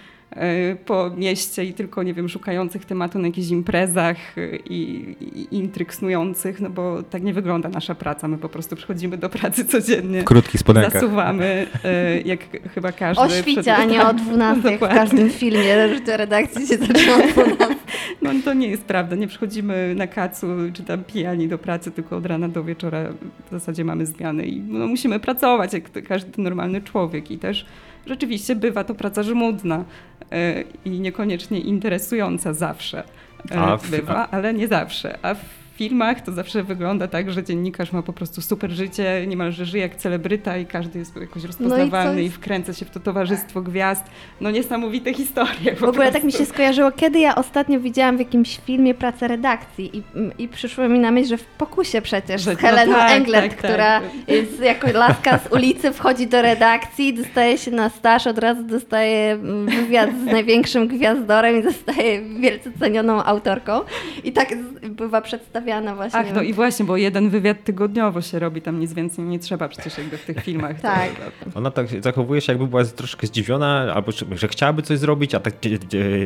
po 0.86 1.10
mieście 1.16 1.64
i 1.64 1.72
tylko, 1.72 2.02
nie 2.02 2.14
wiem, 2.14 2.28
szukających 2.28 2.84
tematu 2.84 3.18
na 3.18 3.26
jakichś 3.26 3.48
imprezach 3.48 4.38
e, 4.38 4.56
i, 4.56 5.10
i 5.20 5.56
intryg 5.56 5.94
snujących, 5.94 6.60
no 6.60 6.70
bo 6.70 7.02
tak 7.02 7.22
nie 7.22 7.34
wygląda 7.34 7.68
nasza 7.68 7.94
praca. 7.94 8.28
My 8.28 8.38
po 8.38 8.48
prostu 8.48 8.76
przychodzimy 8.76 9.16
do 9.18 9.28
pracy 9.28 9.64
codziennie. 9.64 10.22
W 10.22 10.24
krótkich 10.24 10.60
spodenkach. 10.60 10.92
Zasuwamy, 10.92 11.66
e, 11.84 12.20
jak 12.20 12.40
chyba 12.74 12.92
każdy. 12.92 13.22
O 13.22 13.28
świcie, 13.28 13.76
a 13.76 13.84
nie 13.84 14.06
o 14.06 14.14
12 14.14 14.76
w 14.76 14.80
każdym 14.80 15.30
filmie. 15.30 15.98
Że 16.06 16.16
redakcji 16.16 16.66
się 16.66 16.76
zaczyna 16.76 17.14
o 17.14 17.28
12. 17.32 17.76
No 18.22 18.30
to 18.44 18.54
nie 18.54 18.68
jest 18.68 18.84
prawda. 18.84 19.16
Nie 19.16 19.28
przychodzimy 19.28 19.94
na 19.94 20.06
kacu 20.06 20.46
czy 20.72 20.82
tam 20.82 21.04
pijani 21.04 21.48
do 21.48 21.58
pracy, 21.58 21.90
tylko 21.90 22.16
od 22.16 22.26
rana 22.26 22.48
do 22.48 22.64
wieczora 22.64 23.04
w 23.46 23.50
zasadzie 23.50 23.84
mamy 23.84 24.06
zmiany 24.06 24.46
i 24.46 24.60
no, 24.60 24.86
musimy 24.86 25.20
pracować 25.20 25.72
jak 25.72 26.06
każdy 26.08 26.42
normalny 26.42 26.82
człowiek 26.82 27.30
i 27.30 27.38
też 27.38 27.66
rzeczywiście 28.06 28.56
bywa 28.56 28.84
to 28.84 28.94
praca 28.94 29.22
żmudna 29.22 29.84
e, 30.32 30.64
i 30.84 30.90
niekoniecznie 30.90 31.60
interesująca 31.60 32.52
zawsze. 32.52 33.04
E, 33.50 33.78
bywa, 33.90 34.28
ale 34.30 34.54
nie 34.54 34.68
zawsze. 34.68 35.18
A 35.22 35.34
w 35.34 35.59
filmach 35.80 36.20
to 36.20 36.32
zawsze 36.32 36.62
wygląda 36.62 37.08
tak, 37.08 37.30
że 37.30 37.44
dziennikarz 37.44 37.92
ma 37.92 38.02
po 38.02 38.12
prostu 38.12 38.42
super 38.42 38.70
życie, 38.70 39.24
niemalże 39.26 39.64
żyje 39.64 39.82
jak 39.82 39.96
celebryta 39.96 40.56
i 40.56 40.66
każdy 40.66 40.98
jest 40.98 41.16
jakoś 41.16 41.44
rozpoznawalny 41.44 42.14
no 42.14 42.20
i, 42.20 42.24
i, 42.24 42.30
wkręca 42.30 42.72
się 42.72 42.84
w 42.84 42.90
to 42.90 43.00
towarzystwo 43.00 43.62
gwiazd. 43.62 44.04
No 44.40 44.50
niesamowite 44.50 45.14
historie. 45.14 45.76
W 45.76 45.82
ogóle 45.82 45.92
prostu. 45.92 46.12
tak 46.12 46.24
mi 46.24 46.32
się 46.32 46.46
skojarzyło, 46.46 46.92
kiedy 46.92 47.18
ja 47.18 47.34
ostatnio 47.34 47.80
widziałam 47.80 48.16
w 48.16 48.18
jakimś 48.18 48.58
filmie 48.66 48.94
pracę 48.94 49.28
redakcji 49.28 49.96
i, 49.96 50.02
i 50.42 50.48
przyszło 50.48 50.88
mi 50.88 50.98
na 50.98 51.10
myśl, 51.10 51.28
że 51.28 51.36
w 51.36 51.44
Pokusie 51.44 52.02
przecież 52.02 52.42
że, 52.42 52.54
z 52.54 52.58
Heleną 52.58 52.92
no 52.92 52.98
tak, 52.98 53.10
Englert, 53.10 53.50
tak, 53.50 53.60
tak. 53.60 53.70
która 53.70 54.00
tak. 54.00 54.28
jest 54.28 54.60
jako 54.60 54.92
laska 54.92 55.38
z 55.38 55.52
ulicy, 55.52 55.92
wchodzi 55.92 56.26
do 56.26 56.42
redakcji, 56.42 57.14
dostaje 57.14 57.58
się 57.58 57.70
na 57.70 57.88
staż, 57.88 58.26
od 58.26 58.38
razu 58.38 58.62
dostaje 58.62 59.36
wywiad 59.64 60.10
z 60.10 60.24
największym 60.24 60.88
gwiazdorem 60.88 61.60
i 61.60 61.62
zostaje 61.62 62.22
wielce 62.40 62.70
cenioną 62.80 63.24
autorką. 63.24 63.80
I 64.24 64.32
tak 64.32 64.48
bywa 64.82 65.20
przedstawiona 65.20 65.69
właśnie. 65.96 66.20
Ach, 66.20 66.34
no 66.34 66.42
i 66.42 66.52
właśnie, 66.52 66.84
bo 66.84 66.96
jeden 66.96 67.30
wywiad 67.30 67.64
tygodniowo 67.64 68.22
się 68.22 68.38
robi, 68.38 68.62
tam 68.62 68.80
nic 68.80 68.92
więcej 68.92 69.24
nie 69.24 69.38
trzeba 69.38 69.68
przecież 69.68 69.98
jakby 69.98 70.18
w 70.18 70.24
tych 70.24 70.40
filmach. 70.46 70.80
tak. 70.80 71.10
To... 71.44 71.58
Ona 71.58 71.70
tak 71.70 71.86
zachowuje 72.00 72.40
się 72.40 72.52
jakby 72.52 72.66
była 72.66 72.84
troszkę 72.84 73.26
zdziwiona, 73.26 73.92
albo 73.94 74.12
że 74.12 74.48
chciałaby 74.48 74.82
coś 74.82 74.98
zrobić, 74.98 75.34
a 75.34 75.40
tak 75.40 75.54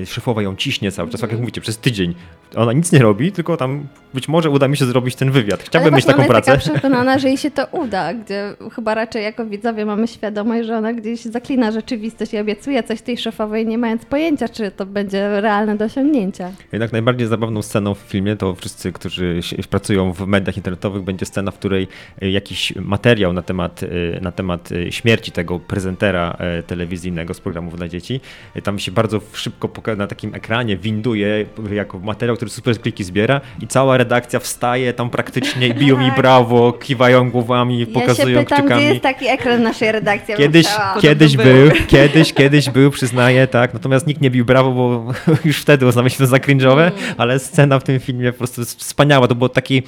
szefowa 0.06 0.42
ją 0.42 0.56
ciśnie 0.56 0.92
cały 0.92 1.10
czas, 1.10 1.20
tak 1.20 1.28
jak 1.28 1.32
mhm. 1.32 1.42
mówicie, 1.42 1.60
przez 1.60 1.78
tydzień. 1.78 2.14
Ona 2.56 2.72
nic 2.72 2.92
nie 2.92 2.98
robi, 2.98 3.32
tylko 3.32 3.56
tam 3.56 3.86
być 4.14 4.28
może 4.28 4.50
uda 4.50 4.68
mi 4.68 4.76
się 4.76 4.84
zrobić 4.84 5.16
ten 5.16 5.30
wywiad. 5.30 5.62
Chciałbym 5.62 5.94
mieć 5.94 6.04
taką 6.04 6.24
pracę. 6.24 6.52
Jest 6.52 6.64
taka 6.66 6.78
przekonana, 6.78 7.18
że 7.18 7.28
jej 7.28 7.36
się 7.36 7.50
to 7.50 7.66
uda, 7.84 8.14
gdzie 8.14 8.54
chyba 8.72 8.94
raczej 8.94 9.22
jako 9.22 9.46
widzowie 9.46 9.86
mamy 9.86 10.08
świadomość, 10.08 10.66
że 10.66 10.78
ona 10.78 10.92
gdzieś 10.92 11.20
zaklina 11.20 11.70
rzeczywistość 11.70 12.34
i 12.34 12.38
obiecuje 12.38 12.82
coś 12.82 13.02
tej 13.02 13.18
szefowej, 13.18 13.66
nie 13.66 13.78
mając 13.78 14.04
pojęcia, 14.04 14.48
czy 14.48 14.70
to 14.70 14.86
będzie 14.86 15.40
realne 15.40 15.76
do 15.76 15.84
osiągnięcia. 15.84 16.50
Jednak 16.72 16.92
najbardziej 16.92 17.26
zabawną 17.26 17.62
sceną 17.62 17.94
w 17.94 17.98
filmie 17.98 18.36
to 18.36 18.54
wszyscy, 18.54 18.92
którzy 18.92 19.33
pracują 19.70 20.12
w 20.12 20.26
mediach 20.26 20.56
internetowych, 20.56 21.02
będzie 21.02 21.26
scena, 21.26 21.50
w 21.50 21.58
której 21.58 21.88
e, 22.22 22.30
jakiś 22.30 22.72
materiał 22.76 23.32
na 23.32 23.42
temat, 23.42 23.80
e, 23.82 24.20
na 24.20 24.32
temat 24.32 24.72
e, 24.72 24.92
śmierci 24.92 25.32
tego 25.32 25.58
prezentera 25.58 26.36
telewizyjnego 26.66 27.34
z 27.34 27.40
programów 27.40 27.76
dla 27.76 27.88
dzieci, 27.88 28.20
tam 28.62 28.78
się 28.78 28.92
bardzo 28.92 29.20
szybko 29.32 29.70
na 29.96 30.06
takim 30.06 30.34
ekranie 30.34 30.76
winduje 30.76 31.46
jako 31.72 31.98
materiał, 31.98 32.36
który 32.36 32.50
super 32.50 32.80
kliki 32.80 33.04
zbiera 33.04 33.40
i 33.60 33.66
cała 33.66 33.96
redakcja 33.96 34.40
wstaje 34.40 34.92
tam 34.92 35.10
praktycznie 35.10 35.68
i 35.68 35.74
biją 35.74 35.98
mi 35.98 36.06
tak. 36.10 36.16
brawo, 36.16 36.72
kiwają 36.72 37.30
głowami, 37.30 37.80
ja 37.80 37.86
pokazują 37.86 38.38
się 38.38 38.44
pytam, 38.44 38.58
kciukami. 38.58 38.80
gdzie 38.80 38.90
jest 38.90 39.02
taki 39.02 39.26
ekran 39.26 39.62
naszej 39.62 39.92
redakcji? 39.92 40.34
Kiedyś, 40.34 40.66
kiedyś 41.00 41.36
był, 41.36 41.70
kiedyś, 41.86 42.32
kiedyś 42.32 42.70
był, 42.70 42.90
przyznaję, 42.90 43.46
tak, 43.46 43.74
natomiast 43.74 44.06
nikt 44.06 44.20
nie 44.20 44.30
bił 44.30 44.44
brawo, 44.44 44.72
bo 44.72 45.12
już 45.44 45.60
wtedy 45.60 45.86
uznamy 45.86 46.10
się 46.10 46.18
to 46.18 46.26
za 46.26 46.36
cringe'owe, 46.36 46.80
mm. 46.80 46.92
ale 47.16 47.38
scena 47.38 47.78
w 47.78 47.84
tym 47.84 48.00
filmie 48.00 48.32
po 48.32 48.38
prostu 48.38 48.60
jest 48.60 48.80
wspaniała, 48.80 49.23
to 49.28 49.34
było 49.34 49.48
taki, 49.48 49.82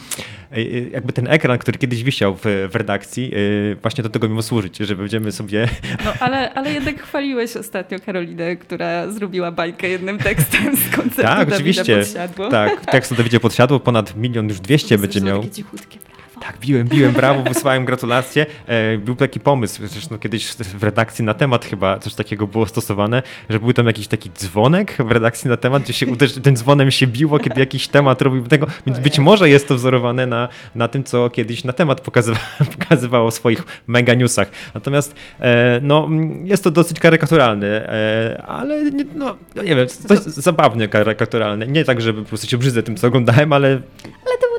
e, 0.52 0.56
e, 0.56 0.60
jakby 0.92 1.12
ten 1.12 1.28
ekran, 1.28 1.58
który 1.58 1.78
kiedyś 1.78 2.02
wisiał 2.02 2.34
w, 2.34 2.68
w 2.72 2.74
redakcji, 2.74 3.32
e, 3.72 3.74
właśnie 3.74 4.02
do 4.02 4.10
tego 4.10 4.28
mimo 4.28 4.42
służyć, 4.42 4.76
że 4.76 4.96
będziemy 4.96 5.32
sobie... 5.32 5.68
No 6.04 6.12
ale, 6.20 6.54
ale 6.54 6.72
jednak 6.72 7.02
chwaliłeś 7.02 7.56
ostatnio 7.56 7.98
Karolinę, 7.98 8.56
która 8.56 9.10
zrobiła 9.10 9.52
bajkę 9.52 9.88
jednym 9.88 10.18
tekstem 10.18 10.76
z 10.76 10.96
koncertu 10.96 11.22
Tak, 11.22 11.38
Dawida 11.38 11.56
oczywiście. 11.56 11.96
Podsiadło. 11.96 12.48
Tak, 12.48 12.86
tekst 12.86 13.14
Dawidzie 13.14 13.40
Podsiadło, 13.40 13.80
ponad 13.80 14.16
milion 14.16 14.48
już 14.48 14.60
dwieście 14.60 14.98
będzie 14.98 15.20
miał. 15.20 15.40
Takie 15.40 15.54
cichutkie, 15.54 15.98
tak, 16.46 16.58
biłem, 16.60 16.88
biłem, 16.88 17.12
brawo, 17.12 17.42
wysłałem 17.42 17.84
gratulacje. 17.84 18.46
E, 18.66 18.98
był 18.98 19.16
taki 19.16 19.40
pomysł, 19.40 19.86
zresztą 19.86 20.18
kiedyś 20.18 20.46
w 20.54 20.82
redakcji 20.82 21.24
na 21.24 21.34
temat 21.34 21.64
chyba 21.64 21.98
coś 21.98 22.14
takiego 22.14 22.46
było 22.46 22.66
stosowane, 22.66 23.22
że 23.50 23.60
był 23.60 23.72
tam 23.72 23.86
jakiś 23.86 24.08
taki 24.08 24.30
dzwonek 24.30 24.96
w 24.98 25.10
redakcji 25.10 25.50
na 25.50 25.56
temat, 25.56 25.82
gdzie 25.82 25.92
się 25.92 26.06
uderzy, 26.06 26.40
ten 26.46 26.56
dzwonem 26.56 26.90
się 26.90 27.06
biło, 27.06 27.38
kiedy 27.38 27.60
jakiś 27.60 27.88
temat 27.88 28.22
robił 28.22 28.46
tego, 28.46 28.66
więc 28.86 28.98
być 28.98 29.18
może 29.18 29.48
jest 29.48 29.68
to 29.68 29.74
wzorowane 29.74 30.26
na, 30.26 30.48
na 30.74 30.88
tym, 30.88 31.04
co 31.04 31.30
kiedyś 31.30 31.64
na 31.64 31.72
temat 31.72 32.00
pokazywa, 32.00 32.38
pokazywało 32.78 33.30
w 33.30 33.34
swoich 33.34 33.62
mega 33.86 34.14
newsach. 34.14 34.50
Natomiast 34.74 35.14
e, 35.40 35.80
no, 35.82 36.08
jest 36.44 36.64
to 36.64 36.70
dosyć 36.70 37.00
karykaturalne, 37.00 37.66
e, 37.66 38.42
ale 38.46 38.90
nie, 38.90 39.04
no, 39.14 39.36
nie 39.56 39.76
wiem, 39.76 39.86
dość 40.08 40.22
zabawnie 40.22 40.88
karykaturalne. 40.88 41.66
Nie 41.66 41.84
tak, 41.84 42.00
żeby 42.00 42.22
po 42.22 42.28
prostu 42.28 42.46
się 42.46 42.58
brzydzę 42.58 42.82
tym, 42.82 42.96
co 42.96 43.06
oglądałem, 43.06 43.52
ale... 43.52 43.68
Ale 44.04 44.38
to 44.40 44.55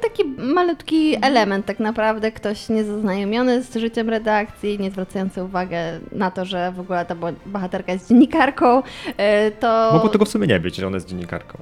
malutki 0.58 1.18
element 1.22 1.66
tak 1.66 1.80
naprawdę 1.80 2.32
ktoś 2.32 2.70
niezaznajomiony 2.70 3.64
z 3.64 3.76
życiem 3.76 4.10
redakcji, 4.10 4.80
nie 4.80 4.92
zwracający 4.92 5.44
uwagi 5.44 5.76
na 6.12 6.32
to, 6.32 6.46
że 6.46 6.72
w 6.72 6.80
ogóle 6.80 7.06
ta 7.06 7.16
bohaterka 7.46 7.92
jest 7.92 8.10
dziennikarką, 8.10 8.84
e, 9.18 9.52
to... 9.52 9.90
Mogło 9.94 10.10
tego 10.10 10.26
w 10.26 10.30
sumie 10.30 10.48
nie 10.48 10.60
być, 10.60 10.76
że 10.76 10.88
ona 10.88 10.98
jest 10.98 11.08
dziennikarką. 11.08 11.58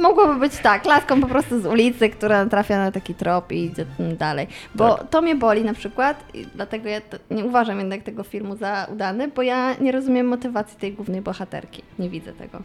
Mogłoby 0.00 0.40
być 0.40 0.58
tak, 0.58 0.84
laską 0.84 1.20
po 1.20 1.26
prostu 1.26 1.60
z 1.60 1.66
ulicy, 1.66 2.10
która 2.10 2.46
trafia 2.46 2.78
na 2.78 2.92
taki 2.92 3.14
trop 3.14 3.52
i 3.52 3.64
idzie 3.64 3.86
dalej. 4.18 4.46
Bo 4.74 4.94
tak. 4.94 5.08
to 5.10 5.22
mnie 5.22 5.36
boli 5.36 5.64
na 5.64 5.74
przykład 5.74 6.24
i 6.34 6.46
dlatego 6.54 6.88
ja 6.88 7.00
nie 7.30 7.44
uważam 7.44 7.78
jednak 7.78 8.02
tego 8.02 8.22
filmu 8.22 8.56
za 8.56 8.86
udany, 8.92 9.28
bo 9.28 9.42
ja 9.42 9.74
nie 9.80 9.92
rozumiem 9.92 10.26
motywacji 10.26 10.78
tej 10.78 10.92
głównej 10.92 11.20
bohaterki. 11.20 11.82
Nie 11.98 12.08
widzę 12.10 12.32
tego. 12.32 12.58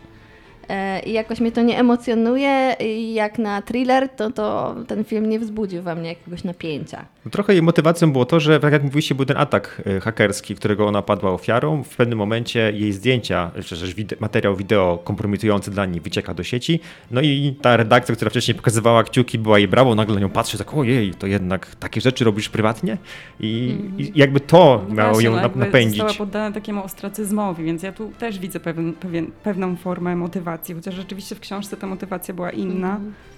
E, 0.69 0.99
i 0.99 1.13
jakoś 1.13 1.39
mnie 1.39 1.51
to 1.51 1.61
nie 1.61 1.79
emocjonuje. 1.79 2.75
I 2.79 3.13
jak 3.13 3.39
na 3.39 3.61
thriller, 3.61 4.09
to, 4.09 4.31
to 4.31 4.75
ten 4.87 5.03
film 5.03 5.29
nie 5.29 5.39
wzbudził 5.39 5.81
we 5.81 5.95
mnie 5.95 6.09
jakiegoś 6.09 6.43
napięcia. 6.43 7.05
Trochę 7.31 7.53
jej 7.53 7.61
motywacją 7.61 8.11
było 8.11 8.25
to, 8.25 8.39
że 8.39 8.59
tak 8.59 8.73
jak 8.73 8.83
mówiliście, 8.83 9.15
był 9.15 9.25
ten 9.25 9.37
atak 9.37 9.81
e, 9.85 9.99
hakerski, 9.99 10.55
którego 10.55 10.87
ona 10.87 11.01
padła 11.01 11.31
ofiarą. 11.31 11.83
W 11.83 11.95
pewnym 11.95 12.17
momencie 12.17 12.71
jej 12.75 12.93
zdjęcia, 12.93 13.51
czy 13.65 13.79
też 13.79 13.95
materiał 14.19 14.55
wideo 14.55 14.99
kompromitujący 15.03 15.71
dla 15.71 15.85
niej 15.85 16.01
wycieka 16.01 16.33
do 16.33 16.43
sieci. 16.43 16.79
No 17.11 17.21
i 17.21 17.55
ta 17.61 17.77
redakcja, 17.77 18.15
która 18.15 18.29
wcześniej 18.29 18.55
pokazywała 18.55 19.03
kciuki, 19.03 19.39
była 19.39 19.59
jej 19.59 19.67
brawo, 19.67 19.95
nagle 19.95 20.15
na 20.15 20.21
nią 20.21 20.29
patrzy, 20.29 20.57
tak 20.57 20.73
ojej, 20.73 21.13
to 21.13 21.27
jednak 21.27 21.75
takie 21.75 22.01
rzeczy 22.01 22.25
robisz 22.25 22.49
prywatnie? 22.49 22.97
I, 23.39 23.77
mm 23.79 23.87
i 23.97 24.11
jakby 24.15 24.39
to 24.39 24.85
no 24.89 24.95
miało 24.95 25.21
ją 25.21 25.31
no, 25.31 25.49
napędzić. 25.55 25.97
Została 25.97 26.17
poddana 26.17 26.51
takiemu 26.51 26.83
ostracyzmowi, 26.83 27.63
więc 27.63 27.83
ja 27.83 27.91
tu 27.91 28.11
też 28.19 28.39
widzę 28.39 28.59
pewien, 28.59 28.93
pewien, 28.93 29.31
pewną 29.43 29.75
formę 29.75 30.15
motywacji, 30.15 30.56
chociaż 30.75 30.95
rzeczywiście 30.95 31.35
w 31.35 31.39
książce 31.39 31.77
ta 31.77 31.87
motywacja 31.87 32.33
była 32.33 32.49
inna. 32.51 32.95
Mm 32.95 33.11
-hmm. 33.11 33.37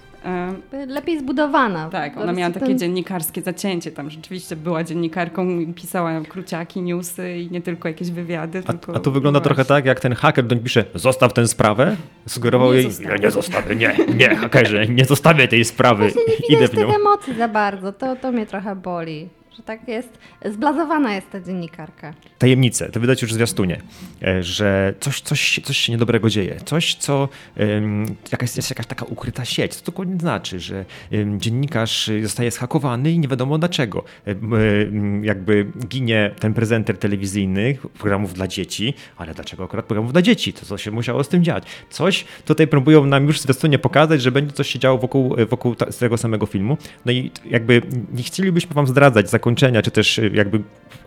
Lepiej 0.86 1.18
zbudowana. 1.18 1.88
Tak, 1.90 2.16
ona 2.16 2.32
miała 2.32 2.52
takie 2.52 2.66
ten... 2.66 2.78
dziennikarskie 2.78 3.42
zacięcie. 3.42 3.90
Tam 3.90 4.10
rzeczywiście 4.10 4.56
była 4.56 4.84
dziennikarką 4.84 5.48
i 5.60 5.72
pisała 5.72 6.20
króciaki, 6.20 6.82
newsy 6.82 7.38
i 7.38 7.50
nie 7.50 7.60
tylko 7.60 7.88
jakieś 7.88 8.10
wywiady. 8.10 8.62
A, 8.66 8.72
tylko 8.72 8.96
a 8.96 9.00
tu 9.00 9.12
wygląda 9.12 9.40
trochę 9.40 9.64
tak, 9.64 9.84
jak 9.84 10.00
ten 10.00 10.14
haker 10.14 10.46
do 10.46 10.54
niej 10.54 10.64
pisze, 10.64 10.84
zostaw 10.94 11.32
tę 11.32 11.48
sprawę. 11.48 11.96
Sugerował 12.26 12.72
nie 12.72 12.76
jej, 12.76 12.84
zostawię. 12.84 13.10
ja 13.10 13.16
nie 13.16 13.30
zostawię, 13.30 13.76
nie, 13.76 13.96
nie, 14.14 14.36
hakerze, 14.36 14.86
nie 14.86 15.04
zostawię 15.04 15.48
tej 15.48 15.64
sprawy. 15.64 16.02
Właśnie 16.02 16.22
nie 16.50 16.56
widać 16.56 16.70
tych 16.70 16.94
emocji 16.94 17.34
za 17.34 17.48
bardzo, 17.48 17.92
to, 17.92 18.16
to 18.16 18.32
mnie 18.32 18.46
trochę 18.46 18.76
boli 18.76 19.28
że 19.60 19.64
tak 19.64 19.88
jest, 19.88 20.18
zblazowana 20.44 21.14
jest 21.14 21.30
ta 21.30 21.40
dziennikarka. 21.40 22.14
Tajemnice, 22.38 22.90
to 22.90 23.00
wydać 23.00 23.22
już 23.22 23.32
zwiastunie, 23.32 23.80
e, 24.22 24.42
że 24.42 24.94
coś, 25.00 25.20
coś, 25.20 25.60
coś 25.64 25.76
się 25.76 25.92
niedobrego 25.92 26.30
dzieje, 26.30 26.60
coś, 26.64 26.94
co 26.94 27.28
jakaś, 28.32 28.56
jest 28.56 28.70
jakaś 28.70 28.86
taka 28.86 29.04
ukryta 29.04 29.44
sieć. 29.44 29.76
To 29.76 29.84
dokładnie 29.84 30.20
znaczy, 30.20 30.60
że 30.60 30.84
dziennikarz 31.36 32.10
zostaje 32.22 32.50
schakowany 32.50 33.10
i 33.10 33.18
nie 33.18 33.28
wiadomo 33.28 33.58
dlaczego. 33.58 34.04
Um, 34.26 35.24
jakby 35.24 35.66
ginie 35.88 36.30
ten 36.38 36.54
prezenter 36.54 36.98
telewizyjny 36.98 37.76
programów 37.98 38.34
dla 38.34 38.48
dzieci, 38.48 38.94
ale 39.16 39.34
dlaczego 39.34 39.64
akurat 39.64 39.86
programów 39.86 40.12
dla 40.12 40.22
dzieci? 40.22 40.52
To 40.52 40.66
co 40.66 40.78
się 40.78 40.90
musiało 40.90 41.24
z 41.24 41.28
tym 41.28 41.44
dziać? 41.44 41.64
Coś 41.90 42.24
tutaj 42.44 42.66
próbują 42.66 43.06
nam 43.06 43.26
już 43.26 43.40
zwiastunie 43.40 43.78
pokazać, 43.78 44.22
że 44.22 44.32
będzie 44.32 44.52
coś 44.52 44.70
się 44.70 44.78
działo 44.78 44.98
wokół, 44.98 45.36
wokół 45.48 45.74
tego 45.74 46.18
samego 46.18 46.46
filmu. 46.46 46.76
No 47.04 47.12
i 47.12 47.30
jakby 47.44 47.82
nie 48.12 48.22
chcielibyśmy 48.22 48.74
wam 48.74 48.86
zdradzać 48.86 49.30
zakończenia 49.30 49.49
zakończenia, 49.50 49.82
czy 49.82 49.90
też 49.90 50.18
y, 50.18 50.30
jakby 50.34 50.60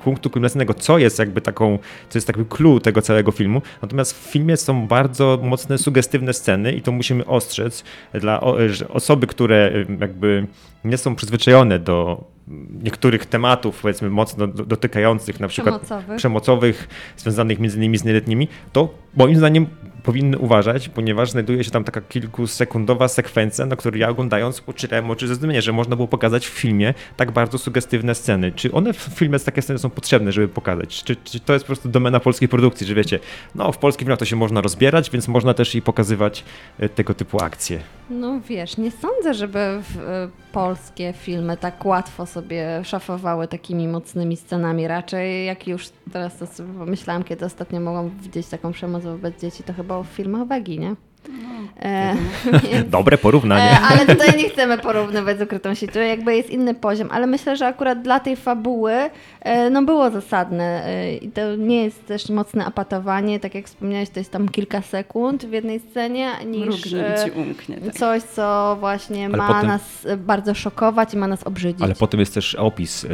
punktu 0.04 0.30
kulminacyjnego, 0.30 0.74
co 0.74 0.98
jest 0.98 1.20
jakby 1.20 1.42
taką, 1.42 1.80
co 2.10 2.18
jest 2.18 2.28
jakby 2.28 2.46
clue 2.46 2.80
tego 2.80 3.02
całego 3.02 3.32
filmu. 3.32 3.62
Natomiast 3.82 4.14
w 4.14 4.32
filmie 4.32 4.58
są 4.58 4.88
bardzo 4.88 5.40
mocne, 5.44 5.78
sugestywne 5.78 6.34
sceny 6.34 6.72
i 6.72 6.82
to 6.82 6.92
musimy 6.92 7.26
ostrzec 7.26 7.84
dla 8.14 8.42
osoby, 8.90 9.28
które 9.28 9.72
y, 9.76 9.98
jakby 10.00 10.48
nie 10.84 10.98
są 10.98 11.16
przyzwyczajone 11.16 11.80
do 11.80 12.24
niektórych 12.84 13.26
tematów, 13.26 13.82
powiedzmy, 13.82 14.10
mocno 14.10 14.48
dotykających, 14.48 15.40
na 15.40 15.48
przykład 15.48 15.82
przemocowych, 15.82 16.18
przemocowych 16.18 16.88
związanych 17.18 17.60
między 17.60 17.78
innymi 17.78 17.98
z 17.98 18.04
nieletnimi, 18.04 18.48
to 18.74 18.90
moim 19.16 19.36
zdaniem 19.36 19.68
powinny 20.04 20.38
uważać, 20.38 20.90
ponieważ 20.90 21.32
znajduje 21.32 21.64
się 21.64 21.72
tam 21.72 21.84
taka 21.84 22.02
kilkusekundowa 22.02 23.08
sekwencja, 23.08 23.66
na 23.66 23.76
której 23.76 24.02
ja 24.02 24.10
oglądając 24.10 24.62
poczytałem 24.62 25.12
oczy 25.12 25.28
ze 25.28 25.36
zdumienia, 25.36 25.62
że 25.62 25.74
można 25.74 25.96
było 25.96 26.08
pokazać 26.08 26.48
w 26.48 26.50
filmie 26.50 26.94
tak 27.18 27.32
bardzo 27.32 27.58
sugestywne 27.58 28.16
sceny. 28.16 28.52
Czy 28.52 28.72
one 28.72 28.94
w 28.94 28.98
filmie 28.98 29.40
takie 29.40 29.62
sceny 29.62 29.80
są 29.80 29.90
potrzebne, 29.90 30.32
żeby 30.32 30.48
pokazać? 30.48 31.04
Czy, 31.04 31.16
czy 31.16 31.40
to 31.40 31.54
jest 31.54 31.66
po 31.66 31.68
prostu 31.68 31.90
domena 31.90 32.20
polskiej 32.20 32.50
produkcji, 32.50 32.88
że 32.88 32.96
wiecie, 32.96 33.20
no 33.56 33.72
w 33.72 33.78
polskich 33.78 34.06
filmach 34.06 34.20
to 34.20 34.26
się 34.26 34.36
można 34.36 34.62
rozbierać, 34.62 35.10
więc 35.10 35.28
można 35.28 35.54
też 35.54 35.76
i 35.76 35.82
pokazywać 35.82 36.44
e, 36.80 36.90
tego 36.90 37.14
typu 37.14 37.44
akcje. 37.44 37.80
No 38.10 38.42
wiesz, 38.42 38.78
nie 38.78 38.92
sądzę, 38.92 39.34
żeby 39.34 39.60
y, 39.60 39.82
polskie 40.52 41.14
filmy 41.14 41.58
tak 41.58 41.86
łatwo 41.86 42.26
sobie 42.26 42.82
szafowały 42.84 43.48
takimi 43.48 43.88
mocnymi 43.88 44.38
scenami. 44.38 44.88
Raczej 44.88 45.46
jak 45.46 45.68
już 45.68 45.90
teraz 46.12 46.38
to 46.38 46.48
sobie 46.48 46.74
pomyślałam, 46.74 47.24
kiedy 47.24 47.46
ostatnio 47.46 47.80
mogłam 47.80 48.10
widzieć 48.10 48.48
taką 48.48 48.72
przemoc 48.72 49.04
wobec 49.04 49.42
dzieci, 49.42 49.64
to 49.64 49.74
chyba 49.74 49.93
w 50.00 50.04
filmach 50.04 50.48
Wegi? 50.48 50.80
E, 51.82 52.16
więc, 52.72 52.90
Dobre 53.00 53.18
porównanie. 53.18 53.72
E, 53.72 53.80
ale 53.80 54.06
tutaj 54.06 54.38
nie 54.38 54.50
chcemy 54.50 54.78
porównywać 54.78 55.40
z 55.40 55.42
ukrytą 55.42 55.76
siecią, 55.76 56.00
jakby 56.00 56.36
jest 56.36 56.50
inny 56.50 56.74
poziom, 56.74 57.10
ale 57.12 57.28
myślę, 57.28 57.58
że 57.58 57.68
akurat 57.68 58.02
dla 58.02 58.20
tej 58.20 58.36
fabuły 58.36 58.94
e, 59.42 59.70
no 59.70 59.84
było 59.84 60.12
zasadne 60.12 60.84
i 61.22 61.30
to 61.30 61.56
nie 61.56 61.84
jest 61.84 62.08
też 62.08 62.30
mocne 62.30 62.66
apatowanie, 62.66 63.40
tak 63.40 63.56
jak 63.56 63.66
wspomniałeś, 63.66 64.10
to 64.10 64.20
jest 64.20 64.32
tam 64.32 64.50
kilka 64.50 64.82
sekund 64.82 65.46
w 65.46 65.52
jednej 65.52 65.80
scenie, 65.80 66.32
niż 66.46 66.94
e, 66.94 67.16
umknie, 67.36 67.78
tak. 67.78 67.94
coś, 67.94 68.24
co 68.24 68.78
właśnie 68.80 69.26
ale 69.26 69.38
ma 69.38 69.48
potem, 69.48 69.68
nas 69.68 70.08
bardzo 70.18 70.54
szokować 70.54 71.14
i 71.14 71.18
ma 71.18 71.28
nas 71.28 71.44
obrzydzić. 71.44 71.84
Ale 71.84 71.96
potem 71.96 72.20
jest 72.20 72.34
też 72.34 72.56
opis 72.56 73.06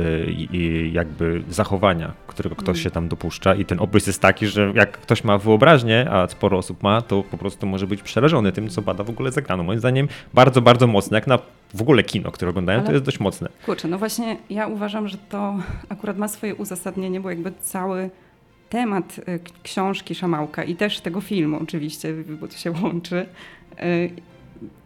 jakby 0.92 1.44
zachowania, 1.50 2.14
którego 2.28 2.56
ktoś 2.56 2.78
mm. 2.78 2.84
się 2.84 2.92
tam 2.92 3.08
dopuszcza 3.08 3.56
i 3.56 3.66
ten 3.66 3.80
opis 3.80 4.08
jest 4.08 4.22
taki, 4.22 4.48
że 4.48 4.72
jak 4.76 4.92
ktoś 4.92 5.24
ma 5.24 5.38
wyobraźnię, 5.38 6.08
a 6.12 6.28
sporo 6.28 6.58
osób 6.58 6.84
ma, 6.84 7.02
to 7.02 7.24
po 7.24 7.38
prostu 7.38 7.68
może 7.68 7.88
być 7.88 8.02
przerażony 8.02 8.49
tym, 8.52 8.70
co 8.70 8.82
bada 8.82 9.04
w 9.04 9.10
ogóle 9.10 9.32
z 9.32 9.38
ekranu. 9.38 9.64
Moim 9.64 9.80
zdaniem 9.80 10.08
bardzo, 10.34 10.62
bardzo 10.62 10.88
mocne. 10.88 11.18
Jak 11.18 11.28
na 11.28 11.40
w 11.74 11.82
ogóle 11.82 12.04
kino, 12.04 12.32
które 12.32 12.50
oglądają, 12.50 12.80
Ale, 12.80 12.88
to 12.88 12.94
jest 12.94 13.06
dość 13.06 13.20
mocne. 13.20 13.50
Kurczę, 13.66 13.88
no 13.88 13.98
właśnie 13.98 14.38
ja 14.50 14.68
uważam, 14.68 15.08
że 15.08 15.18
to 15.30 15.58
akurat 15.90 16.18
ma 16.18 16.28
swoje 16.28 16.56
uzasadnienie, 16.56 17.20
bo 17.20 17.30
jakby 17.30 17.52
cały 17.62 18.10
temat 18.70 19.18
y, 19.18 19.40
książki 19.64 20.16
Szamałka 20.16 20.64
i 20.64 20.76
też 20.76 21.00
tego 21.00 21.22
filmu 21.22 21.60
oczywiście, 21.62 22.14
bo 22.42 22.48
to 22.48 22.58
się 22.58 22.72
łączy, 22.72 23.26
y, 23.84 24.12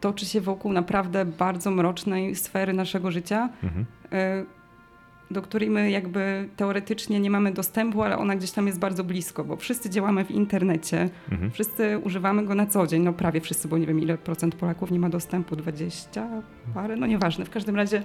toczy 0.02 0.26
się 0.26 0.42
wokół 0.42 0.74
naprawdę 0.74 1.26
bardzo 1.26 1.72
mrocznej 1.72 2.36
sfery 2.36 2.74
naszego 2.74 3.12
życia. 3.12 3.50
Mhm. 3.64 3.86
Do 5.32 5.42
której 5.42 5.70
my 5.70 5.92
jakby 5.92 6.50
teoretycznie 6.58 7.20
nie 7.20 7.30
mamy 7.30 7.52
dostępu, 7.52 8.04
ale 8.04 8.18
ona 8.18 8.36
gdzieś 8.36 8.52
tam 8.52 8.68
jest 8.68 8.80
bardzo 8.80 9.04
blisko, 9.04 9.44
bo 9.44 9.56
wszyscy 9.56 9.90
działamy 9.90 10.26
w 10.26 10.32
internecie, 10.32 11.10
mhm. 11.32 11.52
wszyscy 11.52 12.00
używamy 12.00 12.46
go 12.46 12.56
na 12.56 12.66
co 12.66 12.88
dzień, 12.88 13.04
no 13.04 13.14
prawie 13.14 13.42
wszyscy, 13.42 13.68
bo 13.68 13.78
nie 13.78 13.88
wiem 13.88 14.00
ile 14.00 14.18
procent 14.18 14.56
Polaków 14.56 14.92
nie 14.92 15.00
ma 15.00 15.10
dostępu, 15.10 15.56
20 15.56 16.28
parę, 16.74 16.96
no 16.96 17.08
nieważne, 17.08 17.46
w 17.46 17.50
każdym 17.50 17.76
razie 17.76 18.04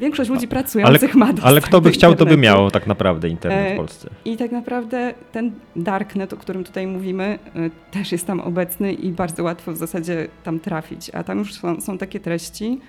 większość 0.00 0.30
ludzi 0.30 0.48
pracujących 0.48 1.10
ale, 1.10 1.18
ma 1.18 1.26
dostęp 1.26 1.46
Ale 1.46 1.60
kto 1.60 1.80
by 1.80 1.90
chciał, 1.90 2.14
to 2.14 2.26
by 2.26 2.36
miał 2.36 2.70
tak 2.70 2.86
naprawdę 2.86 3.28
internet 3.28 3.70
w 3.70 3.72
e, 3.72 3.76
Polsce. 3.76 4.10
I 4.24 4.36
tak 4.36 4.52
naprawdę 4.52 5.14
ten 5.32 5.52
darknet, 5.76 6.32
o 6.32 6.36
którym 6.36 6.64
tutaj 6.64 6.86
mówimy, 6.86 7.38
e, 7.54 7.70
też 7.90 8.12
jest 8.12 8.26
tam 8.26 8.40
obecny 8.40 8.92
i 8.92 9.12
bardzo 9.12 9.42
łatwo 9.42 9.72
w 9.72 9.76
zasadzie 9.76 10.28
tam 10.44 10.60
trafić, 10.60 11.10
a 11.10 11.24
tam 11.24 11.38
już 11.38 11.54
są, 11.54 11.80
są 11.80 11.98
takie 11.98 12.20
treści, 12.20 12.80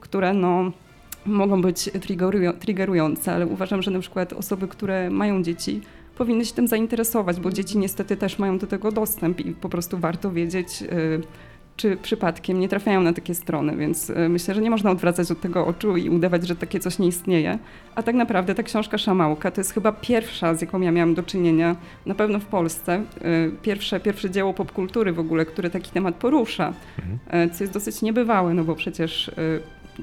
które 0.00 0.34
no 0.34 0.72
mogą 1.26 1.62
być 1.62 1.90
triggerujące, 2.60 3.32
ale 3.32 3.46
uważam, 3.46 3.82
że 3.82 3.90
na 3.90 4.00
przykład 4.00 4.32
osoby, 4.32 4.68
które 4.68 5.10
mają 5.10 5.42
dzieci, 5.42 5.80
powinny 6.18 6.44
się 6.44 6.54
tym 6.54 6.68
zainteresować, 6.68 7.40
bo 7.40 7.50
dzieci 7.50 7.78
niestety 7.78 8.16
też 8.16 8.38
mają 8.38 8.58
do 8.58 8.66
tego 8.66 8.92
dostęp 8.92 9.40
i 9.40 9.52
po 9.52 9.68
prostu 9.68 9.98
warto 9.98 10.30
wiedzieć, 10.30 10.82
y, 10.82 11.20
czy 11.76 11.96
przypadkiem 11.96 12.60
nie 12.60 12.68
trafiają 12.68 13.02
na 13.02 13.12
takie 13.12 13.34
strony, 13.34 13.76
więc 13.76 14.10
y, 14.10 14.28
myślę, 14.28 14.54
że 14.54 14.60
nie 14.60 14.70
można 14.70 14.90
odwracać 14.90 15.30
od 15.30 15.40
tego 15.40 15.66
oczu 15.66 15.96
i 15.96 16.10
udawać, 16.10 16.46
że 16.48 16.56
takie 16.56 16.80
coś 16.80 16.98
nie 16.98 17.08
istnieje. 17.08 17.58
A 17.94 18.02
tak 18.02 18.14
naprawdę 18.14 18.54
ta 18.54 18.62
książka 18.62 18.98
Szamałka 18.98 19.50
to 19.50 19.60
jest 19.60 19.72
chyba 19.72 19.92
pierwsza, 19.92 20.54
z 20.54 20.60
jaką 20.60 20.80
ja 20.80 20.92
miałam 20.92 21.14
do 21.14 21.22
czynienia, 21.22 21.76
na 22.06 22.14
pewno 22.14 22.38
w 22.38 22.44
Polsce, 22.44 23.02
y, 23.24 23.52
pierwsze, 23.62 24.00
pierwsze 24.00 24.30
dzieło 24.30 24.54
popkultury 24.54 25.12
w 25.12 25.18
ogóle, 25.18 25.46
które 25.46 25.70
taki 25.70 25.90
temat 25.90 26.14
porusza, 26.14 26.72
mhm. 26.98 27.50
co 27.50 27.64
jest 27.64 27.72
dosyć 27.72 28.02
niebywałe, 28.02 28.54
no 28.54 28.64
bo 28.64 28.74
przecież 28.74 29.30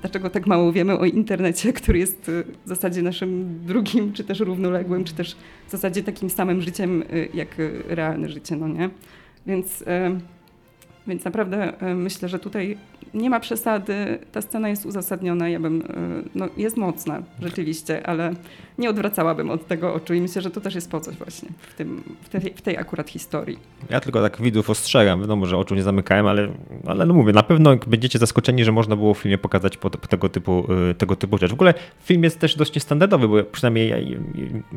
dlaczego 0.02 0.30
tak 0.30 0.48
mało 0.48 0.72
wiemy 0.72 1.00
o 1.00 1.06
internecie, 1.06 1.74
który 1.74 2.00
jest 2.00 2.30
y, 2.30 2.44
w 2.66 2.70
zasadzie 2.70 3.02
naszym 3.02 3.60
drugim, 3.66 4.14
czy 4.14 4.24
też 4.24 4.40
równoległym, 4.40 5.04
czy 5.04 5.14
też 5.14 5.36
w 5.68 5.72
zasadzie 5.72 6.04
takim 6.04 6.30
samym 6.30 6.62
życiem 6.62 7.02
y, 7.02 7.30
jak 7.34 7.60
y, 7.60 7.84
realne 7.88 8.30
życie, 8.30 8.56
no 8.56 8.68
nie? 8.68 8.90
Więc, 9.48 9.84
więc 11.08 11.26
naprawdę 11.26 11.74
myślę, 11.96 12.30
że 12.30 12.40
tutaj 12.40 12.78
nie 13.14 13.30
ma 13.30 13.40
przesady, 13.40 14.20
ta 14.32 14.42
scena 14.42 14.70
jest 14.70 14.86
uzasadniona, 14.86 15.50
ja 15.50 15.60
bym, 15.60 15.84
no 16.36 16.48
jest 16.58 16.78
mocna 16.78 17.22
rzeczywiście, 17.42 18.08
ale 18.08 18.34
nie 18.78 18.90
odwracałabym 18.90 19.50
od 19.50 19.68
tego 19.68 19.94
oczu 19.94 20.14
i 20.14 20.22
myślę, 20.22 20.42
że 20.42 20.52
to 20.52 20.62
też 20.62 20.76
jest 20.76 20.92
po 20.92 21.00
coś 21.00 21.16
właśnie 21.16 21.50
w, 21.60 21.74
tym, 21.74 22.04
w, 22.22 22.30
tej, 22.30 22.42
w 22.42 22.62
tej 22.62 22.78
akurat 22.78 23.10
historii. 23.10 23.60
Ja 23.90 24.00
tylko 24.00 24.22
tak 24.22 24.42
widzów 24.42 24.70
ostrzegam, 24.70 25.22
wiadomo, 25.22 25.46
że 25.46 25.58
oczu 25.58 25.76
nie 25.76 25.84
zamykałem, 25.84 26.28
ale, 26.28 26.48
ale 26.88 27.06
no 27.06 27.14
mówię, 27.14 27.34
na 27.34 27.44
pewno 27.44 27.76
będziecie 27.88 28.20
zaskoczeni, 28.20 28.64
że 28.64 28.72
można 28.72 28.96
było 28.96 29.14
w 29.14 29.18
filmie 29.18 29.38
pokazać 29.38 29.78
po, 29.78 29.90
po 29.90 30.08
tego, 30.08 30.30
typu, 30.30 30.68
y, 30.92 30.94
tego 30.94 31.16
typu 31.16 31.38
rzecz. 31.38 31.52
W 31.52 31.54
ogóle 31.54 31.74
film 32.04 32.24
jest 32.24 32.40
też 32.40 32.56
dość 32.56 32.76
niestandardowy, 32.76 33.28
bo 33.28 33.44
przynajmniej 33.44 33.90
ja, 33.90 33.98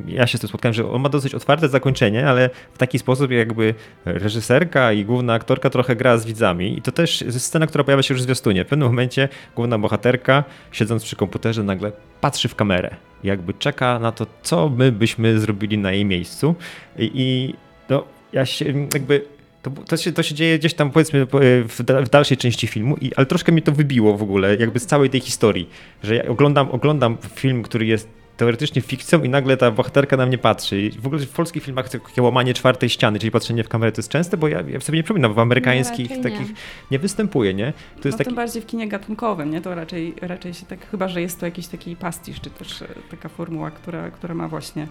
ja 0.07 0.27
się 0.27 0.39
z 0.39 0.41
tym 0.41 0.49
spotkałem, 0.49 0.75
że 0.75 0.91
on 0.91 1.03
ma 1.03 1.09
dosyć 1.09 1.35
otwarte 1.35 1.69
zakończenie, 1.69 2.29
ale 2.29 2.51
w 2.75 2.79
taki 2.79 2.99
sposób 2.99 3.31
jakby 3.31 3.75
reżyserka 4.05 4.93
i 4.93 5.05
główna 5.05 5.35
aktorka 5.35 5.71
trochę 5.71 5.97
gra 5.97 6.19
z 6.21 6.27
widzami 6.27 6.79
i 6.79 6.83
to 6.83 6.93
też 6.93 7.21
jest 7.21 7.41
scena, 7.41 7.67
która 7.67 7.85
pojawia 7.85 8.03
się 8.03 8.15
już 8.15 8.21
w 8.21 8.25
zwiastunie. 8.25 8.65
W 8.65 8.69
pewnym 8.69 8.89
momencie 8.89 9.29
główna 9.57 9.79
bohaterka, 9.79 10.45
siedząc 10.73 11.05
przy 11.05 11.17
komputerze, 11.17 11.63
nagle 11.63 11.93
patrzy 12.21 12.49
w 12.49 12.55
kamerę 12.55 12.97
jakby 13.25 13.55
czeka 13.55 13.99
na 13.99 14.13
to, 14.13 14.27
co 14.43 14.69
my 14.69 14.93
byśmy 14.93 15.41
zrobili 15.41 15.79
na 15.79 15.93
jej 15.93 16.05
miejscu. 16.05 16.55
I, 16.99 17.11
i 17.15 17.55
no, 17.89 18.05
ja 18.33 18.47
się 18.47 18.65
jakby 18.95 19.25
to, 19.63 19.71
to, 19.71 19.97
się, 19.97 20.13
to 20.13 20.23
się 20.23 20.35
dzieje 20.35 20.59
gdzieś 20.59 20.75
tam 20.75 20.91
powiedzmy 20.91 21.27
w, 21.27 21.81
w 22.05 22.11
dalszej 22.11 22.37
części 22.37 22.67
filmu, 22.67 22.97
i, 23.01 23.15
ale 23.15 23.27
troszkę 23.27 23.53
mi 23.53 23.63
to 23.63 23.73
wybiło 23.73 24.17
w 24.17 24.23
ogóle, 24.23 24.57
jakby 24.57 24.81
z 24.81 24.87
całej 24.87 25.11
tej 25.11 25.21
historii, 25.21 25.69
że 26.03 26.15
ja 26.15 26.25
oglądam, 26.25 26.71
oglądam 26.71 27.17
film, 27.35 27.63
który 27.63 27.87
jest 27.87 28.09
teoretycznie 28.41 28.83
fikcją 28.83 29.23
i 29.23 29.29
nagle 29.29 29.57
ta 29.57 29.71
bohaterka 29.71 30.17
na 30.17 30.27
mnie 30.27 30.39
patrzy. 30.39 30.81
I 30.81 30.91
w 30.91 31.07
ogóle 31.07 31.27
w 31.27 31.31
polskich 31.31 31.63
filmach 31.63 31.89
takie 31.89 32.23
łamanie 32.23 32.55
czwartej 32.55 32.89
ściany, 32.89 33.19
czyli 33.19 33.31
patrzenie 33.31 33.65
w 33.65 33.69
kamerę 33.69 33.93
to 33.93 33.99
jest 33.99 34.09
częste, 34.09 34.37
bo 34.37 34.49
ja, 34.49 34.61
ja 34.61 34.81
sobie 34.81 34.99
nie 34.99 35.03
przypominam, 35.03 35.35
w 35.35 35.39
amerykańskich 35.39 36.11
nie, 36.11 36.23
takich 36.23 36.49
nie. 36.49 36.55
nie. 36.91 36.99
występuje, 36.99 37.55
nie? 37.55 37.73
To 37.73 38.09
jest 38.09 38.11
no, 38.11 38.19
taki... 38.19 38.25
tym 38.25 38.35
bardziej 38.35 38.63
w 38.63 38.67
kinie 38.67 38.89
gatunkowym, 38.89 39.51
nie? 39.51 39.61
To 39.61 39.75
raczej, 39.75 40.15
raczej 40.23 40.55
się 40.55 40.67
tak, 40.67 40.91
chyba, 40.91 41.09
że 41.09 41.21
jest 41.21 41.41
to 41.41 41.47
jakiś 41.47 41.67
taki 41.67 41.97
pastisz, 41.97 42.41
czy 42.41 42.51
też 42.51 42.83
e, 42.83 42.87
taka 43.11 43.29
formuła, 43.29 43.71
która, 43.71 44.11
która 44.11 44.35
ma 44.35 44.49
właśnie 44.49 44.87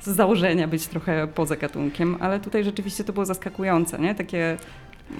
z 0.00 0.08
założenia 0.08 0.68
być 0.68 0.86
trochę 0.86 1.28
poza 1.34 1.56
gatunkiem, 1.56 2.16
ale 2.20 2.40
tutaj 2.40 2.64
rzeczywiście 2.64 3.04
to 3.04 3.12
było 3.12 3.26
zaskakujące, 3.26 3.98
nie? 3.98 4.14
Takie 4.14 4.56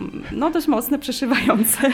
mm, 0.01 0.23
no 0.33 0.51
dość 0.51 0.69
mocne, 0.69 0.99
przeszywające 0.99 1.93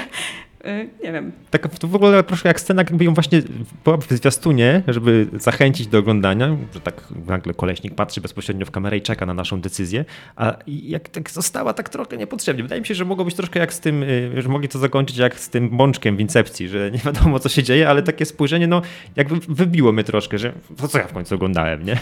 nie 1.04 1.12
wiem. 1.12 1.32
Tak 1.50 1.78
to 1.78 1.88
w 1.88 1.94
ogóle 1.94 2.22
troszkę 2.22 2.48
jak 2.48 2.60
scena, 2.60 2.82
jakby 2.82 3.04
ją 3.04 3.14
właśnie 3.14 3.42
była 3.84 3.96
w 3.96 4.10
zwiastunie, 4.10 4.82
żeby 4.88 5.26
zachęcić 5.32 5.86
do 5.86 5.98
oglądania, 5.98 6.56
że 6.74 6.80
tak 6.80 7.04
nagle 7.26 7.54
koleśnik 7.54 7.94
patrzy 7.94 8.20
bezpośrednio 8.20 8.66
w 8.66 8.70
kamerę 8.70 8.96
i 8.96 9.02
czeka 9.02 9.26
na 9.26 9.34
naszą 9.34 9.60
decyzję, 9.60 10.04
a 10.36 10.56
jak 10.66 11.08
tak 11.08 11.30
została 11.30 11.72
tak 11.72 11.88
trochę 11.88 12.16
niepotrzebnie. 12.16 12.62
Wydaje 12.62 12.80
mi 12.80 12.86
się, 12.86 12.94
że 12.94 13.04
mogło 13.04 13.24
być 13.24 13.34
troszkę 13.34 13.60
jak 13.60 13.74
z 13.74 13.80
tym, 13.80 14.02
y, 14.02 14.42
że 14.42 14.48
mogli 14.48 14.68
to 14.68 14.78
zakończyć 14.78 15.16
jak 15.16 15.40
z 15.40 15.48
tym 15.48 15.68
bączkiem 15.68 16.16
w 16.16 16.20
Incepcji, 16.20 16.68
że 16.68 16.90
nie 16.90 16.98
wiadomo 16.98 17.38
co 17.38 17.48
się 17.48 17.62
dzieje, 17.62 17.88
ale 17.88 18.02
takie 18.02 18.24
spojrzenie, 18.24 18.66
no 18.66 18.82
jakby 19.16 19.36
wybiło 19.48 19.92
mnie 19.92 20.04
troszkę, 20.04 20.38
że 20.38 20.52
co 20.88 20.98
ja 20.98 21.06
w 21.06 21.12
końcu 21.12 21.34
oglądałem, 21.34 21.84
nie? 21.84 21.96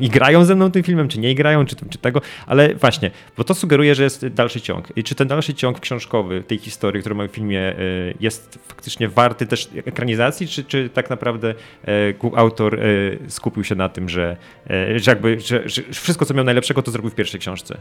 I 0.00 0.08
grają 0.08 0.44
ze 0.44 0.54
mną 0.54 0.70
tym 0.70 0.82
filmem, 0.82 1.08
czy 1.08 1.18
nie 1.18 1.34
grają, 1.34 1.66
czy, 1.66 1.76
czy 1.90 1.98
tego, 1.98 2.20
ale 2.46 2.74
właśnie, 2.74 3.10
bo 3.36 3.44
to 3.44 3.54
sugeruje, 3.54 3.94
że 3.94 4.02
jest 4.02 4.26
dalszy 4.26 4.60
ciąg. 4.60 4.92
I 4.96 5.04
czy 5.04 5.14
ten 5.14 5.28
dalszy 5.28 5.54
ciąg 5.54 5.80
książkowy 5.80 6.42
tej 6.42 6.58
historii, 6.58 7.00
którą 7.00 7.16
mamy 7.16 7.28
w 7.28 7.32
filmie 7.32 7.78
y, 7.78 8.03
jest 8.20 8.58
faktycznie 8.68 9.08
warty 9.08 9.46
też 9.46 9.68
ekranizacji, 9.76 10.48
czy, 10.48 10.64
czy 10.64 10.88
tak 10.88 11.10
naprawdę 11.10 11.54
e, 11.84 12.36
autor 12.36 12.74
e, 12.74 12.80
skupił 13.28 13.64
się 13.64 13.74
na 13.74 13.88
tym, 13.88 14.08
że, 14.08 14.36
e, 14.70 14.98
że 14.98 15.10
jakby 15.10 15.40
że, 15.40 15.68
że 15.68 15.82
wszystko, 15.82 16.24
co 16.24 16.34
miał 16.34 16.44
najlepszego, 16.44 16.82
to 16.82 16.90
zrobił 16.90 17.10
w 17.10 17.14
pierwszej 17.14 17.40
książce? 17.40 17.78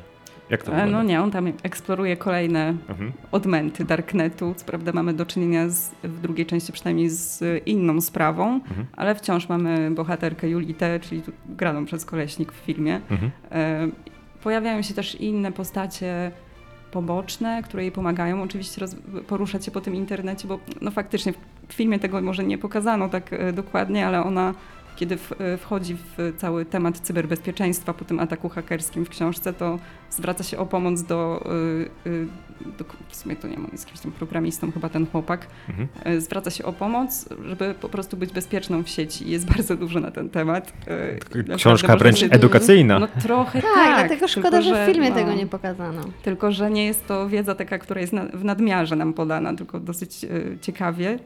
Jak 0.49 0.63
to 0.63 0.71
wygląda? 0.71 0.97
No 0.97 1.03
nie, 1.03 1.21
on 1.21 1.31
tam 1.31 1.53
eksploruje 1.63 2.17
kolejne 2.17 2.75
mhm. 2.89 3.11
odmęty 3.31 3.85
Darknetu. 3.85 4.53
Co 4.57 4.65
prawda 4.65 4.91
mamy 4.91 5.13
do 5.13 5.25
czynienia 5.25 5.69
z, 5.69 5.91
w 6.03 6.19
drugiej 6.19 6.45
części 6.45 6.73
przynajmniej 6.73 7.09
z 7.09 7.43
inną 7.65 8.01
sprawą, 8.01 8.53
mhm. 8.53 8.85
ale 8.93 9.15
wciąż 9.15 9.49
mamy 9.49 9.91
bohaterkę 9.91 10.49
Julitę, 10.49 10.99
czyli 10.99 11.21
graną 11.45 11.85
przez 11.85 12.05
koleśnik 12.05 12.51
w 12.51 12.55
filmie. 12.55 13.01
Mhm. 13.11 13.31
Pojawiają 14.43 14.81
się 14.81 14.93
też 14.93 15.15
inne 15.15 15.51
postacie 15.51 16.31
poboczne, 16.93 17.63
które 17.63 17.83
jej 17.83 17.91
pomagają. 17.91 18.41
Oczywiście 18.41 18.81
roz, 18.81 18.95
poruszać 19.27 19.65
się 19.65 19.71
po 19.71 19.81
tym 19.81 19.95
internecie, 19.95 20.47
bo 20.47 20.59
no 20.81 20.91
faktycznie 20.91 21.33
w 21.67 21.73
filmie 21.73 21.99
tego 21.99 22.21
może 22.21 22.43
nie 22.43 22.57
pokazano 22.57 23.09
tak 23.09 23.33
e, 23.33 23.53
dokładnie, 23.53 24.07
ale 24.07 24.23
ona 24.23 24.53
kiedy 24.95 25.17
w, 25.17 25.31
e, 25.31 25.57
wchodzi 25.57 25.95
w 25.95 26.33
cały 26.37 26.65
temat 26.65 26.99
cyberbezpieczeństwa 26.99 27.93
po 27.93 28.05
tym 28.05 28.19
ataku 28.19 28.49
hakerskim 28.49 29.05
w 29.05 29.09
książce, 29.09 29.53
to 29.53 29.79
zwraca 30.09 30.43
się 30.43 30.57
o 30.57 30.65
pomoc 30.65 31.01
do, 31.03 31.43
do 32.49 32.52
w 33.09 33.15
sumie 33.15 33.35
to 33.35 33.47
nie 33.47 33.57
ma, 33.57 33.67
jest 33.71 33.85
jakimś 33.85 33.99
tam 33.99 34.11
programistą 34.11 34.71
chyba 34.71 34.89
ten 34.89 35.07
chłopak, 35.07 35.47
mhm. 35.69 36.21
zwraca 36.21 36.51
się 36.51 36.63
o 36.65 36.73
pomoc, 36.73 37.29
żeby 37.45 37.75
po 37.81 37.89
prostu 37.89 38.17
być 38.17 38.31
bezpieczną 38.31 38.83
w 38.83 38.89
sieci. 38.89 39.29
Jest 39.29 39.45
bardzo 39.53 39.75
dużo 39.75 39.99
na 39.99 40.11
ten 40.11 40.29
temat. 40.29 40.73
Książka 41.57 41.97
wręcz 41.97 42.19
się, 42.19 42.29
edukacyjna. 42.29 42.99
No 42.99 43.07
trochę 43.21 43.61
tak, 43.61 43.73
tak. 43.73 43.99
dlatego 43.99 44.27
szkoda, 44.27 44.49
tylko, 44.49 44.63
że 44.63 44.85
w 44.85 44.91
filmie 44.91 45.09
no, 45.09 45.15
tego 45.15 45.33
nie 45.33 45.47
pokazano. 45.47 46.01
Tylko, 46.23 46.51
że 46.51 46.71
nie 46.71 46.85
jest 46.85 47.07
to 47.07 47.29
wiedza 47.29 47.55
taka, 47.55 47.77
która 47.77 48.01
jest 48.01 48.13
na, 48.13 48.25
w 48.25 48.43
nadmiarze 48.43 48.95
nam 48.95 49.13
podana, 49.13 49.55
tylko 49.55 49.79
dosyć 49.79 50.23
y, 50.23 50.57
ciekawie. 50.61 51.19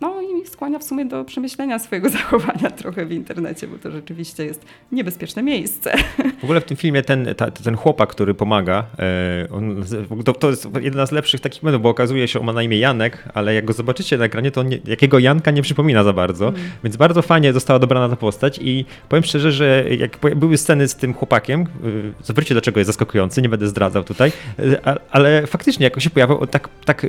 No 0.00 0.22
i 0.22 0.46
skłania 0.46 0.78
w 0.78 0.84
sumie 0.84 1.04
do 1.04 1.24
przemyślenia 1.24 1.78
swojego 1.78 2.08
zachowania 2.18 2.70
trochę 2.70 3.06
w 3.06 3.12
internecie, 3.12 3.66
bo 3.66 3.78
to 3.78 3.90
rzeczywiście 3.90 4.44
jest 4.44 4.64
niebezpieczne 4.92 5.42
miejsce. 5.42 5.92
W 6.40 6.44
ogóle 6.44 6.60
w 6.60 6.64
tym 6.64 6.76
filmie 6.76 7.02
ten, 7.02 7.34
ta, 7.36 7.50
ten 7.50 7.76
chłopak, 7.76 8.08
który 8.08 8.34
pomaga, 8.34 8.84
e, 8.98 9.46
on, 9.50 9.84
to, 10.24 10.32
to, 10.32 10.50
jest 10.50 10.68
jedna 10.80 11.06
z 11.06 11.12
lepszych 11.12 11.40
takich 11.40 11.62
momentów, 11.62 11.82
bo 11.82 11.88
okazuje 11.88 12.28
się, 12.28 12.40
on 12.40 12.46
ma 12.46 12.52
na 12.52 12.62
imię 12.62 12.78
Janek, 12.78 13.28
ale 13.34 13.54
jak 13.54 13.64
go 13.64 13.72
zobaczycie 13.72 14.18
na 14.18 14.24
ekranie, 14.24 14.50
to 14.50 14.62
nie, 14.62 14.78
jakiego 14.84 15.18
Janka 15.18 15.50
nie 15.50 15.62
przypomina 15.62 16.04
za 16.04 16.12
bardzo, 16.12 16.48
mm. 16.48 16.60
więc 16.84 16.96
bardzo 16.96 17.22
fajnie 17.22 17.52
została 17.52 17.78
dobrana 17.78 18.08
ta 18.08 18.16
postać 18.16 18.58
i 18.62 18.84
powiem 19.08 19.24
szczerze, 19.24 19.52
że 19.52 19.84
jak 19.98 20.18
były 20.36 20.58
sceny 20.58 20.88
z 20.88 20.94
tym 20.94 21.14
chłopakiem, 21.14 21.66
y, 21.84 22.12
zobaczcie 22.22 22.54
dlaczego 22.54 22.80
jest 22.80 22.86
zaskakujący, 22.86 23.42
nie 23.42 23.48
będę 23.48 23.66
zdradzał 23.66 24.04
tutaj, 24.04 24.32
y, 24.58 24.78
ale 25.10 25.46
faktycznie 25.46 25.84
jak 25.84 26.00
się 26.00 26.10
pojawił, 26.10 26.46
tak, 26.46 26.68
tak, 26.84 27.06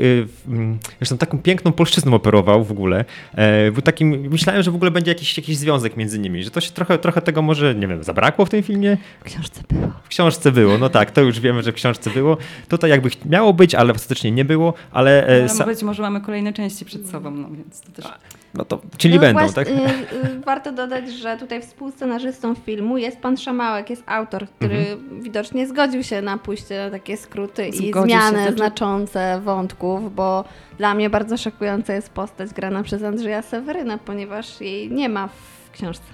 mm, 0.47 0.79
zresztą 0.99 1.17
taką 1.17 1.39
piękną 1.39 1.71
polszczyzną 1.71 2.13
operował 2.13 2.63
w 2.63 2.71
ogóle, 2.71 2.80
ogóle. 2.81 3.05
E, 3.35 3.71
był 3.71 3.81
takim, 3.81 4.09
myślałem, 4.09 4.63
że 4.63 4.71
w 4.71 4.75
ogóle 4.75 4.91
będzie 4.91 5.11
jakiś, 5.11 5.37
jakiś 5.37 5.57
związek 5.57 5.97
między 5.97 6.19
nimi, 6.19 6.43
że 6.43 6.51
to 6.51 6.61
się 6.61 6.71
trochę, 6.71 6.97
trochę 6.97 7.21
tego 7.21 7.41
może, 7.41 7.75
nie 7.75 7.87
wiem, 7.87 8.03
zabrakło 8.03 8.45
w 8.45 8.49
tym 8.49 8.63
filmie. 8.63 8.97
W 9.19 9.23
książce 9.23 9.61
było. 9.69 9.91
W 10.03 10.07
książce 10.07 10.51
było, 10.51 10.77
no 10.77 10.89
tak, 10.89 11.11
to 11.11 11.21
już 11.21 11.39
wiemy, 11.39 11.63
że 11.63 11.71
w 11.71 11.75
książce 11.75 12.09
było. 12.09 12.37
Tutaj 12.69 12.89
jakby 12.89 13.09
miało 13.25 13.53
być, 13.53 13.75
ale 13.75 13.93
ostatecznie 13.93 14.31
nie 14.31 14.45
było, 14.45 14.73
ale... 14.91 15.27
E, 15.27 15.47
ale 15.59 15.65
być 15.65 15.83
może 15.83 16.03
mamy 16.03 16.21
kolejne 16.21 16.53
części 16.53 16.85
przed 16.85 17.09
sobą, 17.09 17.31
no 17.31 17.49
więc 17.51 17.81
to 17.81 17.91
też... 17.91 18.05
No 18.53 18.65
to, 18.65 18.81
czyli 18.97 19.15
no 19.15 19.21
będą, 19.21 19.53
tak? 19.53 19.67
Y, 19.67 19.71
y, 19.71 20.39
warto 20.45 20.71
dodać, 20.71 21.11
że 21.11 21.37
tutaj 21.37 21.61
współscenarzystą 21.61 22.55
filmu 22.55 22.97
jest 22.97 23.17
pan 23.17 23.37
Szamałek, 23.37 23.89
jest 23.89 24.03
autor, 24.05 24.47
który 24.49 24.77
mhm. 24.77 25.21
widocznie 25.21 25.67
zgodził 25.67 26.03
się 26.03 26.21
na 26.21 26.37
pójście 26.37 26.77
na 26.77 26.89
takie 26.89 27.17
skróty 27.17 27.71
Zgodził 27.71 27.89
i 27.89 27.91
zmiany 27.91 28.37
się, 28.37 28.43
znaczy- 28.43 28.57
znaczące 28.57 29.41
wątków, 29.43 30.15
bo 30.15 30.43
dla 30.81 30.93
mnie 30.93 31.09
bardzo 31.09 31.37
szokująca 31.37 31.93
jest 31.93 32.09
postać 32.09 32.49
grana 32.53 32.83
przez 32.83 33.03
Andrzeja 33.03 33.41
Seweryna, 33.41 33.97
ponieważ 33.97 34.61
jej 34.61 34.91
nie 34.91 35.09
ma 35.09 35.27
w 35.27 35.71
książce. 35.71 36.05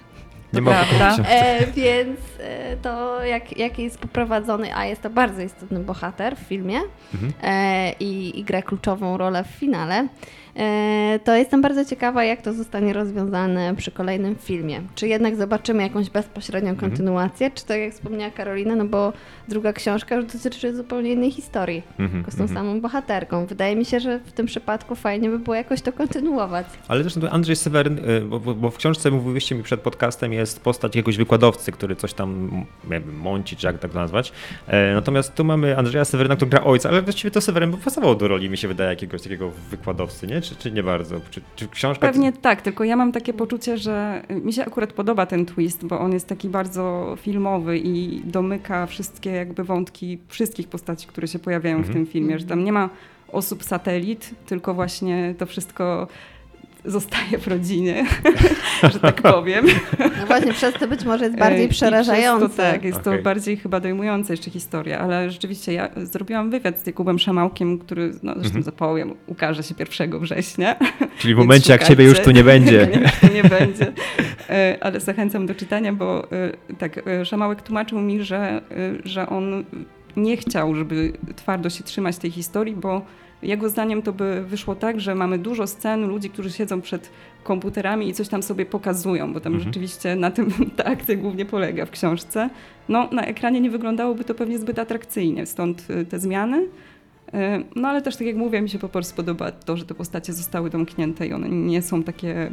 Nie 0.54 0.62
ma 0.62 0.72
prawda. 0.72 1.24
E, 1.30 1.68
więc 1.68 2.20
e, 2.40 2.78
to 2.78 3.24
jak, 3.26 3.58
jak 3.58 3.80
jest 3.80 4.00
poprowadzony, 4.00 4.76
a 4.76 4.86
jest 4.86 5.02
to 5.02 5.10
bardzo 5.10 5.42
istotny 5.42 5.80
bohater 5.80 6.36
w 6.36 6.40
filmie 6.40 6.80
mhm. 7.14 7.34
e, 7.44 7.92
i, 8.00 8.40
i 8.40 8.44
gra 8.44 8.62
kluczową 8.62 9.18
rolę 9.18 9.44
w 9.44 9.48
finale, 9.48 10.08
to 11.24 11.36
jestem 11.36 11.62
bardzo 11.62 11.86
ciekawa, 11.86 12.24
jak 12.24 12.42
to 12.42 12.54
zostanie 12.54 12.94
rozwiązane 12.94 13.76
przy 13.76 13.92
kolejnym 13.92 14.36
filmie. 14.36 14.82
Czy 14.96 15.08
jednak 15.08 15.36
zobaczymy 15.36 15.84
jakąś 15.84 16.10
bezpośrednią 16.10 16.70
mhm. 16.70 16.90
kontynuację, 16.90 17.52
czy 17.52 17.66
tak 17.66 17.80
jak 17.80 17.94
wspomniała 17.94 18.32
Karolina, 18.32 18.76
no 18.76 18.86
bo 18.86 19.14
druga 19.48 19.74
książka 19.74 20.16
już 20.16 20.26
dotyczy 20.26 20.76
zupełnie 20.76 21.12
innej 21.14 21.32
historii, 21.32 21.84
mm 22.00 22.12
-hmm, 22.12 22.32
z 22.32 22.38
tą 22.38 22.46
-hmm. 22.46 22.54
samą 22.54 22.82
bohaterką. 22.82 23.46
Wydaje 23.46 23.76
mi 23.76 23.86
się, 23.86 24.00
że 24.00 24.20
w 24.20 24.32
tym 24.32 24.46
przypadku 24.46 24.96
fajnie 24.96 25.30
by 25.30 25.40
było 25.40 25.56
jakoś 25.56 25.82
to 25.82 25.94
kontynuować. 25.94 26.68
Ale 26.88 27.04
zresztą 27.04 27.30
Andrzej 27.30 27.56
Seweryn, 27.56 28.00
y, 28.10 28.22
bo, 28.22 28.40
bo 28.40 28.70
w 28.72 28.78
książce 28.78 29.12
mówiliście 29.12 29.56
mi 29.56 29.64
przed 29.64 29.82
podcastem, 29.82 30.34
jest 30.34 30.64
postać 30.64 30.96
jakiegoś 30.96 31.18
wykładowcy, 31.18 31.72
który 31.72 31.96
coś 31.96 32.14
tam 32.14 32.50
mąci, 33.14 33.56
czy 33.56 33.68
jak 33.68 33.80
tak 33.80 33.92
to 33.92 34.00
nazwać. 34.00 34.32
E, 34.68 34.94
natomiast 34.94 35.36
tu 35.36 35.44
mamy 35.44 35.78
Andrzeja 35.78 36.06
Seweryna, 36.06 36.36
który 36.36 36.52
gra 36.52 36.64
ojca, 36.64 36.90
ale 36.90 37.02
właściwie 37.02 37.32
to 37.32 37.42
Seweryn 37.42 37.72
by 37.72 37.78
pasował 37.78 38.16
do 38.16 38.28
roli, 38.28 38.50
mi 38.50 38.58
się 38.58 38.68
wydaje, 38.68 38.90
jakiegoś 38.90 39.22
takiego 39.22 39.52
wykładowcy, 39.70 40.28
nie? 40.28 40.42
Czy, 40.50 40.56
czy 40.56 40.72
nie 40.72 40.84
bardzo? 40.84 41.16
Czy, 41.30 41.42
czy 41.56 41.68
książka... 41.68 42.08
Pewnie 42.08 42.34
tak, 42.34 42.62
tylko 42.62 42.84
ja 42.84 42.96
mam 42.96 43.12
takie 43.12 43.34
poczucie, 43.34 43.78
że 43.78 44.24
mi 44.30 44.54
się 44.54 44.66
akurat 44.66 44.94
podoba 44.94 45.26
ten 45.26 45.46
twist, 45.46 45.86
bo 45.86 46.00
on 46.00 46.14
jest 46.14 46.28
taki 46.28 46.50
bardzo 46.50 47.16
filmowy 47.22 47.78
i 47.78 48.22
domyka 48.26 48.86
wszystkie 48.86 49.32
jakby 49.32 49.64
wątki 49.64 50.18
wszystkich 50.28 50.68
postaci, 50.68 51.08
które 51.08 51.28
się 51.28 51.40
pojawiają 51.40 51.78
mhm. 51.78 51.94
w 51.94 51.96
tym 51.96 52.06
filmie, 52.06 52.40
że 52.40 52.46
tam 52.46 52.64
nie 52.64 52.72
ma 52.72 52.90
osób 53.32 53.64
satelit, 53.64 54.32
tylko 54.46 54.74
właśnie 54.74 55.36
to 55.38 55.46
wszystko 55.46 56.08
zostaje 56.88 57.38
w 57.38 57.48
rodzinie, 57.48 58.06
że 58.94 59.00
tak 59.00 59.22
powiem. 59.22 59.66
No 60.00 60.26
właśnie, 60.28 60.54
przez 60.54 60.74
to 60.74 60.88
być 60.88 61.06
może 61.06 61.26
jest 61.26 61.38
bardziej 61.38 61.68
przerażające. 61.70 62.50
To, 62.50 62.56
tak, 62.56 62.84
jest 62.84 63.00
okay. 63.00 63.18
to 63.18 63.24
bardziej 63.24 63.58
chyba 63.58 63.80
dojmująca 63.80 64.34
jeszcze 64.34 64.52
historia, 64.52 65.00
ale 65.00 65.32
rzeczywiście 65.32 65.74
ja 65.74 65.90
zrobiłam 65.96 66.50
wywiad 66.50 66.80
z 66.80 66.88
Jakubem 66.88 67.20
Szamałkiem, 67.20 67.80
który 67.80 68.12
no, 68.24 68.34
zresztą 68.34 68.52
mm 68.52 68.62
-hmm. 68.62 68.66
zapowiem, 68.66 69.14
ukaże 69.28 69.64
się 69.64 69.76
1 69.80 70.20
września. 70.20 70.76
Czyli 71.20 71.36
w 71.36 71.38
momencie, 71.38 71.72
jak 71.72 71.84
ciebie 71.84 72.06
już 72.06 72.20
tu 72.20 72.32
nie 72.32 72.44
będzie. 72.44 72.88
nie, 73.24 73.30
nie 73.34 73.44
będzie. 73.44 73.94
E, 74.50 74.78
ale 74.82 75.00
zachęcam 75.00 75.46
do 75.46 75.56
czytania, 75.56 75.94
bo 75.94 76.32
e, 76.32 76.76
tak, 76.78 77.08
e, 77.08 77.26
Szamałek 77.26 77.62
tłumaczył 77.62 78.00
mi, 78.00 78.24
że, 78.24 78.62
że 79.04 79.30
on 79.30 79.64
nie 80.18 80.38
chciał, 80.38 80.76
żeby 80.76 81.14
twardo 81.36 81.70
się 81.70 81.84
trzymać 81.84 82.18
tej 82.18 82.32
historii, 82.32 82.76
bo 82.76 83.02
jego 83.42 83.70
zdaniem 83.70 84.02
to 84.02 84.14
by 84.14 84.46
wyszło 84.48 84.76
tak, 84.76 85.02
że 85.02 85.16
mamy 85.16 85.38
dużo 85.38 85.68
scen 85.68 86.08
ludzi, 86.08 86.30
którzy 86.30 86.52
siedzą 86.52 86.82
przed 86.82 87.10
komputerami 87.44 88.10
i 88.10 88.14
coś 88.14 88.28
tam 88.28 88.44
sobie 88.44 88.66
pokazują, 88.66 89.34
bo 89.34 89.40
tam 89.40 89.54
mhm. 89.54 89.70
rzeczywiście 89.70 90.16
na 90.16 90.32
tym 90.32 90.52
ta 90.78 90.84
akcja 90.84 91.16
głównie 91.16 91.46
polega 91.46 91.86
w 91.86 91.92
książce. 91.92 92.50
No, 92.90 93.10
na 93.12 93.26
ekranie 93.26 93.62
nie 93.62 93.70
wyglądałoby 93.70 94.24
to 94.24 94.36
pewnie 94.36 94.60
zbyt 94.60 94.80
atrakcyjnie, 94.80 95.46
stąd 95.46 95.90
y, 95.90 96.06
te 96.06 96.20
zmiany. 96.20 96.58
Y, 96.62 96.68
no 97.76 97.88
ale 97.88 98.02
też 98.02 98.16
tak 98.16 98.28
jak 98.28 98.36
mówię, 98.36 98.62
mi 98.62 98.70
się 98.70 98.80
po 98.80 98.90
prostu 98.90 99.16
podoba 99.16 99.52
to, 99.52 99.78
że 99.78 99.86
te 99.86 99.94
postacie 99.94 100.34
zostały 100.34 100.70
domknięte 100.70 101.28
i 101.28 101.34
one 101.34 101.50
nie 101.50 101.82
są 101.82 102.04
takie 102.04 102.52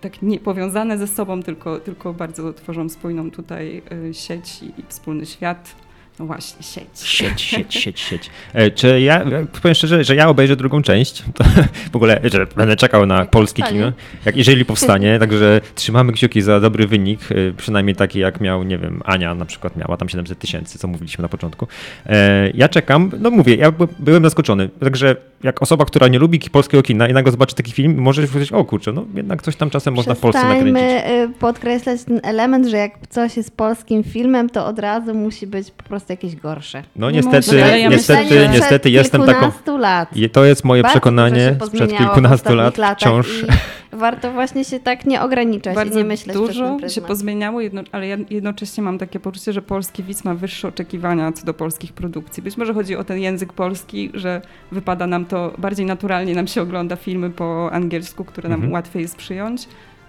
tak 0.00 0.22
nie 0.22 0.38
powiązane 0.38 0.98
ze 0.98 1.06
sobą, 1.06 1.42
tylko, 1.42 1.80
tylko 1.80 2.12
bardzo 2.12 2.52
tworzą 2.52 2.88
spójną 2.88 3.30
tutaj 3.30 3.82
y, 4.10 4.14
sieć 4.14 4.62
i 4.62 4.82
wspólny 4.88 5.26
świat. 5.26 5.85
Właśnie, 6.18 6.62
sieć. 6.62 6.86
Sieć, 6.94 7.42
sieć, 7.50 7.74
sieć, 7.74 8.00
sieć. 8.00 8.30
E, 8.52 8.70
czy 8.70 9.00
ja, 9.00 9.24
powiem 9.62 9.74
szczerze, 9.74 10.04
że 10.04 10.14
ja 10.14 10.28
obejrzę 10.28 10.56
drugą 10.56 10.82
część, 10.82 11.22
to 11.34 11.44
w 11.92 11.96
ogóle, 11.96 12.20
że 12.24 12.46
będę 12.56 12.76
czekał 12.76 13.06
na 13.06 13.24
polskie 13.24 13.62
kino, 13.62 13.92
jak, 14.24 14.36
jeżeli 14.36 14.64
powstanie, 14.64 15.18
także 15.20 15.60
trzymamy 15.74 16.12
kciuki 16.12 16.42
za 16.42 16.60
dobry 16.60 16.86
wynik, 16.86 17.20
e, 17.30 17.52
przynajmniej 17.52 17.96
taki 17.96 18.18
jak 18.18 18.40
miał, 18.40 18.62
nie 18.62 18.78
wiem, 18.78 19.00
Ania 19.04 19.34
na 19.34 19.44
przykład 19.44 19.76
miała 19.76 19.96
tam 19.96 20.08
700 20.08 20.38
tysięcy, 20.38 20.78
co 20.78 20.88
mówiliśmy 20.88 21.22
na 21.22 21.28
początku. 21.28 21.66
E, 22.06 22.50
ja 22.50 22.68
czekam, 22.68 23.10
no 23.20 23.30
mówię, 23.30 23.54
ja 23.54 23.72
byłem 23.98 24.24
zaskoczony, 24.24 24.68
także 24.68 25.16
jak 25.42 25.62
osoba, 25.62 25.84
która 25.84 26.08
nie 26.08 26.18
lubi 26.18 26.40
polskiego 26.52 26.82
kina 26.82 27.08
i 27.08 27.12
nagle 27.12 27.32
zobaczy 27.32 27.54
taki 27.54 27.72
film, 27.72 27.98
może 27.98 28.26
powiedzieć, 28.26 28.52
o 28.52 28.64
kurczę, 28.64 28.92
no 28.92 29.04
jednak 29.14 29.42
coś 29.42 29.56
tam 29.56 29.70
czasem 29.70 29.94
można 29.94 30.14
w 30.14 30.18
Polsce 30.18 30.48
nakręcić. 30.48 30.82
Podkreślać 31.38 32.04
ten 32.04 32.20
element, 32.22 32.66
że 32.66 32.76
jak 32.76 32.92
coś 33.08 33.36
jest 33.36 33.56
polskim 33.56 34.04
filmem, 34.04 34.50
to 34.50 34.66
od 34.66 34.78
razu 34.78 35.14
musi 35.14 35.46
być 35.46 35.70
po 35.70 35.82
prostu 35.82 36.05
jakieś 36.10 36.36
gorsze. 36.36 36.82
No 36.96 37.10
niestety, 37.10 37.56
ja 37.56 37.88
niestety, 37.88 38.48
niestety 38.52 38.90
jestem 38.90 39.22
taką... 39.22 39.78
lat. 39.78 40.10
To 40.32 40.44
jest 40.44 40.64
moje 40.64 40.82
Bardzo 40.82 40.92
przekonanie 40.92 41.56
sprzed 41.66 41.96
kilkunastu 41.96 42.54
lat 42.54 42.76
wciąż. 42.96 43.26
Warto 43.92 44.32
właśnie 44.32 44.64
się 44.64 44.80
tak 44.80 45.06
nie 45.06 45.22
ograniczać 45.22 45.74
Bardzo 45.74 45.94
i 45.94 46.02
nie 46.02 46.04
myśleć 46.04 46.36
dużo 46.36 46.88
się 46.88 47.00
pozmieniało, 47.00 47.60
jedno, 47.60 47.82
ale 47.92 48.06
ja 48.06 48.16
jednocześnie 48.30 48.82
mam 48.82 48.98
takie 48.98 49.20
poczucie, 49.20 49.52
że 49.52 49.62
polski 49.62 50.02
widz 50.02 50.24
ma 50.24 50.34
wyższe 50.34 50.68
oczekiwania 50.68 51.32
co 51.32 51.46
do 51.46 51.54
polskich 51.54 51.92
produkcji. 51.92 52.42
Być 52.42 52.56
może 52.56 52.74
chodzi 52.74 52.96
o 52.96 53.04
ten 53.04 53.18
język 53.18 53.52
polski, 53.52 54.10
że 54.14 54.42
wypada 54.72 55.06
nam 55.06 55.24
to 55.24 55.52
bardziej 55.58 55.86
naturalnie, 55.86 56.34
nam 56.34 56.46
się 56.46 56.62
ogląda 56.62 56.96
filmy 56.96 57.30
po 57.30 57.72
angielsku, 57.72 58.24
które 58.24 58.48
nam 58.48 58.56
mhm. 58.56 58.72
łatwiej 58.72 59.02
jest 59.02 59.16
przyjąć. 59.16 59.68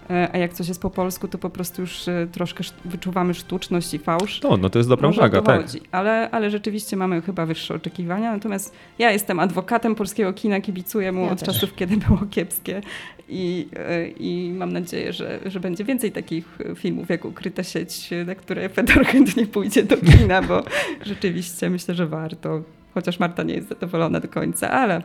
E, 0.10 0.30
a 0.34 0.38
jak 0.38 0.53
coś 0.53 0.68
jest 0.68 0.82
po 0.82 0.89
polsku, 0.89 1.28
to 1.28 1.38
po 1.38 1.49
prostu 1.49 1.82
już 1.82 2.08
e, 2.08 2.28
troszkę 2.32 2.64
wyczuwamy 2.86 3.34
sztuczność 3.34 3.93
i 3.93 3.99
fałsz. 3.99 4.41
No, 4.41 4.58
no 4.58 4.70
to 4.70 4.80
jest 4.80 4.89
dobra 4.89 5.10
uwaga, 5.10 5.41
tak. 5.41 5.66
Ale, 5.91 6.30
ale 6.32 6.49
rzeczywiście 6.49 6.97
mamy 6.97 7.22
chyba 7.22 7.45
wyższe 7.45 7.76
oczekiwania. 7.76 8.32
Natomiast 8.32 8.76
ja 8.99 9.12
jestem 9.12 9.39
adwokatem 9.39 9.95
polskiego 9.95 10.34
kina, 10.34 10.62
kibicuję 10.62 11.12
mu 11.12 11.26
ja 11.26 11.32
od 11.32 11.39
też. 11.39 11.45
czasów, 11.45 11.76
kiedy 11.76 11.97
było 11.97 12.20
kiepskie 12.30 12.82
i, 13.30 13.68
e, 13.76 14.08
i 14.08 14.53
mam 14.58 14.74
nadzieję, 14.74 15.14
że, 15.14 15.39
że 15.45 15.60
będzie 15.60 15.84
więcej 15.84 16.12
takich 16.12 16.58
filmów 16.76 17.10
jak 17.10 17.26
Ukryta 17.26 17.64
sieć, 17.64 18.10
na 18.26 18.36
które 18.36 18.70
Fedor 18.70 19.05
chętnie 19.12 19.47
pójdzie 19.47 19.84
do 19.84 19.97
kina, 19.97 20.41
bo 20.41 20.64
rzeczywiście 21.05 21.70
myślę, 21.70 21.95
że 21.95 22.08
warto. 22.08 22.62
Chociaż 22.93 23.20
Marta 23.20 23.43
nie 23.43 23.53
jest 23.53 23.70
zadowolona 23.70 24.20
do 24.20 24.28
końca, 24.28 24.72
ale 24.72 25.01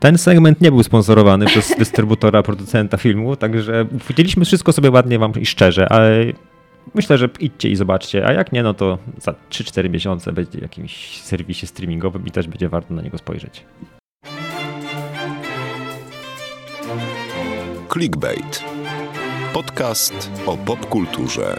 ten 0.00 0.18
segment 0.18 0.60
nie 0.60 0.70
był 0.70 0.82
sponsorowany 0.82 1.46
przez 1.52 1.76
dystrybutora, 1.78 2.42
producenta 2.42 2.96
filmu, 2.96 3.36
także 3.36 3.84
powiedzieliśmy 3.98 4.44
wszystko 4.44 4.72
sobie 4.72 4.90
ładnie 4.90 5.18
wam 5.18 5.32
i 5.40 5.46
szczerze, 5.46 5.88
ale 5.88 6.24
myślę, 6.94 7.18
że 7.18 7.28
idźcie 7.40 7.68
i 7.68 7.76
zobaczcie, 7.76 8.26
a 8.26 8.32
jak 8.32 8.52
nie, 8.52 8.62
no 8.62 8.74
to 8.74 8.98
za 9.18 9.34
3-4 9.50 9.90
miesiące 9.90 10.32
będzie 10.32 10.58
w 10.58 10.62
jakimś 10.62 11.22
serwisie 11.22 11.66
streamingowym 11.66 12.26
i 12.26 12.30
też 12.30 12.48
będzie 12.48 12.68
warto 12.68 12.94
na 12.94 13.02
niego 13.02 13.18
spojrzeć. 13.18 13.64
Clickbait. 17.92 18.64
Podcast 19.52 20.30
o 20.46 20.56
popkulturze. 20.56 21.56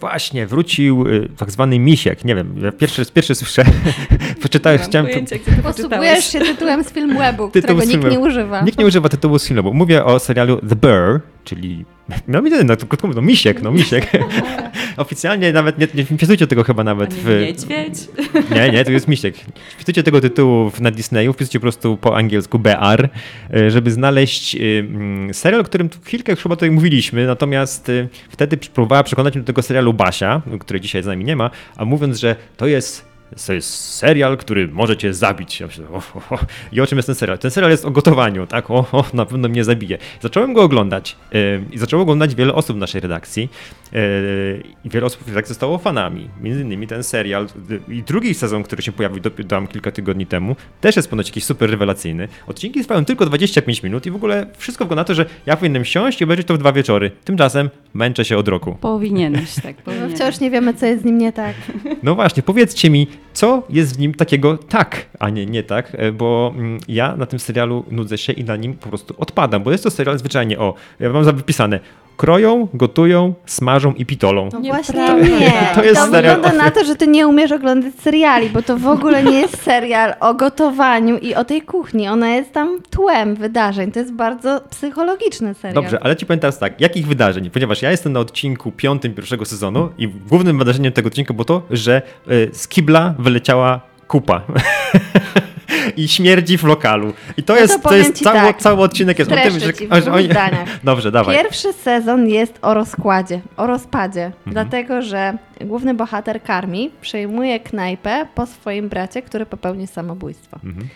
Właśnie, 0.00 0.46
wrócił 0.46 1.04
e, 1.08 1.28
tak 1.36 1.50
zwany 1.50 1.78
misiek. 1.78 2.24
Nie 2.24 2.34
wiem, 2.34 2.54
ja 2.62 2.72
pierwszy, 2.72 3.06
pierwszy 3.14 3.34
słyszę. 3.34 3.64
Poczytałem, 4.42 4.78
chciałem. 4.78 5.06
pojęcia, 5.06 5.36
Posługujesz 5.62 6.32
się 6.32 6.40
tytułem 6.40 6.84
z 6.84 6.90
filmu 6.92 7.18
webu, 7.18 7.48
którego 7.48 7.84
nikt 7.84 8.10
nie 8.10 8.20
używa. 8.20 8.60
Nikt 8.62 8.78
nie 8.78 8.86
używa 8.86 9.08
tytułu 9.08 9.38
z 9.38 9.48
filmu, 9.48 9.74
mówię 9.74 10.04
o 10.04 10.18
serialu 10.18 10.56
The 10.68 10.76
Bear, 10.76 11.20
czyli. 11.48 11.84
No, 12.28 12.40
nie, 12.40 12.64
no, 12.64 12.76
krótko 12.76 13.06
mówiąc, 13.06 13.16
no 13.16 13.22
misiek, 13.22 13.62
no 13.62 13.70
misiek. 13.70 14.10
Oficjalnie 14.96 15.52
nawet 15.52 15.78
nie, 15.78 15.86
nie 15.94 16.04
wpisujcie 16.04 16.46
tego 16.46 16.64
chyba 16.64 16.84
nawet 16.84 17.14
w. 17.14 17.40
niedźwiedź. 17.40 17.94
Nie, 18.56 18.70
nie, 18.70 18.84
to 18.84 18.90
jest 18.90 19.08
misiek. 19.08 19.34
Wpisujcie 19.76 20.02
tego 20.02 20.20
tytułu 20.20 20.70
w- 20.70 20.80
na 20.80 20.90
Disneyu, 20.90 21.32
wpisujcie 21.32 21.58
po 21.58 21.62
prostu 21.62 21.96
po 21.96 22.16
angielsku 22.16 22.58
BR, 22.58 23.08
y, 23.56 23.70
żeby 23.70 23.90
znaleźć 23.90 24.54
y, 24.54 24.58
mm, 24.90 25.34
serial, 25.34 25.60
o 25.60 25.64
którym 25.64 25.88
tu 25.88 25.98
chwilkę 26.04 26.36
chyba 26.36 26.56
tutaj 26.56 26.70
mówiliśmy, 26.70 27.26
natomiast 27.26 27.88
y, 27.88 28.08
wtedy 28.30 28.56
próbowała 28.56 29.02
przekonać 29.02 29.34
mnie 29.34 29.42
do 29.42 29.46
tego 29.46 29.62
serialu 29.62 29.92
Basia, 29.94 30.42
który 30.60 30.80
dzisiaj 30.80 31.02
z 31.02 31.06
nami 31.06 31.24
nie 31.24 31.36
ma, 31.36 31.50
a 31.76 31.84
mówiąc, 31.84 32.18
że 32.18 32.36
to 32.56 32.66
jest 32.66 33.04
to 33.46 33.52
jest 33.52 33.94
serial, 33.94 34.36
który 34.36 34.68
może 34.68 34.96
cię 34.96 35.14
zabić. 35.14 35.60
Ja 35.60 35.66
myślę, 35.66 35.88
o, 35.88 35.96
o, 35.96 36.34
o. 36.34 36.38
I 36.72 36.80
o 36.80 36.86
czym 36.86 36.98
jest 36.98 37.06
ten 37.06 37.14
serial? 37.14 37.38
Ten 37.38 37.50
serial 37.50 37.70
jest 37.70 37.84
o 37.84 37.90
gotowaniu, 37.90 38.46
tak? 38.46 38.70
O, 38.70 38.74
o 38.92 39.04
na 39.14 39.26
pewno 39.26 39.48
mnie 39.48 39.64
zabije. 39.64 39.98
Zacząłem 40.20 40.52
go 40.52 40.62
oglądać 40.62 41.16
y, 41.34 41.60
i 41.72 41.78
zaczęło 41.78 42.02
oglądać 42.02 42.34
wiele 42.34 42.54
osób 42.54 42.76
w 42.76 42.80
naszej 42.80 43.00
redakcji 43.00 43.48
y, 43.92 44.62
i 44.84 44.88
wiele 44.90 45.06
osób 45.06 45.22
w 45.24 45.28
redakcji 45.28 45.48
zostało 45.48 45.78
fanami. 45.78 46.28
Między 46.40 46.60
innymi 46.62 46.86
ten 46.86 47.02
serial 47.02 47.46
y, 47.70 47.80
i 47.92 48.02
drugi 48.02 48.34
sezon, 48.34 48.62
który 48.62 48.82
się 48.82 48.92
pojawił 48.92 49.20
do, 49.20 49.30
dam 49.30 49.66
kilka 49.66 49.90
tygodni 49.92 50.26
temu, 50.26 50.56
też 50.80 50.96
jest 50.96 51.10
ponoć 51.10 51.28
jakiś 51.28 51.44
super 51.44 51.70
rewelacyjny. 51.70 52.28
Odcinki 52.46 52.80
trwają 52.80 53.04
tylko 53.04 53.26
25 53.26 53.82
minut 53.82 54.06
i 54.06 54.10
w 54.10 54.16
ogóle 54.16 54.46
wszystko 54.58 54.84
wygląda 54.84 55.00
na 55.00 55.04
to, 55.04 55.14
że 55.14 55.26
ja 55.46 55.56
powinienem 55.56 55.84
siąść 55.84 56.20
i 56.20 56.24
obejrzeć 56.24 56.46
to 56.46 56.54
w 56.54 56.58
dwa 56.58 56.72
wieczory. 56.72 57.10
Tymczasem 57.24 57.70
męczę 57.94 58.24
się 58.24 58.38
od 58.38 58.48
roku. 58.48 58.76
Powinieneś, 58.80 59.54
tak, 59.54 59.76
No 59.76 59.82
powinieneś. 59.84 60.14
wciąż 60.14 60.40
nie 60.40 60.50
wiemy, 60.50 60.74
co 60.74 60.86
jest 60.86 61.02
z 61.02 61.04
nim 61.04 61.18
nie 61.18 61.32
tak. 61.32 61.54
No 62.02 62.14
właśnie, 62.14 62.42
powiedzcie 62.42 62.90
mi, 62.90 63.06
co 63.38 63.62
jest 63.70 63.96
w 63.96 63.98
nim 63.98 64.14
takiego 64.14 64.58
tak, 64.58 65.06
a 65.18 65.30
nie 65.30 65.46
nie 65.46 65.62
tak, 65.62 65.92
e, 65.94 66.12
bo 66.12 66.52
mm, 66.56 66.78
ja 66.88 67.16
na 67.16 67.26
tym 67.26 67.38
serialu 67.38 67.84
nudzę 67.90 68.18
się 68.18 68.32
i 68.32 68.44
na 68.44 68.56
nim 68.56 68.74
po 68.74 68.88
prostu 68.88 69.14
odpadam, 69.18 69.62
bo 69.62 69.70
jest 69.72 69.84
to 69.84 69.90
serial 69.90 70.18
zwyczajnie 70.18 70.58
o, 70.58 70.74
ja 71.00 71.10
mam 71.10 71.24
za 71.24 71.32
wypisane, 71.32 71.80
kroją, 72.18 72.68
gotują, 72.74 73.34
smażą 73.46 73.92
i 73.92 74.06
pitolą. 74.06 74.48
No 74.52 74.60
właśnie 74.60 75.14
nie. 75.40 75.52
To 75.74 75.84
jest 75.84 76.10
serial 76.10 76.36
wygląda 76.36 76.64
na 76.64 76.70
to, 76.70 76.84
że 76.84 76.96
ty 76.96 77.06
nie 77.06 77.28
umiesz 77.28 77.52
oglądać 77.52 77.94
seriali, 77.94 78.50
bo 78.50 78.62
to 78.62 78.76
w 78.76 78.86
ogóle 78.86 79.22
nie 79.22 79.40
jest 79.40 79.62
serial 79.62 80.14
o 80.20 80.34
gotowaniu 80.34 81.18
i 81.18 81.34
o 81.34 81.44
tej 81.44 81.62
kuchni. 81.62 82.08
Ona 82.08 82.28
jest 82.28 82.52
tam 82.52 82.78
tłem 82.90 83.34
wydarzeń. 83.34 83.92
To 83.92 84.00
jest 84.00 84.12
bardzo 84.12 84.60
psychologiczny 84.70 85.54
serial. 85.54 85.82
Dobrze, 85.82 85.98
ale 86.02 86.16
ci 86.16 86.26
powiem 86.26 86.40
teraz 86.40 86.58
tak, 86.58 86.80
jakich 86.80 87.06
wydarzeń? 87.06 87.50
Ponieważ 87.50 87.82
ja 87.82 87.90
jestem 87.90 88.12
na 88.12 88.20
odcinku 88.20 88.72
piątym 88.72 89.14
pierwszego 89.14 89.44
sezonu 89.44 89.88
i 89.98 90.08
głównym 90.08 90.58
wydarzeniem 90.58 90.92
tego 90.92 91.06
odcinka 91.06 91.34
było 91.34 91.44
to, 91.44 91.62
że 91.70 92.02
y, 92.30 92.50
z 92.52 92.68
kibla 92.68 93.14
wyleciała 93.18 93.80
kupa. 94.08 94.42
I 95.96 96.08
śmierdzi 96.08 96.58
w 96.58 96.64
lokalu. 96.64 97.12
I 97.36 97.42
to 97.42 97.52
No 97.54 97.60
jest, 97.60 97.82
to 97.82 97.94
jest 97.94 98.22
cały, 98.22 98.38
tak. 98.38 98.58
cały 98.58 98.80
odcinek 98.82 99.18
jest 99.18 99.32
o 99.32 99.34
tym, 99.34 99.60
że, 99.60 100.12
oni... 100.12 100.28
Dobrze, 100.84 101.12
dawaj. 101.12 101.36
Pierwszy 101.36 101.72
sezon 101.72 102.28
jest 102.28 102.58
o 102.62 102.74
rozkładzie, 102.74 103.40
o 103.56 103.66
rozpadzie, 103.66 104.24
Mhm. 104.24 104.32
dlatego 104.46 105.02
że 105.02 105.38
główny 105.60 105.94
bohater 105.94 106.42
Karmi 106.42 106.90
przejmuje 107.00 107.60
knajpę 107.60 108.26
po 108.34 108.46
swoim 108.46 108.88
bracie, 108.88 109.22
który 109.22 109.46
popełnił 109.46 109.86
samobójstwo. 109.86 110.58
Mhm. 110.64 110.88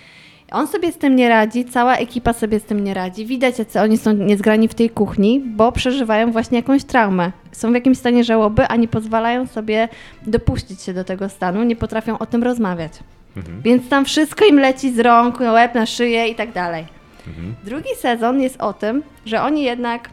On 0.53 0.67
sobie 0.69 0.93
z 0.93 0.99
tym 0.99 1.17
nie 1.17 1.29
radzi, 1.29 1.65
cała 1.65 1.97
ekipa 1.97 2.33
sobie 2.33 2.61
z 2.61 2.65
tym 2.65 2.85
nie 2.85 2.95
radzi. 2.95 3.27
Widać, 3.27 3.59
jacy 3.59 3.81
oni 3.81 3.99
są 3.99 4.13
niezgrani 4.13 4.69
w 4.69 4.75
tej 4.75 4.91
kuchni, 4.91 5.41
bo 5.47 5.73
przeżywają 5.73 6.33
właśnie 6.33 6.57
jakąś 6.59 6.85
traumę. 6.85 7.33
Są 7.53 7.71
w 7.71 7.75
jakimś 7.75 7.99
stanie 7.99 8.25
żałoby, 8.25 8.67
a 8.67 8.77
nie 8.77 8.89
pozwalają 8.89 9.47
sobie 9.47 9.89
dopuścić 10.27 10.83
się 10.83 10.95
do 10.95 11.05
tego 11.05 11.29
stanu, 11.29 11.65
nie 11.65 11.77
potrafią 11.77 12.19
o 12.19 12.27
tym 12.27 12.43
rozmawiać. 12.43 12.93
Mhm. 13.37 13.63
Więc 13.63 13.89
tam 13.89 14.05
wszystko 14.05 14.45
im 14.45 14.61
leci 14.61 14.93
z 14.93 14.99
rąk, 14.99 15.41
na 15.41 15.53
łeb, 15.53 15.75
na 15.75 15.87
szyję 15.87 16.29
i 16.29 16.35
tak 16.35 16.53
dalej. 16.53 16.85
Mhm. 17.29 17.55
Drugi 17.65 17.91
sezon 18.01 18.41
jest 18.41 18.61
o 18.61 18.73
tym, 18.73 19.03
że 19.27 19.43
oni 19.43 19.63
jednak 19.63 20.09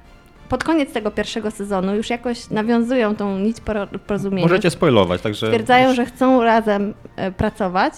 pod 0.49 0.63
koniec 0.63 0.93
tego 0.93 1.11
pierwszego 1.11 1.51
sezonu 1.51 1.95
już 1.95 2.09
jakoś 2.09 2.49
nawiązują 2.49 3.15
tą 3.15 3.37
nić 3.37 3.57
poro- 3.57 3.99
porozumienia. 3.99 4.47
Możecie 4.47 4.69
spoilować, 4.69 5.21
także... 5.21 5.47
Stwierdzają, 5.47 5.93
że 5.93 6.05
chcą 6.05 6.43
razem 6.43 6.93
e, 7.15 7.31
pracować, 7.31 7.93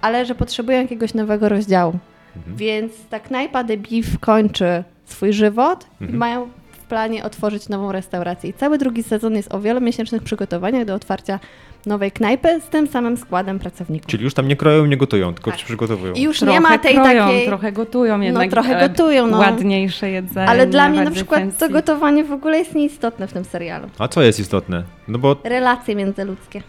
ale 0.00 0.26
że 0.26 0.34
potrzebują 0.34 0.80
jakiegoś 0.82 1.14
nowego 1.14 1.48
rozdziału. 1.48 1.98
Mhm. 2.36 2.56
Więc 2.56 2.92
ta 3.10 3.20
knajpa 3.20 3.64
The 3.64 3.76
Beef 3.76 4.18
kończy 4.20 4.84
swój 5.04 5.32
żywot 5.32 5.86
i 6.00 6.12
mają 6.12 6.48
w 6.72 6.78
planie 6.78 7.24
otworzyć 7.24 7.68
nową 7.68 7.92
restaurację. 7.92 8.50
I 8.50 8.52
cały 8.52 8.78
drugi 8.78 9.02
sezon 9.02 9.36
jest 9.36 9.54
o 9.54 9.60
wielomiesięcznych 9.60 10.22
przygotowaniach 10.22 10.84
do 10.84 10.94
otwarcia 10.94 11.40
nowej 11.86 12.12
knajpy 12.12 12.60
z 12.60 12.68
tym 12.68 12.86
samym 12.86 13.16
składem 13.16 13.58
pracowników. 13.58 14.06
Czyli 14.06 14.24
już 14.24 14.34
tam 14.34 14.48
nie 14.48 14.56
kroją, 14.56 14.86
nie 14.86 14.96
gotują, 14.96 15.34
tylko 15.34 15.50
Tak. 15.50 15.60
się 15.60 15.66
przygotowują. 15.66 16.12
I 16.14 16.22
już 16.22 16.38
trochę 16.38 16.52
nie 16.52 16.60
ma 16.60 16.78
tej 16.78 16.94
kroją, 16.94 17.24
takiej... 17.26 17.46
trochę 17.46 17.72
gotują 17.72 18.20
jednak. 18.20 18.50
trochę 18.50 18.76
ale 18.76 18.88
gotują, 18.88 19.26
no. 19.26 19.38
Ładniejsze 19.38 20.10
jedzenie. 20.10 20.48
Ale 20.48 20.66
dla 20.66 20.88
mnie 20.88 21.04
na 21.04 21.10
przykład 21.10 21.40
fancy. 21.40 21.58
to 21.58 21.68
gotowanie 21.68 22.24
w 22.24 22.32
ogóle 22.32 22.58
jest 22.58 22.74
nieistotne 22.74 23.28
w 23.28 23.32
tym 23.32 23.44
serialu. 23.44 23.88
A 23.98 24.08
co 24.08 24.22
jest 24.22 24.40
istotne? 24.40 24.82
No 25.08 25.18
bo 25.18 25.36
Relacje 25.44 25.96
międzyludzkie. 25.96 26.62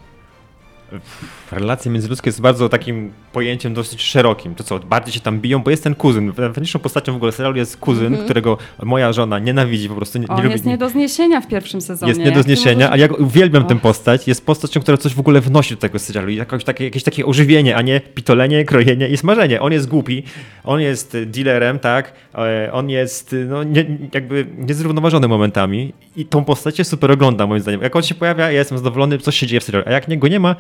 Relacje 1.51 1.91
międzyludzkie 1.91 2.27
jest 2.27 2.41
bardzo 2.41 2.69
takim 2.69 3.11
pojęciem 3.33 3.73
dosyć 3.73 4.01
szerokim. 4.01 4.55
To 4.55 4.63
co, 4.63 4.79
bardziej 4.79 5.13
się 5.13 5.19
tam 5.19 5.39
biją, 5.39 5.59
bo 5.63 5.71
jest 5.71 5.83
ten 5.83 5.95
kuzyn. 5.95 6.25
Najważniejszą 6.37 6.79
postacią 6.79 7.13
w 7.13 7.15
ogóle 7.15 7.31
serialu 7.31 7.57
jest 7.57 7.77
kuzyn, 7.77 8.05
Mhm. 8.05 8.23
którego 8.25 8.57
moja 8.83 9.13
żona 9.13 9.39
nienawidzi, 9.39 9.89
po 9.89 9.95
prostu 9.95 10.17
nie, 10.19 10.25
nie 10.25 10.29
On 10.29 10.37
lubi. 10.37 10.51
jest 10.51 10.65
nie 10.65 10.77
do 10.77 10.89
zniesienia 10.89 11.41
w 11.41 11.47
pierwszym 11.47 11.81
sezonie. 11.81 12.09
jest 12.09 12.21
nie 12.21 12.31
do 12.31 12.43
zniesienia, 12.43 12.89
możesz- 12.89 13.07
a 13.09 13.13
ja 13.13 13.13
uwielbiam 13.25 13.65
tę 13.65 13.75
Och. 13.75 13.81
postać. 13.81 14.27
Jest 14.27 14.45
postacią, 14.45 14.81
która 14.81 14.97
coś 14.97 15.13
w 15.13 15.19
ogóle 15.19 15.41
wnosi 15.41 15.75
do 15.75 15.81
tego 15.81 15.99
serialu. 15.99 16.29
Jakoś 16.29 16.63
takie, 16.63 16.83
jakieś 16.83 17.03
takie 17.03 17.25
ożywienie, 17.25 17.75
a 17.75 17.81
nie 17.81 18.01
pitolenie, 18.01 18.65
krojenie 18.65 19.07
i 19.07 19.17
smażenie. 19.17 19.61
On 19.61 19.71
jest 19.71 19.87
głupi, 19.89 20.23
on 20.63 20.81
jest 20.81 21.15
y, 21.15 21.25
dealerem, 21.25 21.79
tak? 21.79 22.13
E, 22.35 22.69
On 22.73 22.89
jest 22.89 23.33
y, 23.33 23.45
no, 23.49 23.63
nie, 23.63 23.85
jakby 24.13 24.45
niezrównoważony 24.57 25.27
momentami 25.27 25.93
i 26.15 26.25
tą 26.25 26.45
postać 26.45 26.77
się 26.77 26.83
super 26.83 27.11
ogląda 27.11 27.47
moim 27.47 27.61
zdaniem. 27.61 27.81
Jak 27.81 27.95
on 27.95 28.01
się 28.03 28.15
pojawia, 28.15 28.43
ja 28.51 28.59
jestem 28.59 28.77
zadowolony, 28.77 29.17
coś 29.17 29.37
się 29.37 29.47
dzieje 29.47 29.59
w 29.59 29.63
serialu. 29.63 29.85
A 29.87 29.91
jak 29.91 30.07
niego 30.07 30.27
nie 30.27 30.39
ma, 30.39 30.55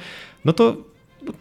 no 0.45 0.53
to 0.53 0.77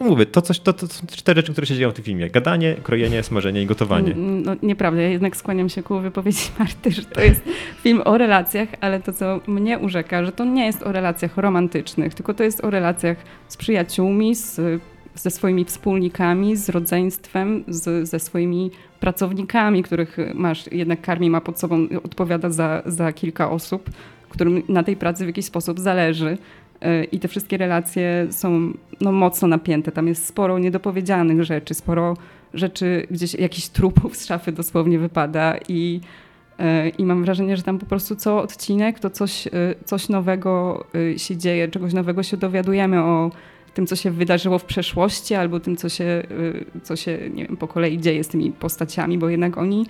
no, 0.00 0.06
mówię, 0.06 0.26
to, 0.26 0.42
coś, 0.42 0.60
to, 0.60 0.72
to 0.72 0.86
są 0.86 1.06
cztery 1.06 1.38
rzeczy, 1.38 1.52
które 1.52 1.66
się 1.66 1.74
dzieją 1.74 1.90
w 1.90 1.94
tym 1.94 2.04
filmie. 2.04 2.30
Gadanie, 2.30 2.74
krojenie, 2.74 3.22
smażenie 3.22 3.62
i 3.62 3.66
gotowanie. 3.66 4.12
Mm, 4.12 4.42
No, 4.42 4.56
nieprawda, 4.62 5.00
ja 5.00 5.08
jednak 5.08 5.36
skłaniam 5.36 5.68
się 5.68 5.82
ku 5.82 6.00
wypowiedzi 6.00 6.44
Marty, 6.58 6.90
że 6.90 7.02
to 7.04 7.20
jest 7.20 7.42
film 7.82 8.02
o 8.04 8.18
relacjach, 8.18 8.68
ale 8.80 9.00
to, 9.00 9.12
co 9.12 9.40
mnie 9.46 9.78
urzeka, 9.78 10.24
że 10.24 10.32
to 10.32 10.44
nie 10.44 10.66
jest 10.66 10.82
o 10.82 10.92
relacjach 10.92 11.36
romantycznych, 11.36 12.14
tylko 12.14 12.34
to 12.34 12.44
jest 12.44 12.64
o 12.64 12.70
relacjach 12.70 13.16
z 13.48 13.56
przyjaciółmi, 13.56 14.34
z, 14.34 14.60
ze 15.14 15.30
swoimi 15.30 15.64
wspólnikami, 15.64 16.56
z 16.56 16.68
rodzeństwem, 16.68 17.64
z, 17.68 18.08
ze 18.08 18.20
swoimi 18.20 18.70
pracownikami, 19.00 19.82
których 19.82 20.16
masz, 20.34 20.72
jednak 20.72 21.00
Karmi 21.00 21.30
ma 21.30 21.40
pod 21.40 21.58
sobą, 21.58 21.88
odpowiada 22.04 22.50
za, 22.50 22.82
za 22.86 23.12
kilka 23.12 23.50
osób, 23.50 23.90
którym 24.28 24.62
na 24.68 24.82
tej 24.82 24.96
pracy 24.96 25.24
w 25.24 25.26
jakiś 25.26 25.44
sposób 25.44 25.80
zależy. 25.80 26.38
I 27.12 27.20
te 27.20 27.28
wszystkie 27.28 27.56
relacje 27.56 28.26
są 28.30 28.72
no, 29.00 29.12
mocno 29.12 29.48
napięte. 29.48 29.92
Tam 29.92 30.08
jest 30.08 30.26
sporo 30.26 30.58
niedopowiedzianych 30.58 31.44
rzeczy, 31.44 31.74
sporo 31.74 32.16
rzeczy, 32.54 33.06
gdzieś 33.10 33.34
jakiś 33.34 33.68
trupów 33.68 34.16
z 34.16 34.26
szafy 34.26 34.52
dosłownie 34.52 34.98
wypada 34.98 35.56
i, 35.68 36.00
e, 36.58 36.88
i 36.88 37.04
mam 37.04 37.24
wrażenie, 37.24 37.56
że 37.56 37.62
tam 37.62 37.78
po 37.78 37.86
prostu 37.86 38.16
co 38.16 38.42
odcinek 38.42 38.98
to 39.00 39.10
coś, 39.10 39.46
e, 39.46 39.50
coś 39.84 40.08
nowego 40.08 40.84
e, 41.14 41.18
się 41.18 41.36
dzieje, 41.36 41.68
czegoś 41.68 41.92
nowego 41.92 42.22
się 42.22 42.36
dowiadujemy 42.36 43.02
o 43.02 43.30
tym, 43.74 43.86
co 43.86 43.96
się 43.96 44.10
wydarzyło 44.10 44.58
w 44.58 44.64
przeszłości 44.64 45.34
albo 45.34 45.60
tym, 45.60 45.76
co 45.76 45.88
się, 45.88 46.22
co 46.82 46.96
się 46.96 47.18
nie 47.34 47.46
wiem, 47.46 47.56
po 47.56 47.68
kolei 47.68 47.98
dzieje 47.98 48.24
z 48.24 48.28
tymi 48.28 48.52
postaciami, 48.52 49.18
bo 49.18 49.28
jednak 49.28 49.58
oni 49.58 49.86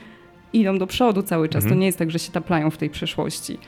idą 0.52 0.78
do 0.78 0.86
przodu 0.86 1.22
cały 1.22 1.48
czas. 1.48 1.64
Mhm. 1.64 1.74
To 1.74 1.80
nie 1.80 1.86
jest 1.86 1.98
tak, 1.98 2.10
że 2.10 2.18
się 2.18 2.32
taplają 2.32 2.70
w 2.70 2.76
tej 2.76 2.90
przeszłości. 2.90 3.58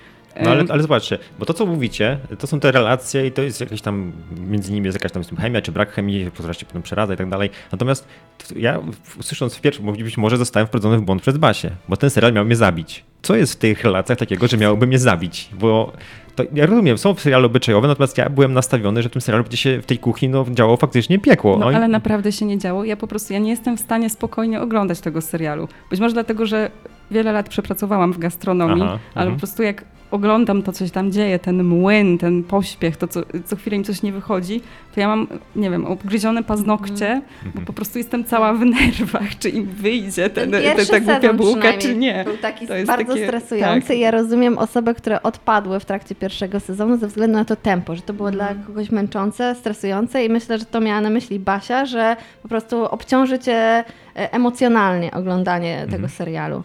No 0.43 0.51
ale, 0.51 0.65
ale 0.69 0.83
zobaczcie, 0.83 1.19
bo 1.39 1.47
to 1.47 1.55
co 1.55 1.67
mówicie, 1.67 2.19
to 2.39 2.47
są 2.47 2.61
te 2.61 2.73
relacje 2.73 3.27
i 3.27 3.33
to 3.33 3.43
jest 3.43 3.61
jakieś 3.61 3.81
tam, 3.81 4.13
między 4.37 4.73
nimi 4.73 4.87
jest 4.87 4.97
jakaś 4.97 5.13
tam 5.13 5.37
chemia 5.37 5.63
czy 5.63 5.73
brak 5.73 5.93
chemii, 5.93 6.31
która 6.31 6.55
się 6.55 6.67
potem 6.67 6.83
przeradza 6.83 7.15
i 7.15 7.17
tak 7.17 7.29
dalej. 7.29 7.51
Natomiast 7.73 8.09
ja 8.57 8.81
słysząc 9.21 9.55
w 9.55 9.61
pierwszym, 9.61 9.93
być 9.93 10.17
może 10.17 10.37
zostałem 10.37 10.67
wprowadzony 10.67 10.99
w 10.99 11.03
błąd 11.03 11.23
przez 11.23 11.37
Basię, 11.37 11.71
bo 11.89 11.97
ten 11.97 12.11
serial 12.11 12.33
miał 12.33 12.45
mnie 12.45 12.57
zabić. 12.57 13.05
Co 13.23 13.37
jest 13.37 13.53
w 13.53 13.57
tych 13.57 13.85
relacjach 13.85 14.19
takiego, 14.19 14.47
że 14.47 14.57
miałoby 14.57 14.87
mnie 14.87 14.99
zabić? 14.99 15.51
Bo 15.59 15.93
to, 16.37 16.43
ja 16.55 16.67
rozumiem, 16.67 16.99
są 16.99 17.15
seriale 17.15 17.47
obyczajowe, 17.47 17.89
natomiast 17.89 18.19
ja 18.19 18.31
byłem 18.31 18.53
nastawiony, 18.53 19.03
że 19.03 19.09
w 19.09 19.13
tym 19.13 19.23
serialu 19.23 19.45
będzie 19.45 19.57
się 19.57 19.81
w 19.81 19.87
tej 19.87 19.99
kuchni 19.99 20.29
no, 20.29 20.47
działo 20.51 20.77
faktycznie 20.77 21.19
piekło. 21.19 21.59
No 21.59 21.67
Oni- 21.67 21.77
ale 21.77 21.89
naprawdę 21.89 22.33
się 22.33 22.45
nie 22.45 22.59
działo. 22.59 22.85
Ja 22.85 22.97
po 22.97 23.07
prostu 23.07 23.33
ja 23.33 23.39
nie 23.39 23.51
jestem 23.51 23.77
w 23.77 23.81
stanie 23.81 24.11
spokojnie 24.11 24.61
oglądać 24.61 25.01
tego 25.01 25.21
serialu. 25.21 25.69
Być 25.91 26.01
może 26.01 26.15
dlatego, 26.15 26.47
że 26.47 26.71
wiele 27.11 27.33
lat 27.33 27.49
przepracowałam 27.49 28.13
w 28.13 28.19
gastronomii, 28.19 28.83
Aha, 28.83 28.99
ale 29.15 29.31
po 29.31 29.37
prostu 29.37 29.63
jak 29.63 29.85
oglądam 30.15 30.63
to, 30.63 30.73
co 30.73 30.85
się 30.87 30.91
tam 30.93 31.13
dzieje, 31.13 31.39
ten 31.39 31.65
młyn, 31.65 32.19
ten 32.19 32.45
pośpiech, 32.45 32.97
to 32.97 33.09
co, 33.09 33.21
co 33.45 33.57
chwilę 33.57 33.77
im 33.77 33.85
coś 33.85 34.03
nie 34.03 34.13
wychodzi, 34.13 34.61
to 34.95 35.01
ja 35.01 35.09
mam, 35.09 35.27
nie 35.57 35.71
wiem, 35.71 35.87
obgryzione 35.87 36.43
paznokcie, 36.45 37.07
Mhm. 37.45 37.53
bo 37.55 37.61
po 37.61 37.73
prostu 37.73 37.99
jestem 37.99 38.25
cała 38.25 38.53
w 38.55 38.61
nerwach, 38.65 39.39
czy 39.39 39.49
im 39.49 39.67
wyjdzie 39.67 40.31
ten, 40.31 40.51
ten, 40.51 40.63
pierwszy 40.63 40.87
ta 40.93 41.01
głupia 41.01 41.33
bułka, 41.33 41.73
czy 41.73 41.97
nie. 41.97 42.25
Był 42.25 42.37
taki 42.37 42.67
To 42.67 42.75
jest 42.75 42.87
bardzo 42.87 43.13
takie- 43.13 43.27
stresujący 43.27 43.89
tak. 43.89 43.97
i 43.97 44.01
ja 44.01 44.11
rozumiem 44.11 44.59
osoby, 44.59 44.95
które 44.95 45.23
odpadły 45.23 45.81
w 45.81 45.85
trakcie 45.85 46.15
pierwszego 46.15 46.61
sezonu 46.61 46.97
ze 46.97 47.07
względu 47.09 47.39
na 47.39 47.45
to 47.45 47.57
tempo, 47.57 47.97
że 47.97 48.03
to 48.03 48.13
było 48.13 48.31
dla 48.31 48.49
Mhm. 48.49 48.67
kogoś 48.67 48.91
męczące, 48.91 49.55
stresujące 49.55 50.25
i 50.25 50.29
myślę, 50.29 50.59
że 50.59 50.65
to 50.65 50.81
miała 50.81 51.01
na 51.01 51.11
myśli 51.11 51.39
Basia, 51.39 51.87
że 51.87 52.17
po 52.43 52.49
prostu 52.49 52.85
obciąży 52.85 53.39
cię 53.39 53.53
e, 53.55 53.85
emocjonalnie 54.33 55.11
oglądanie 55.13 55.73
Mhm. 55.75 55.91
tego 55.91 56.09
serialu. 56.09 56.63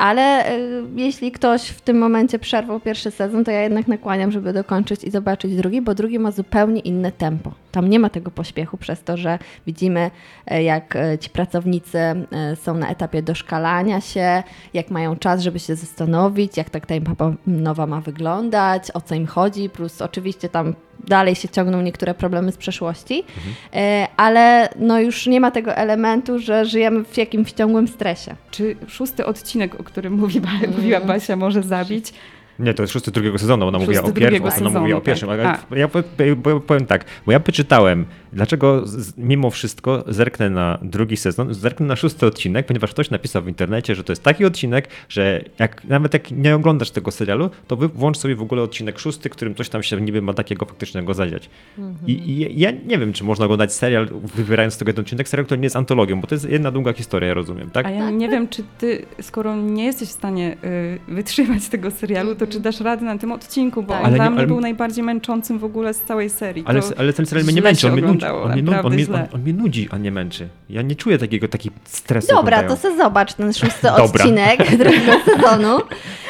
Ale 0.00 0.46
e, 0.46 0.58
jeśli 0.96 1.32
ktoś 1.32 1.68
w 1.68 1.80
tym 1.80 1.98
momencie 1.98 2.38
przerwał 2.38 2.80
pierwszy 2.80 3.10
sezon, 3.10 3.44
to 3.44 3.50
ja 3.50 3.62
jednak 3.62 3.88
nakłaniam, 3.88 4.32
żeby 4.32 4.52
dokończyć 4.52 5.04
i 5.04 5.10
zobaczyć 5.10 5.56
drugi, 5.56 5.82
bo 5.82 5.94
drugi 5.94 6.18
ma 6.18 6.30
zupełnie 6.30 6.80
inne 6.80 7.12
tempo. 7.12 7.52
Tam 7.72 7.90
nie 7.90 7.98
ma 7.98 8.10
tego 8.10 8.30
pośpiechu 8.30 8.76
przez 8.76 9.02
to, 9.02 9.16
że 9.16 9.38
widzimy, 9.66 10.10
e, 10.46 10.62
jak 10.62 10.96
e, 10.96 11.18
ci 11.18 11.30
pracownicy 11.30 11.98
e, 11.98 12.26
są 12.56 12.74
na 12.74 12.88
etapie 12.88 13.22
doszkalania 13.22 14.00
się, 14.00 14.42
jak 14.74 14.90
mają 14.90 15.16
czas, 15.16 15.42
żeby 15.42 15.58
się 15.58 15.76
zastanowić, 15.76 16.56
jak 16.56 16.70
tak 16.70 16.86
ta 16.86 16.94
mapa 17.08 17.32
nowa 17.46 17.86
ma 17.86 18.00
wyglądać, 18.00 18.90
o 18.94 19.00
co 19.00 19.14
im 19.14 19.26
chodzi, 19.26 19.70
plus 19.70 20.02
oczywiście 20.02 20.48
tam 20.48 20.74
dalej 21.08 21.34
się 21.34 21.48
ciągną 21.48 21.82
niektóre 21.82 22.14
problemy 22.14 22.52
z 22.52 22.56
przeszłości, 22.56 23.24
e, 23.74 24.08
ale 24.16 24.68
no 24.76 25.00
już 25.00 25.26
nie 25.26 25.40
ma 25.40 25.50
tego 25.50 25.74
elementu, 25.74 26.38
że 26.38 26.64
żyjemy 26.64 27.04
w 27.04 27.16
jakimś 27.16 27.52
ciągłym 27.52 27.88
stresie. 27.88 28.34
Czy 28.50 28.76
szósty 28.88 29.26
odcinek, 29.26 29.80
o 29.80 29.84
którym 29.84 30.12
mówi, 30.12 30.40
mówiła 30.76 31.00
Basia, 31.00 31.36
może 31.36 31.62
zabić? 31.62 32.12
Nie, 32.60 32.74
to 32.74 32.82
jest 32.82 32.92
szósty 32.92 33.10
drugiego 33.10 33.38
sezonu, 33.38 33.66
ona 33.66 33.78
mówiła 33.78 34.02
o 34.02 34.06
Szósty 34.06 34.20
pierwszym, 34.20 34.42
drugiego 34.42 34.66
ona 34.70 34.80
mówiła 34.80 34.98
o 34.98 35.00
pierwszym. 35.00 35.28
tak. 35.28 35.66
Ale 35.70 35.80
ja 35.80 35.88
po- 35.88 36.02
po- 36.42 36.60
powiem 36.60 36.86
tak, 36.86 37.04
bo 37.26 37.32
ja 37.32 37.38
wyczytałem, 37.38 38.04
dlaczego 38.32 38.86
z- 38.86 39.16
mimo 39.18 39.50
wszystko 39.50 40.04
zerknę 40.08 40.50
na 40.50 40.78
drugi 40.82 41.16
sezon, 41.16 41.54
zerknę 41.54 41.86
na 41.86 41.96
szósty 41.96 42.26
odcinek, 42.26 42.66
ponieważ 42.66 42.90
ktoś 42.90 43.10
napisał 43.10 43.42
w 43.42 43.48
internecie, 43.48 43.94
że 43.94 44.04
to 44.04 44.12
jest 44.12 44.22
taki 44.22 44.44
odcinek, 44.44 44.88
że 45.08 45.44
jak, 45.58 45.84
nawet 45.84 46.14
jak 46.14 46.30
nie 46.30 46.54
oglądasz 46.54 46.90
tego 46.90 47.10
serialu, 47.10 47.50
to 47.66 47.76
wy 47.76 47.88
włącz 47.88 48.16
sobie 48.18 48.36
w 48.36 48.42
ogóle 48.42 48.62
odcinek 48.62 48.98
szósty, 48.98 49.30
którym 49.30 49.54
coś 49.54 49.68
tam 49.68 49.82
się 49.82 50.00
niby 50.00 50.22
ma 50.22 50.34
takiego 50.34 50.66
faktycznego 50.66 51.14
zadziać. 51.14 51.50
I, 52.06 52.12
I 52.30 52.60
ja 52.60 52.70
nie 52.86 52.98
wiem, 52.98 53.12
czy 53.12 53.24
można 53.24 53.44
oglądać 53.44 53.72
serial, 53.72 54.08
wybierając 54.34 54.74
z 54.74 54.78
tego 54.78 54.88
jeden 54.88 55.02
odcinek, 55.04 55.28
serial, 55.28 55.46
który 55.46 55.58
nie 55.60 55.66
jest 55.66 55.76
antologią, 55.76 56.20
bo 56.20 56.26
to 56.26 56.34
jest 56.34 56.48
jedna 56.50 56.70
długa 56.70 56.92
historia, 56.92 57.28
ja 57.28 57.34
rozumiem, 57.34 57.70
tak? 57.70 57.86
A 57.86 57.90
ja 57.90 58.10
nie 58.10 58.28
wiem, 58.28 58.48
czy 58.48 58.64
ty, 58.78 59.06
skoro 59.20 59.56
nie 59.56 59.84
jesteś 59.84 60.08
w 60.08 60.12
stanie 60.12 60.56
y, 61.08 61.12
wytrzymać 61.14 61.68
tego 61.68 61.90
serialu, 61.90 62.34
to 62.34 62.46
czy 62.50 62.60
dasz 62.60 62.80
radę 62.80 63.04
na 63.04 63.18
tym 63.18 63.32
odcinku, 63.32 63.82
bo 63.82 63.88
Tak. 63.92 64.00
on 64.00 64.06
Ale 64.06 64.14
dla 64.14 64.24
nie- 64.24 64.30
mnie 64.30 64.38
ale- 64.38 64.46
był 64.46 64.60
najbardziej 64.60 65.04
męczącym 65.04 65.58
w 65.58 65.64
ogóle 65.64 65.94
z 65.94 66.00
całej 66.00 66.30
serii. 66.30 66.64
Ale, 66.66 66.80
ale 66.98 67.12
ten 67.12 67.26
serial 67.26 67.44
mnie 67.44 67.54
nie 67.54 67.62
męczy, 67.62 67.86
on 67.86 67.92
mnie 67.92 68.02
nudzi. 68.02 68.26
On 68.26 68.32
mnie, 68.52 68.80
on, 68.82 68.92
mnie, 68.92 69.06
on, 69.14 69.26
on 69.34 69.42
mnie 69.42 69.52
nudzi, 69.52 69.88
a 69.90 69.98
nie 69.98 70.10
męczy. 70.10 70.48
Ja 70.70 70.82
nie 70.82 70.94
czuję 70.96 71.18
takiego 71.18 71.48
taki 71.48 71.70
stresu. 71.84 72.34
Dobra, 72.34 72.62
to 72.62 72.76
se 72.76 72.96
zobacz 72.96 73.34
ten 73.34 73.52
szósty 73.52 73.92
odcinek 74.02 74.70
drugiego 74.78 75.12
sezonu, 75.24 75.78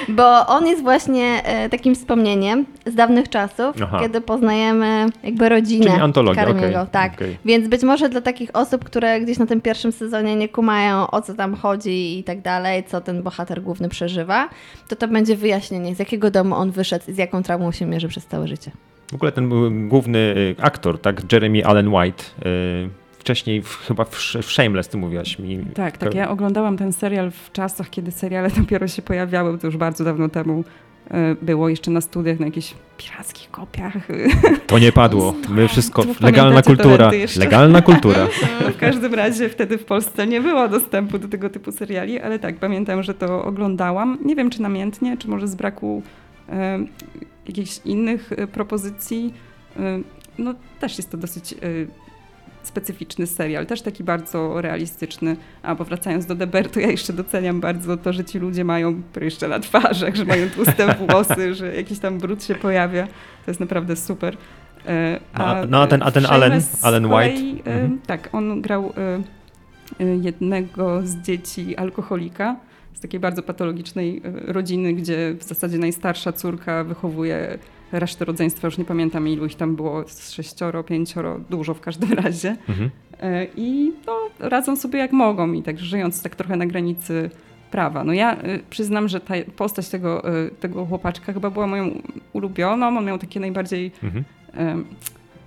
bo 0.08 0.46
on 0.46 0.66
jest 0.66 0.82
właśnie 0.82 1.42
e, 1.44 1.68
takim 1.68 1.94
wspomnieniem 1.94 2.66
z 2.86 2.94
dawnych 2.94 3.28
czasów, 3.28 3.76
Aha. 3.82 3.98
kiedy 4.00 4.20
poznajemy 4.20 5.06
jakby 5.22 5.48
rodzinę 5.48 5.84
Czyli 5.84 5.96
okej, 6.58 6.74
Tak, 6.92 7.12
okej. 7.14 7.38
więc 7.44 7.68
być 7.68 7.82
może 7.82 8.08
dla 8.08 8.20
takich 8.20 8.50
osób, 8.54 8.84
które 8.84 9.20
gdzieś 9.20 9.38
na 9.38 9.46
tym 9.46 9.60
pierwszym 9.60 9.92
sezonie 9.92 10.36
nie 10.36 10.48
kumają 10.48 11.10
o 11.10 11.22
co 11.22 11.34
tam 11.34 11.54
chodzi 11.54 12.18
i 12.18 12.24
tak 12.24 12.40
dalej, 12.40 12.84
co 12.84 13.00
ten 13.00 13.22
bohater 13.22 13.62
główny 13.62 13.88
przeżywa, 13.88 14.48
to 14.88 14.96
to 14.96 15.08
będzie 15.08 15.36
wyjaśnienie, 15.36 15.94
z 15.94 15.98
jakiego 16.10 16.30
domu 16.30 16.54
on 16.54 16.70
wyszedł 16.70 17.04
i 17.08 17.14
z 17.14 17.18
jaką 17.18 17.42
traumą 17.42 17.72
się 17.72 17.86
mierzy 17.86 18.08
przez 18.08 18.26
całe 18.26 18.48
życie. 18.48 18.70
W 19.10 19.14
ogóle 19.14 19.32
ten 19.32 19.48
główny 19.88 20.18
y, 20.18 20.54
aktor, 20.62 21.00
tak, 21.00 21.32
Jeremy 21.32 21.66
Allen 21.66 21.88
White, 21.88 22.24
y, 22.46 22.88
wcześniej 23.18 23.62
w, 23.62 23.76
chyba 23.76 24.04
w, 24.04 24.16
w 24.42 24.52
Shameless, 24.52 24.88
ty 24.88 24.96
mówiłaś 24.96 25.38
mi. 25.38 25.58
Tak, 25.74 25.98
tak. 25.98 26.14
Ja 26.14 26.30
oglądałam 26.30 26.76
ten 26.76 26.92
serial 26.92 27.30
w 27.30 27.52
czasach, 27.52 27.90
kiedy 27.90 28.10
seriale 28.10 28.50
dopiero 28.60 28.88
się 28.88 29.02
pojawiały, 29.02 29.58
to 29.58 29.66
już 29.66 29.76
bardzo 29.76 30.04
dawno 30.04 30.28
temu 30.28 30.64
było, 31.42 31.68
jeszcze 31.68 31.90
na 31.90 32.00
studiach, 32.00 32.40
na 32.40 32.46
jakichś 32.46 32.74
pirackich 32.98 33.50
kopiach. 33.50 34.10
y. 34.10 34.28
To 34.66 34.78
nie 34.78 34.92
padło. 34.92 35.34
My 35.56 35.68
wszystko, 35.68 36.04
legalna 36.20 36.62
kultura. 36.62 37.10
Legalna 37.36 37.82
kultura. 37.90 38.28
No, 38.60 38.70
w 38.70 38.76
każdym 38.76 39.14
razie 39.14 39.48
wtedy 39.48 39.78
w 39.78 39.84
Polsce 39.84 40.26
nie 40.26 40.40
było 40.40 40.68
dostępu 40.68 41.18
do 41.18 41.28
tego 41.28 41.50
typu 41.50 41.72
seriali, 41.72 42.20
ale 42.20 42.38
tak, 42.38 42.56
pamiętam, 42.56 43.02
że 43.02 43.14
to 43.14 43.44
oglądałam. 43.44 44.18
Nie 44.24 44.36
wiem, 44.36 44.50
czy 44.50 44.62
namiętnie, 44.62 45.16
czy 45.16 45.28
może 45.28 45.48
z 45.48 45.54
braku 45.54 46.02
e, 46.48 46.78
jakichś 47.46 47.80
innych 47.84 48.32
e, 48.32 48.46
propozycji. 48.46 49.34
E, 49.76 50.00
no 50.38 50.54
też 50.80 50.96
jest 50.96 51.10
to 51.10 51.16
dosyć 51.16 51.52
e, 51.52 51.56
specyficzny 52.62 53.26
serial, 53.26 53.66
też 53.66 53.82
taki 53.82 54.04
bardzo 54.04 54.60
realistyczny. 54.60 55.36
A 55.62 55.74
powracając 55.74 56.26
do 56.26 56.34
Deber, 56.34 56.70
to 56.70 56.80
ja 56.80 56.90
jeszcze 56.90 57.12
doceniam 57.12 57.60
bardzo 57.60 57.96
to, 57.96 58.12
że 58.12 58.24
ci 58.24 58.38
ludzie 58.38 58.64
mają 58.64 59.02
pryszcze 59.02 59.48
na 59.48 59.60
twarzach, 59.60 60.14
że 60.16 60.24
mają 60.24 60.50
tłuste 60.50 60.94
włosy, 61.08 61.54
że 61.54 61.74
jakiś 61.76 61.98
tam 61.98 62.18
brud 62.18 62.44
się 62.44 62.54
pojawia. 62.54 63.06
To 63.44 63.50
jest 63.50 63.60
naprawdę 63.60 63.96
super. 63.96 64.36
E, 64.86 65.20
A- 65.34 65.66
no, 65.68 65.82
a 65.82 65.86
ten- 65.86 66.02
a 66.02 66.10
ten 66.10 66.24
Allen- 66.24 66.62
Allen 66.82 67.06
White? 67.06 67.70
Mhm. 67.70 68.00
Tak, 68.06 68.28
on 68.32 68.60
grał 68.62 68.92
e, 68.96 70.02
e, 70.04 70.16
jednego 70.16 71.06
z 71.06 71.16
dzieci 71.16 71.76
alkoholika 71.76 72.56
z 72.94 73.00
takiej 73.00 73.20
bardzo 73.20 73.42
patologicznej 73.42 74.22
rodziny, 74.46 74.92
gdzie 74.94 75.34
w 75.38 75.42
zasadzie 75.42 75.78
najstarsza 75.78 76.32
córka 76.32 76.84
wychowuje 76.84 77.58
resztę 77.92 78.24
rodzeństwa, 78.24 78.66
już 78.66 78.78
nie 78.78 78.84
pamiętam 78.84 79.28
ilu 79.28 79.46
ich 79.46 79.54
tam 79.54 79.76
było, 79.76 80.04
z 80.08 80.32
sześcioro, 80.32 80.84
pięcioro, 80.84 81.40
dużo 81.50 81.74
w 81.74 81.80
każdym 81.80 82.12
razie. 82.22 82.56
Mhm. 82.68 82.90
E, 83.20 83.46
I 83.56 83.92
no, 84.06 84.18
radzą 84.38 84.76
sobie 84.76 84.98
jak 84.98 85.12
mogą 85.12 85.52
i 85.52 85.62
tak 85.62 85.78
żyjąc 85.78 86.22
tak 86.22 86.36
trochę 86.36 86.56
na 86.56 86.66
granicy 86.66 87.30
prawa. 87.70 88.04
No 88.04 88.12
ja 88.12 88.42
y, 88.44 88.60
przyznam, 88.70 89.08
że 89.08 89.20
ta 89.20 89.34
postać 89.56 89.88
tego, 89.88 90.34
y, 90.46 90.50
tego 90.50 90.86
chłopaczka 90.86 91.32
chyba 91.32 91.50
była 91.50 91.66
moją 91.66 92.02
ulubioną. 92.32 92.98
On 92.98 93.04
miał 93.04 93.18
takie 93.18 93.40
najbardziej 93.40 93.92
Mhm. 94.02 94.24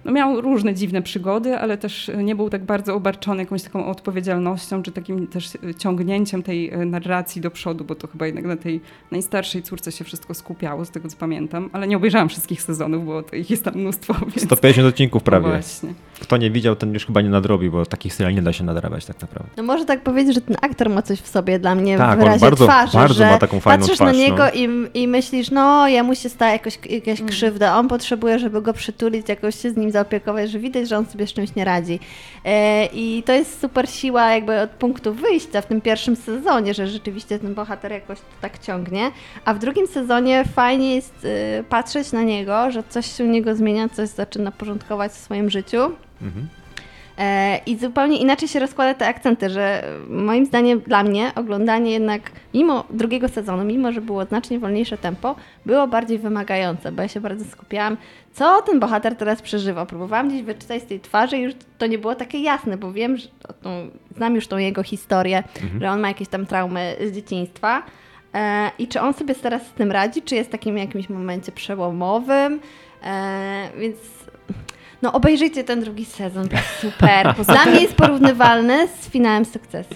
No 0.06 0.12
miał 0.12 0.41
różne 0.41 0.74
dziwne 0.74 1.01
przygody, 1.01 1.58
ale 1.58 1.78
też 1.78 2.12
nie 2.18 2.36
był 2.36 2.49
tak 2.49 2.64
bardzo 2.66 2.95
obarczony 2.95 3.43
jakąś 3.43 3.64
taką 3.64 3.86
odpowiedzialnością, 3.86 4.84
czy 4.84 4.91
takim 4.91 5.28
też 5.28 5.49
ciągnięciem 5.78 6.43
tej 6.43 6.70
e, 6.70 6.78
narracji 6.86 7.41
do 7.41 7.51
przodu, 7.51 7.84
bo 7.86 7.95
to 7.95 8.08
chyba 8.08 8.26
jednak 8.26 8.45
na 8.45 8.56
tej 8.58 8.82
najstarszej 9.12 9.64
córce 9.64 9.91
się 9.91 10.04
wszystko 10.06 10.34
skupiało, 10.34 10.86
z 10.86 10.89
tego 10.89 11.10
co 11.10 11.18
pamiętam, 11.18 11.70
ale 11.74 11.88
nie 11.88 11.97
obejrzałam 11.97 12.30
wszystkich 12.30 12.62
sezonów, 12.62 13.06
bo 13.06 13.24
to 13.24 13.36
ich 13.36 13.49
jest 13.49 13.64
tam 13.64 13.74
mnóstwo, 13.76 14.14
więc... 14.36 14.41
150 14.43 14.88
odcinków 14.88 15.24
prawie. 15.24 15.47
No 15.47 15.54
właśnie. 15.54 15.93
Kto 16.22 16.38
nie 16.38 16.51
widział, 16.51 16.76
ten 16.76 16.93
już 16.93 17.06
chyba 17.06 17.22
nie 17.22 17.30
nadrobi, 17.30 17.70
bo 17.70 17.86
takich 17.86 18.14
seriali 18.14 18.36
nie 18.36 18.41
da 18.41 18.54
się 18.54 18.64
nadrabiać 18.64 19.06
tak 19.06 19.22
naprawdę. 19.22 19.49
No 19.58 19.64
może 19.64 19.86
tak 19.86 20.01
powiedzieć, 20.04 20.36
że 20.36 20.41
ten 20.41 20.58
aktor 20.62 20.89
ma 20.89 21.01
coś 21.01 21.20
w 21.20 21.28
sobie 21.28 21.60
dla 21.60 21.76
mnie 21.76 21.97
Tak, 21.97 22.10
w 22.10 22.14
on 22.14 22.20
wyrazie 22.20 22.39
bardzo- 22.45 22.66
twarzy, 22.66 22.97
bardzo 22.97 23.14
że 23.14 23.26
ma 23.32 23.38
taką 23.38 23.60
fajną 23.60 23.80
patrzysz 23.82 23.97
twarz, 23.97 24.14
na 24.14 24.24
niego 24.24 24.43
no. 24.43 24.49
i, 24.54 24.89
i 25.04 25.08
myślisz, 25.08 25.51
no 25.51 25.88
jemu 25.88 26.16
się 26.16 26.30
stała 26.30 26.51
jakoś, 26.51 26.80
jakaś 26.89 27.20
Mm. 27.20 27.30
krzywda, 27.32 27.78
on 27.78 27.88
potrzebuje, 27.88 28.39
żeby 28.39 28.62
go 28.62 28.74
przytulić, 28.74 29.30
jakoś 29.30 29.56
się 29.62 29.72
z 29.72 29.78
nim 29.78 29.91
zaopiekować, 29.94 30.52
że 30.52 30.60
widać, 30.60 30.89
że 30.89 30.98
on 30.98 31.06
sobie 31.06 31.28
z 31.28 31.34
czymś 31.34 31.56
nie 31.56 31.66
radzi. 31.66 32.00
E, 32.46 32.86
I 32.86 33.24
to 33.26 33.34
jest 33.34 33.62
super 33.62 33.89
siła 33.89 34.32
jakby 34.32 34.62
od 34.62 34.70
punktu 34.70 35.14
wyjścia 35.14 35.62
w 35.62 35.66
tym 35.66 35.82
pierwszym 35.82 36.16
sezonie, 36.16 36.74
że 36.74 36.88
rzeczywiście 36.88 37.39
ten 37.39 37.54
bohater 37.54 37.91
jakoś 37.91 38.20
to 38.20 38.26
tak 38.41 38.60
ciągnie, 38.60 39.12
a 39.46 39.54
w 39.54 39.60
drugim 39.60 39.88
sezonie 39.88 40.46
fajnie 40.46 40.96
jest 40.96 41.26
y, 41.26 41.64
patrzeć 41.70 42.12
na 42.12 42.24
niego, 42.24 42.72
że 42.72 42.84
coś 42.89 43.18
się 43.18 43.24
u 43.24 43.28
niego 43.28 43.56
zmienia, 43.56 43.89
coś 43.89 44.10
zaczyna 44.10 44.52
porządkować 44.52 45.12
w 45.12 45.18
swoim 45.18 45.50
życiu. 45.50 45.78
Mhm. 46.22 46.48
E, 47.18 47.59
I 47.66 47.78
zupełnie 47.78 48.18
inaczej 48.18 48.47
się 48.47 48.59
rozkłada 48.59 48.93
te 48.93 49.07
akcenty, 49.07 49.49
że 49.49 49.84
moim 50.09 50.45
zdaniem 50.45 50.80
dla 50.80 51.03
mnie 51.03 51.32
oglądanie 51.36 51.91
jednak 51.91 52.32
mimo 52.53 52.84
drugiego 52.89 53.28
sezonu, 53.28 53.64
mimo 53.64 53.91
że 53.91 54.01
było 54.01 54.26
znacznie 54.26 54.59
wolniejsze 54.59 54.97
tempo, 54.97 55.36
było 55.66 55.88
bardziej 55.88 56.20
wymagające, 56.20 56.91
bo 56.91 57.01
ja 57.01 57.07
się 57.07 57.22
bardzo 57.22 57.45
skupiałam, 57.45 57.97
co 58.34 58.61
ten 58.61 58.80
bohater 58.80 59.16
teraz 59.16 59.41
przeżywa. 59.41 59.86
Próbowałam 59.86 60.30
gdzieś 60.30 60.41
wyczytać 60.41 60.82
z 60.82 60.86
tej 60.86 60.99
twarzy 60.99 61.38
i 61.38 61.41
już 61.41 61.53
to 61.78 61.88
nie 61.88 61.97
było 61.97 62.16
takie 62.16 62.39
jasne, 62.39 62.78
bo 62.78 62.93
wiem, 62.93 63.18
że 63.18 63.28
znam 64.16 64.36
już 64.36 64.47
tą 64.47 64.57
jego 64.57 64.84
historię, 64.84 65.43
że 65.82 65.91
on 65.91 65.99
ma 65.99 66.07
jakieś 66.07 66.28
tam 66.28 66.45
traumy 66.45 66.95
z 67.11 67.16
dzieciństwa. 67.16 67.84
E, 68.34 68.72
I 68.80 68.88
czy 68.88 69.01
on 69.01 69.14
sobie 69.14 69.36
teraz 69.36 69.68
z 69.68 69.72
tym 69.72 69.91
radzi, 69.91 70.22
czy 70.22 70.36
jest 70.36 70.49
w 70.49 70.51
takim 70.51 70.78
jakimś 70.78 71.09
momencie 71.09 71.51
przełomowym, 71.51 72.59
e, 73.03 73.70
więc 73.78 73.97
no 75.04 75.12
obejrzyjcie 75.14 75.64
ten 75.64 75.82
drugi 75.82 76.06
sezon, 76.06 76.49
to 76.49 76.56
jest 76.56 76.80
super. 76.80 77.36
Dla 77.45 77.66
mnie 77.66 77.82
jest 77.82 77.95
porównywalny 77.95 78.88
z 78.88 79.10
finałem 79.10 79.45
sukcesji. 79.45 79.95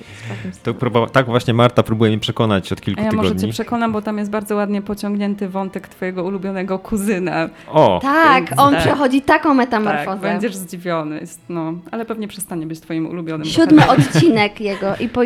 z 0.52 0.60
To 0.62 0.74
próbowa- 0.74 1.10
tak 1.10 1.26
właśnie 1.26 1.54
Marta 1.54 1.84
próbuje 1.84 2.12
mnie 2.12 2.20
przekonać 2.20 2.72
od 2.72 2.82
kilku 2.82 3.02
A 3.02 3.04
ja 3.04 3.12
może 3.12 3.30
cię 3.30 3.36
tygodni. 3.36 3.52
przekonam, 3.54 3.92
bo 3.92 4.02
tam 4.02 4.18
jest 4.18 4.32
bardzo 4.32 4.56
ładnie 4.56 4.82
pociągnięty 4.82 5.50
wątek 5.50 5.88
twojego 5.88 6.24
ulubionego 6.24 6.80
kuzyna. 6.80 7.50
O, 7.72 8.00
Tak, 8.02 8.46
on 8.58 8.74
Tak. 8.74 8.82
przechodzi 8.84 9.22
taką 9.22 9.50
Tak, 9.50 9.58
metamorfozę. 9.58 10.20
będziesz 10.22 10.56
zdziwiony, 10.56 11.20
jest, 11.20 11.42
no, 11.50 11.74
ale 11.92 12.06
pewnie 12.06 12.28
przestanie 12.28 12.66
być 12.68 12.80
twoim 12.80 13.06
ulubionym 13.08 13.48
Siódmy 13.48 13.82
bohaterem. 13.82 14.06
odcinek 14.14 14.62
jego 14.62 14.96
i 15.00 15.10
po, 15.10 15.22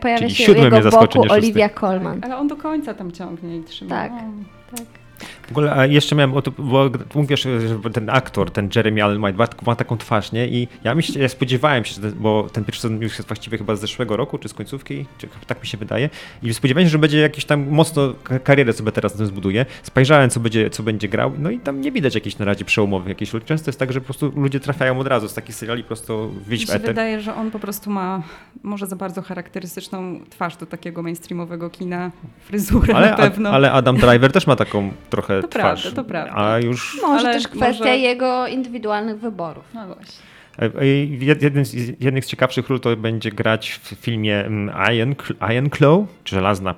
pojawia 0.00 0.18
Czyli 0.18 0.34
się 0.34 0.52
jego 0.52 0.90
boku. 0.90 1.22
Olivia 1.32 1.68
Colman. 1.68 2.20
Ale 2.24 2.36
on 2.36 2.48
do 2.48 2.56
końca 2.56 2.94
tam 2.94 3.12
ciągnie 3.12 3.56
i 3.56 3.64
trzyma. 3.64 3.90
Tak. 3.90 4.12
O. 4.12 4.76
Tak. 4.76 5.05
W 5.46 5.50
ogóle 5.50 5.72
a 5.72 5.86
jeszcze 5.86 6.16
miałem, 6.16 6.34
o 6.34 6.42
to, 6.42 6.50
bo 6.58 6.90
mówisz, 7.14 7.42
że 7.42 7.90
ten 7.92 8.10
aktor, 8.10 8.50
ten 8.50 8.68
Jeremy 8.76 9.04
Allen 9.04 9.24
White 9.24 9.44
ma 9.66 9.76
taką 9.76 9.98
twarz, 9.98 10.32
nie? 10.32 10.48
I 10.48 10.68
ja, 10.84 10.94
mi 10.94 11.02
się, 11.02 11.20
ja 11.20 11.28
spodziewałem 11.28 11.84
się, 11.84 12.00
bo 12.16 12.46
ten 12.52 12.64
pierwszy 12.64 12.82
sezon 12.82 13.02
już 13.02 13.16
jest 13.18 13.28
właściwie 13.28 13.58
chyba 13.58 13.76
z 13.76 13.80
zeszłego 13.80 14.16
roku, 14.16 14.38
czy 14.38 14.48
z 14.48 14.54
końcówki, 14.54 15.06
czy 15.18 15.28
tak 15.46 15.60
mi 15.60 15.66
się 15.66 15.78
wydaje. 15.78 16.10
I 16.42 16.54
spodziewałem 16.54 16.86
się, 16.86 16.90
że 16.90 16.98
będzie 16.98 17.18
jakiś 17.18 17.44
tam 17.44 17.66
mocno 17.70 18.14
karierę 18.44 18.72
sobie 18.72 18.92
teraz 18.92 19.12
na 19.12 19.18
tym 19.18 19.26
zbuduje. 19.26 19.66
Spojrzałem, 19.82 20.30
co 20.30 20.40
będzie, 20.40 20.70
co 20.70 20.82
będzie 20.82 21.08
grał, 21.08 21.32
no 21.38 21.50
i 21.50 21.58
tam 21.58 21.80
nie 21.80 21.92
widać 21.92 22.14
jakichś 22.14 22.38
na 22.38 22.44
razie 22.44 22.64
przełomowych 22.64 23.08
jakichś. 23.08 23.32
Często 23.44 23.68
jest 23.68 23.78
tak, 23.78 23.92
że 23.92 24.00
po 24.00 24.04
prostu 24.04 24.32
ludzie 24.36 24.60
trafiają 24.60 24.98
od 24.98 25.06
razu 25.06 25.28
z 25.28 25.34
takich 25.34 25.54
seriali 25.54 25.84
prosto 25.84 26.28
wyjść 26.28 26.68
mi 26.68 26.72
się 26.72 26.78
wydaje, 26.78 27.20
że 27.20 27.34
on 27.34 27.50
po 27.50 27.58
prostu 27.58 27.90
ma 27.90 28.22
może 28.62 28.86
za 28.86 28.96
bardzo 28.96 29.22
charakterystyczną 29.22 30.20
twarz 30.30 30.56
do 30.56 30.66
takiego 30.66 31.02
mainstreamowego 31.02 31.70
kina, 31.70 32.10
fryzurę 32.44 32.94
ale, 32.94 33.10
na 33.10 33.16
pewno. 33.16 33.50
ale 33.50 33.72
Adam 33.72 33.96
Driver 33.96 34.32
też 34.32 34.46
ma 34.46 34.56
taką 34.56 34.90
trochę 35.10 35.35
to 35.42 35.48
twarz. 35.48 35.82
Prawda, 35.82 36.02
to 36.02 36.08
prawda. 36.08 36.32
A 36.36 36.58
już... 36.58 37.02
Może 37.02 37.28
ale 37.28 37.34
też 37.34 37.48
kwestia 37.48 37.84
może... 37.84 37.98
jego 37.98 38.46
indywidualnych 38.46 39.18
wyborów. 39.18 39.64
No 39.74 39.86
właśnie. 39.86 40.25
E, 40.58 40.86
jeden 41.20 41.64
z, 41.64 41.74
jednych 42.00 42.24
z 42.24 42.28
ciekawszych 42.28 42.68
ról 42.68 42.80
to 42.80 42.96
będzie 42.96 43.30
grać 43.30 43.80
w 43.82 43.88
filmie 43.88 44.44
mm, 44.44 44.74
Iron, 44.94 45.14
Iron 45.52 45.70
Claw, 45.70 46.00
czy 46.24 46.34
Żelazna 46.34 46.74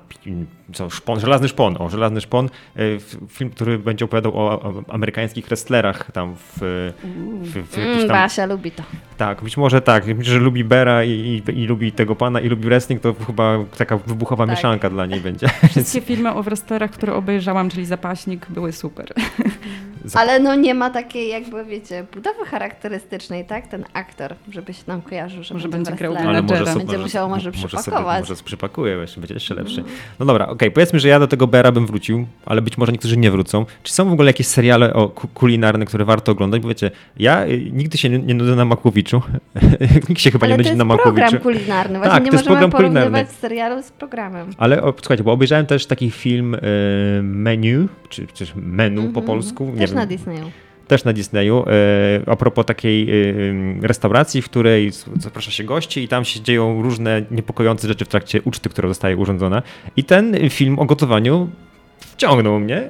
co, 0.73 0.91
szpon, 0.91 1.21
Żelazny 1.21 1.49
Szpon, 1.49 1.77
o, 1.79 1.89
Żelazny 1.91 2.21
Szpon, 2.21 2.47
e, 2.47 2.81
film, 3.29 3.51
który 3.51 3.79
będzie 3.79 4.05
opowiadał 4.05 4.37
o, 4.37 4.63
o 4.63 4.83
amerykańskich 4.89 5.47
wrestlerach 5.47 6.11
tam 6.13 6.35
w, 6.37 6.59
w, 7.43 7.73
w 7.73 7.79
mm, 7.79 7.99
tam... 7.99 8.09
Basia 8.09 8.47
lubi 8.47 8.71
to. 8.71 8.83
Tak, 9.17 9.43
być 9.43 9.57
może 9.57 9.81
tak, 9.81 10.05
że 10.25 10.39
lubi 10.39 10.65
Bera 10.65 11.05
i, 11.05 11.11
i, 11.49 11.61
i, 11.63 11.67
lubi 11.67 11.93
tego 11.93 12.17
pana 12.17 12.41
i 12.41 12.49
lubi 12.49 12.65
wrestling, 12.65 13.03
to 13.03 13.15
chyba 13.27 13.59
taka 13.79 13.97
wybuchowa 13.97 14.47
tak. 14.47 14.57
mieszanka 14.57 14.91
dla 14.91 15.07
niej 15.07 15.21
będzie. 15.21 15.49
Wszystkie 15.71 16.01
filmy 16.11 16.35
o 16.35 16.43
wrestlerach, 16.43 16.91
które 16.91 17.15
obejrzałam, 17.15 17.71
czyli 17.71 17.87
Zapaśnik, 17.87 18.47
były 18.51 18.73
super. 18.73 19.13
Ale 20.15 20.41
no 20.41 20.55
nie 20.55 20.75
ma 20.75 20.91
takiej 20.91 21.29
jakby, 21.29 21.65
wiecie, 21.65 22.07
budowy 22.15 22.45
charakterystycznej, 22.45 23.45
tak? 23.45 23.67
Ten 23.67 23.85
aktor, 23.93 24.35
żeby 24.51 24.75
się 24.75 24.83
nam 24.87 25.03
kojarzył, 25.03 25.43
że 25.43 25.55
może 25.55 25.69
będzie 25.69 25.93
grał 25.93 26.15
Ale 26.17 26.43
może 26.43 26.67
sobie, 26.67 26.79
będzie 26.79 26.99
musiał 26.99 27.29
może, 27.29 27.51
może 27.51 27.69
przypakować. 27.69 28.17
Sobie, 28.19 28.31
może 28.31 28.45
przypakuje, 28.45 28.97
będzie 29.17 29.35
jeszcze 29.35 29.55
lepszy. 29.55 29.85
No 30.19 30.27
dobra, 30.27 30.45
okej, 30.45 30.55
okay, 30.55 30.71
powiedzmy, 30.71 31.01
że 31.01 31.09
ja 31.09 31.19
do 31.19 31.29
tego 31.29 31.47
Bera 31.47 31.73
bym 31.73 31.87
wrócił, 31.87 32.27
ale 32.47 32.63
być 32.63 32.79
może 32.79 32.93
niektórzy 32.93 33.17
nie 33.17 33.31
wrócą. 33.31 33.67
Czy 33.83 33.93
są 33.93 34.09
w 34.09 34.13
ogóle 34.13 34.29
jakieś 34.29 34.47
seriale 34.47 34.95
o 34.95 35.09
kulinarne, 35.09 35.87
które 35.87 36.05
warto 36.05 36.33
oglądać? 36.33 36.63
Bo 36.63 36.69
wiecie, 36.69 36.91
ja 37.19 37.47
y, 37.47 37.71
nigdy 37.73 37.99
się 37.99 38.09
nie, 38.09 38.35
nudzę 38.35 38.57
na 38.57 38.65
Makłowiczu. 38.65 39.23
Nikt 40.09 40.21
się 40.21 40.31
chyba 40.31 40.47
ale 40.47 40.57
nie 40.57 40.65
nudzi 40.65 40.77
na 40.77 40.85
Makłowiczu. 40.85 41.31
to 41.31 41.37
jest 41.37 41.43
program 41.43 41.55
kulinarny. 41.55 41.99
Właśnie 41.99 42.15
tak, 42.15 42.25
nie 42.25 42.31
to 42.31 42.37
jest 42.37 42.47
program 42.47 42.71
kulinarny. 42.71 43.27
serialu 43.41 43.83
z 43.83 43.91
programem. 43.91 44.51
Ale 44.59 44.83
o, 44.83 44.95
słuchajcie, 45.01 45.25
bo 45.25 45.33
obejrzałem 45.33 45.67
też 45.67 45.87
taki 45.87 46.11
film 46.11 46.55
y, 46.55 46.61
Menu, 47.23 47.89
czy, 48.09 48.27
czy 48.27 48.47
menu 48.57 49.01
mm 49.01 49.11
-hmm. 49.11 49.15
po 49.15 49.21
mhm. 49.21 49.27
polsku. 49.27 49.73
Nie 49.77 49.88
też 49.89 49.97
wiem. 49.97 49.99
na 49.99 50.07
Disneyu 50.07 50.51
też 50.89 51.05
na 51.05 51.13
Disneyu, 51.13 51.65
e, 51.67 52.21
a 52.27 52.37
propos 52.37 52.67
takiej 52.67 53.11
e, 53.11 53.87
restauracji, 53.87 54.43
w 54.43 54.45
której 54.45 54.91
zaprasza 55.17 55.51
się 55.51 55.65
gości 55.65 56.03
i 56.03 56.09
tam 56.09 56.25
się 56.25 56.41
dzieją 56.41 56.83
różne 56.83 57.23
niepokojące 57.31 57.89
rzeczy 57.89 58.05
w 58.05 58.09
trakcie 58.09 58.43
uczty, 58.43 58.69
która 58.69 58.89
zostaje 58.89 59.17
urządzona. 59.17 59.63
I 59.97 60.05
ten 60.05 60.51
film 60.51 60.79
o 60.79 60.85
gotowaniu 60.85 61.51
wciągnął 62.01 62.61
mnie. 62.61 62.89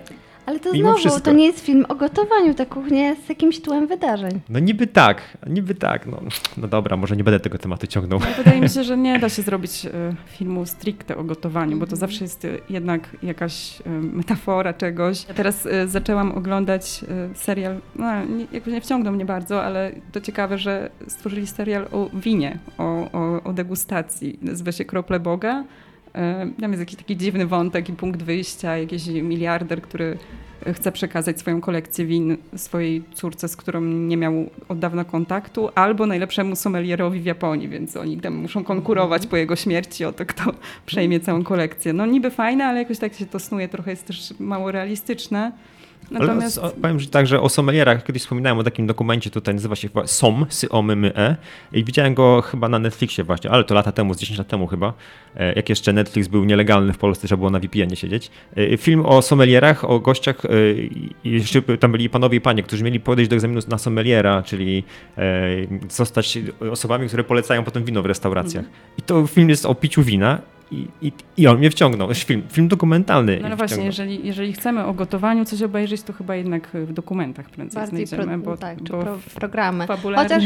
Ale 0.49 0.61
to 0.61 0.73
Mimo 0.73 0.89
znowu, 0.89 0.99
wszystko. 0.99 1.21
to 1.21 1.33
nie 1.33 1.47
jest 1.47 1.61
film 1.61 1.85
o 1.89 1.95
gotowaniu, 1.95 2.55
ta 2.55 2.67
kuchnia 2.67 3.09
jest 3.09 3.29
jakimś 3.29 3.61
tłem 3.61 3.87
wydarzeń. 3.87 4.41
No 4.49 4.59
niby 4.59 4.87
tak, 4.87 5.23
niby 5.47 5.75
tak. 5.75 6.07
No, 6.07 6.21
no 6.57 6.69
dobra, 6.69 6.97
może 6.97 7.17
nie 7.17 7.25
będę 7.25 7.41
tego 7.41 7.59
tematu 7.59 7.87
ciągnął. 7.87 8.21
No, 8.21 8.27
wydaje 8.37 8.61
mi 8.61 8.69
się, 8.69 8.85
że 8.85 8.97
nie 8.97 9.19
da 9.19 9.29
się 9.29 9.43
zrobić 9.43 9.85
y, 9.85 9.91
filmu 10.27 10.67
stricte 10.67 11.17
o 11.17 11.25
gotowaniu, 11.25 11.77
bo 11.77 11.87
to 11.87 11.93
mhm. 11.93 12.01
zawsze 12.01 12.25
jest 12.25 12.45
y, 12.45 12.61
jednak 12.71 13.17
jakaś 13.23 13.81
y, 13.81 13.89
metafora 13.89 14.73
czegoś. 14.73 15.29
Ja 15.29 15.35
teraz 15.35 15.69
zaczęłam 15.87 16.33
oglądać 16.33 17.05
serial, 17.35 17.77
no 17.97 18.25
nie, 18.25 18.47
jakby 18.53 18.73
nie 18.73 18.81
wciągnął 18.81 19.15
mnie 19.15 19.25
bardzo, 19.25 19.65
ale 19.65 19.93
to 20.13 20.21
ciekawe, 20.21 20.59
że 20.59 20.91
stworzyli 21.09 21.47
serial 21.47 21.89
o 21.93 22.11
winie, 22.15 22.59
o, 22.79 22.85
o, 23.13 23.43
o 23.43 23.53
degustacji. 23.53 24.39
Nazywa 24.43 24.73
się 24.73 24.85
Krople 24.85 25.21
Boga. 25.21 25.65
Tam 26.61 26.71
jest 26.73 26.81
jakiś 26.81 26.97
taki 26.97 27.17
dziwny 27.17 27.47
wątek 27.47 27.89
i 27.89 27.93
punkt 27.93 28.23
wyjścia, 28.23 28.77
jakiś 28.77 29.07
miliarder, 29.07 29.83
który 29.83 30.19
chce 30.73 30.93
przekazać 30.93 31.39
swoją 31.39 31.61
kolekcję 31.61 32.07
win 32.07 32.37
swojej 32.57 33.03
córce, 33.15 33.49
z 33.49 33.57
którą 33.57 33.81
nie 33.81 34.17
miał 34.17 34.51
od 34.69 34.79
dawna 34.79 35.05
kontaktu, 35.05 35.69
albo 35.75 36.07
najlepszemu 36.07 36.57
sommelierowi 36.57 37.21
w 37.21 37.25
Japonii, 37.25 37.69
więc 37.69 37.97
oni 37.97 38.21
tam 38.21 38.35
muszą 38.35 38.65
konkurować 38.65 39.27
po 39.27 39.37
jego 39.37 39.57
śmierci 39.57 40.05
o 40.05 40.13
to, 40.13 40.27
kto 40.27 40.53
przejmie 40.87 41.21
całą 41.21 41.45
kolekcję. 41.45 41.93
No 41.93 42.07
niby 42.07 42.31
fajne, 42.31 42.67
ale 42.67 42.79
jakoś 42.79 42.99
tak 42.99 43.15
się 43.15 43.27
to 43.27 43.39
snuje, 43.39 43.69
trochę 43.69 43.91
jest 43.91 44.07
też 44.07 44.35
mało 44.39 44.73
realistyczne. 44.73 45.53
Natomiast... 46.11 46.59
Ale 46.59 46.71
powiem 46.73 47.01
że 47.01 47.07
także 47.07 47.41
o 47.41 47.49
sommelierach. 47.49 48.05
Kiedyś 48.05 48.23
wspominałem 48.23 48.59
o 48.59 48.65
takim 48.65 48.87
dokumencie, 48.87 49.31
tutaj 49.31 49.55
nazywa 49.55 49.77
się 49.77 49.89
SOM, 50.07 50.47
Syomymy 50.49 51.13
i 51.73 51.85
widziałem 51.85 52.15
go 52.15 52.43
chyba 52.43 52.69
na 52.69 52.79
Netflixie 52.79 53.25
właśnie, 53.25 53.51
ale 53.51 53.65
to 53.65 53.75
lata 53.75 53.93
temu, 53.93 54.15
z 54.15 54.19
10 54.19 54.39
lat 54.39 54.49
temu 54.49 54.67
chyba, 54.67 54.93
e, 55.37 55.53
jak 55.53 55.69
jeszcze 55.69 55.93
Netflix 55.93 56.29
był 56.29 56.45
nielegalny 56.45 56.93
w 56.93 56.99
Polsce, 56.99 57.27
trzeba 57.27 57.39
było 57.39 57.51
na 57.51 57.59
VPN-ie 57.59 57.97
siedzieć. 57.97 58.31
E, 58.57 58.77
film 58.77 59.07
o 59.07 59.23
sommelierach, 59.23 59.91
o 59.91 60.01
gościach 60.01 60.45
e, 60.45 60.49
jeszcze 61.25 61.63
tam 61.63 61.93
byli 61.93 62.11
panowie 62.11 62.39
i 62.39 62.41
panie, 62.41 62.63
którzy 62.63 62.85
mieli 62.85 63.01
podejść 63.01 63.31
do 63.31 63.37
egzaminu 63.37 63.61
na 63.69 63.79
sommeliera, 63.79 64.43
czyli 64.43 64.85
zostać 65.91 66.39
osobami, 66.71 67.09
które 67.09 67.25
polecają 67.25 67.65
potem 67.65 67.85
wino 67.85 68.03
w 68.03 68.07
restauracjach. 68.07 68.65
Mm. 68.65 68.77
I 68.99 69.03
to 69.03 69.27
film 69.27 69.49
jest 69.49 69.67
o 69.67 69.75
piciu 69.75 70.03
wina 70.03 70.39
i, 70.71 70.89
i, 71.03 71.13
I 71.37 71.47
on 71.47 71.59
mnie 71.59 71.71
wciągnął. 71.71 72.15
Film, 72.15 72.43
film 72.51 72.69
dokumentalny. 72.69 73.39
No, 73.43 73.49
no 73.49 73.57
właśnie, 73.57 73.85
jeżeli, 73.85 74.27
jeżeli 74.27 74.53
chcemy 74.53 74.85
o 74.85 74.95
gotowaniu 74.95 75.45
coś 75.45 75.63
obejrzeć, 75.63 76.03
to 76.03 76.13
chyba 76.13 76.37
jednak 76.37 76.69
w 76.75 76.93
dokumentach 76.93 77.51
prędzej 77.51 77.83
Bardziej 77.83 78.07
znajdziemy. 78.07 78.43
Pro, 78.43 78.51
bo, 78.51 78.57
tak, 78.57 78.83
bo 78.83 79.03
pro, 79.03 79.19
programy. 79.35 79.87
Chociaż 80.17 80.45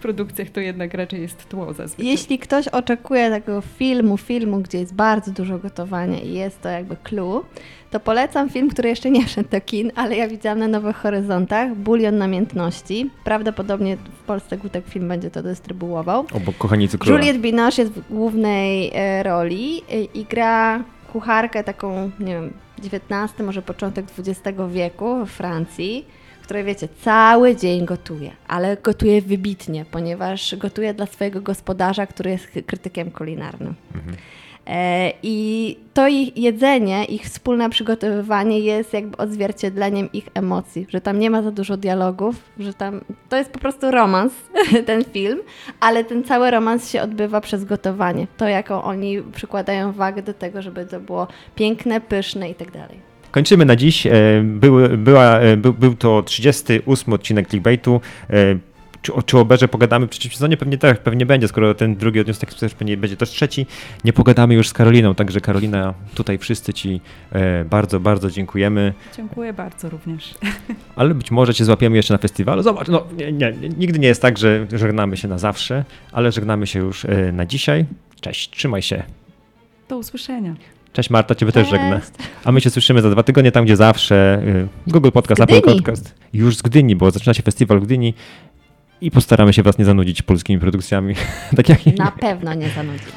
produkcjach 0.00 0.50
to 0.50 0.60
jednak 0.60 0.94
raczej 0.94 1.20
jest 1.20 1.48
tło 1.48 1.72
zazwyczaj. 1.72 2.06
Jeśli 2.06 2.38
ktoś 2.38 2.68
oczekuje 2.68 3.30
takiego 3.30 3.60
filmu, 3.60 4.16
filmu, 4.16 4.60
gdzie 4.60 4.78
jest 4.78 4.94
bardzo 4.94 5.30
dużo 5.30 5.58
gotowania 5.58 6.18
i 6.20 6.32
jest 6.32 6.62
to 6.62 6.68
jakby 6.68 6.96
clue, 6.96 7.44
to 7.90 8.00
polecam 8.00 8.50
film, 8.50 8.70
który 8.70 8.88
jeszcze 8.88 9.10
nie 9.10 9.26
wszedł 9.26 9.48
do 9.48 9.60
kin, 9.60 9.92
ale 9.94 10.16
ja 10.16 10.28
widziałam 10.28 10.58
na 10.58 10.68
Nowych 10.68 10.96
Horyzontach, 10.96 11.74
Bulion 11.74 12.18
Namiętności. 12.18 13.10
Prawdopodobnie 13.24 13.96
w 13.96 14.24
Polsce 14.26 14.56
Gutek 14.56 14.84
Film 14.88 15.08
będzie 15.08 15.30
to 15.30 15.42
dystrybuował. 15.42 16.26
Obok 16.32 16.56
Kochanicy 16.58 16.98
Króla. 16.98 17.18
Juliette 17.18 17.38
Binoche 17.38 17.82
jest 17.82 17.92
w 17.92 18.08
głównej 18.08 18.90
e, 18.94 19.22
roli 19.22 19.82
e, 19.90 20.00
i 20.00 20.24
gra 20.24 20.84
kucharkę 21.12 21.64
taką, 21.64 22.10
nie 22.20 22.34
wiem, 22.34 22.52
XIX, 22.78 23.46
może 23.46 23.62
początek 23.62 24.06
XX 24.18 24.58
wieku 24.70 25.26
w 25.26 25.30
Francji 25.30 26.06
której 26.50 26.64
wiecie, 26.64 26.88
cały 27.00 27.56
dzień 27.56 27.84
gotuje, 27.84 28.30
ale 28.48 28.76
gotuje 28.76 29.22
wybitnie, 29.22 29.84
ponieważ 29.90 30.56
gotuje 30.56 30.94
dla 30.94 31.06
swojego 31.06 31.40
gospodarza, 31.40 32.06
który 32.06 32.30
jest 32.30 32.46
krytykiem 32.66 33.10
kulinarnym. 33.10 33.74
Mhm. 33.94 34.16
E, 34.66 35.12
I 35.22 35.76
to 35.94 36.08
ich 36.08 36.36
jedzenie, 36.36 37.04
ich 37.04 37.22
wspólne 37.22 37.70
przygotowywanie 37.70 38.60
jest 38.60 38.92
jakby 38.92 39.16
odzwierciedleniem 39.16 40.12
ich 40.12 40.28
emocji, 40.34 40.86
że 40.88 41.00
tam 41.00 41.18
nie 41.18 41.30
ma 41.30 41.42
za 41.42 41.50
dużo 41.50 41.76
dialogów, 41.76 42.36
że 42.58 42.74
tam 42.74 43.00
to 43.28 43.36
jest 43.36 43.50
po 43.50 43.58
prostu 43.58 43.90
romans, 43.90 44.32
ten 44.86 45.04
film, 45.04 45.38
ale 45.80 46.04
ten 46.04 46.24
cały 46.24 46.50
romans 46.50 46.90
się 46.90 47.02
odbywa 47.02 47.40
przez 47.40 47.64
gotowanie. 47.64 48.26
To, 48.36 48.48
jaką 48.48 48.82
oni 48.82 49.22
przykładają 49.22 49.92
wagę 49.92 50.22
do 50.22 50.34
tego, 50.34 50.62
żeby 50.62 50.86
to 50.86 51.00
było 51.00 51.26
piękne, 51.54 52.00
pyszne 52.00 52.50
i 52.50 52.54
tak 52.54 52.70
dalej. 52.70 53.09
Kończymy 53.30 53.64
na 53.64 53.76
dziś. 53.76 54.06
E, 54.06 54.12
był, 54.44 54.76
była, 54.98 55.38
e, 55.38 55.56
był, 55.56 55.72
był 55.72 55.94
to 55.94 56.22
38 56.22 57.12
odcinek 57.12 57.48
clickbaitu. 57.48 58.00
E, 58.30 58.34
czy, 59.02 59.12
czy 59.26 59.38
o 59.38 59.44
Berze 59.44 59.68
pogadamy 59.68 60.06
w 60.06 60.10
przyszłym 60.10 60.32
sezonie? 60.32 60.56
Pewnie 60.56 60.78
tak, 60.78 61.02
pewnie 61.02 61.26
będzie, 61.26 61.48
skoro 61.48 61.74
ten 61.74 61.96
drugi 61.96 62.20
odcinek 62.20 62.38
tak 62.38 62.50
sukces 62.50 62.74
pewnie 62.74 62.96
będzie 62.96 63.16
też 63.16 63.30
trzeci. 63.30 63.66
Nie 64.04 64.12
pogadamy 64.12 64.54
już 64.54 64.68
z 64.68 64.72
Karoliną, 64.72 65.14
także 65.14 65.40
Karolina, 65.40 65.94
tutaj 66.14 66.38
wszyscy 66.38 66.72
Ci 66.72 67.00
bardzo, 67.70 68.00
bardzo 68.00 68.30
dziękujemy. 68.30 68.92
Dziękuję 69.16 69.52
bardzo 69.52 69.88
również. 69.88 70.34
Ale 70.96 71.14
być 71.14 71.30
może 71.30 71.54
Cię 71.54 71.64
złapiemy 71.64 71.96
jeszcze 71.96 72.14
na 72.14 72.18
festiwalu. 72.18 72.62
Zobacz, 72.62 72.88
no 72.88 73.06
nie, 73.16 73.32
nie, 73.32 73.52
nigdy 73.78 73.98
nie 73.98 74.08
jest 74.08 74.22
tak, 74.22 74.38
że 74.38 74.66
żegnamy 74.72 75.16
się 75.16 75.28
na 75.28 75.38
zawsze, 75.38 75.84
ale 76.12 76.32
żegnamy 76.32 76.66
się 76.66 76.78
już 76.78 77.06
na 77.32 77.46
dzisiaj. 77.46 77.84
Cześć, 78.20 78.50
trzymaj 78.50 78.82
się. 78.82 79.02
Do 79.88 79.98
usłyszenia. 79.98 80.54
Cześć 80.92 81.10
Marta, 81.10 81.34
Ciebie 81.34 81.52
Cześć. 81.52 81.70
też 81.70 81.80
żegnę. 81.80 82.00
A 82.44 82.52
my 82.52 82.60
się 82.60 82.70
słyszymy 82.70 83.02
za 83.02 83.10
dwa 83.10 83.22
tygodnie, 83.22 83.52
tam 83.52 83.64
gdzie 83.64 83.76
zawsze. 83.76 84.42
Y, 84.86 84.90
Google 84.90 85.10
Podcast, 85.10 85.40
Apple 85.40 85.62
Podcast. 85.62 86.14
Już 86.32 86.56
z 86.56 86.62
Gdyni, 86.62 86.96
bo 86.96 87.10
zaczyna 87.10 87.34
się 87.34 87.42
festiwal 87.42 87.80
w 87.80 87.84
Gdyni 87.84 88.14
i 89.00 89.10
postaramy 89.10 89.52
się 89.52 89.62
Was 89.62 89.78
nie 89.78 89.84
zanudzić 89.84 90.22
polskimi 90.22 90.60
produkcjami. 90.60 91.14
tak 91.56 91.68
jak... 91.68 91.86
Na 91.86 92.10
pewno 92.10 92.54
nie 92.54 92.68
zanudzić. 92.68 93.08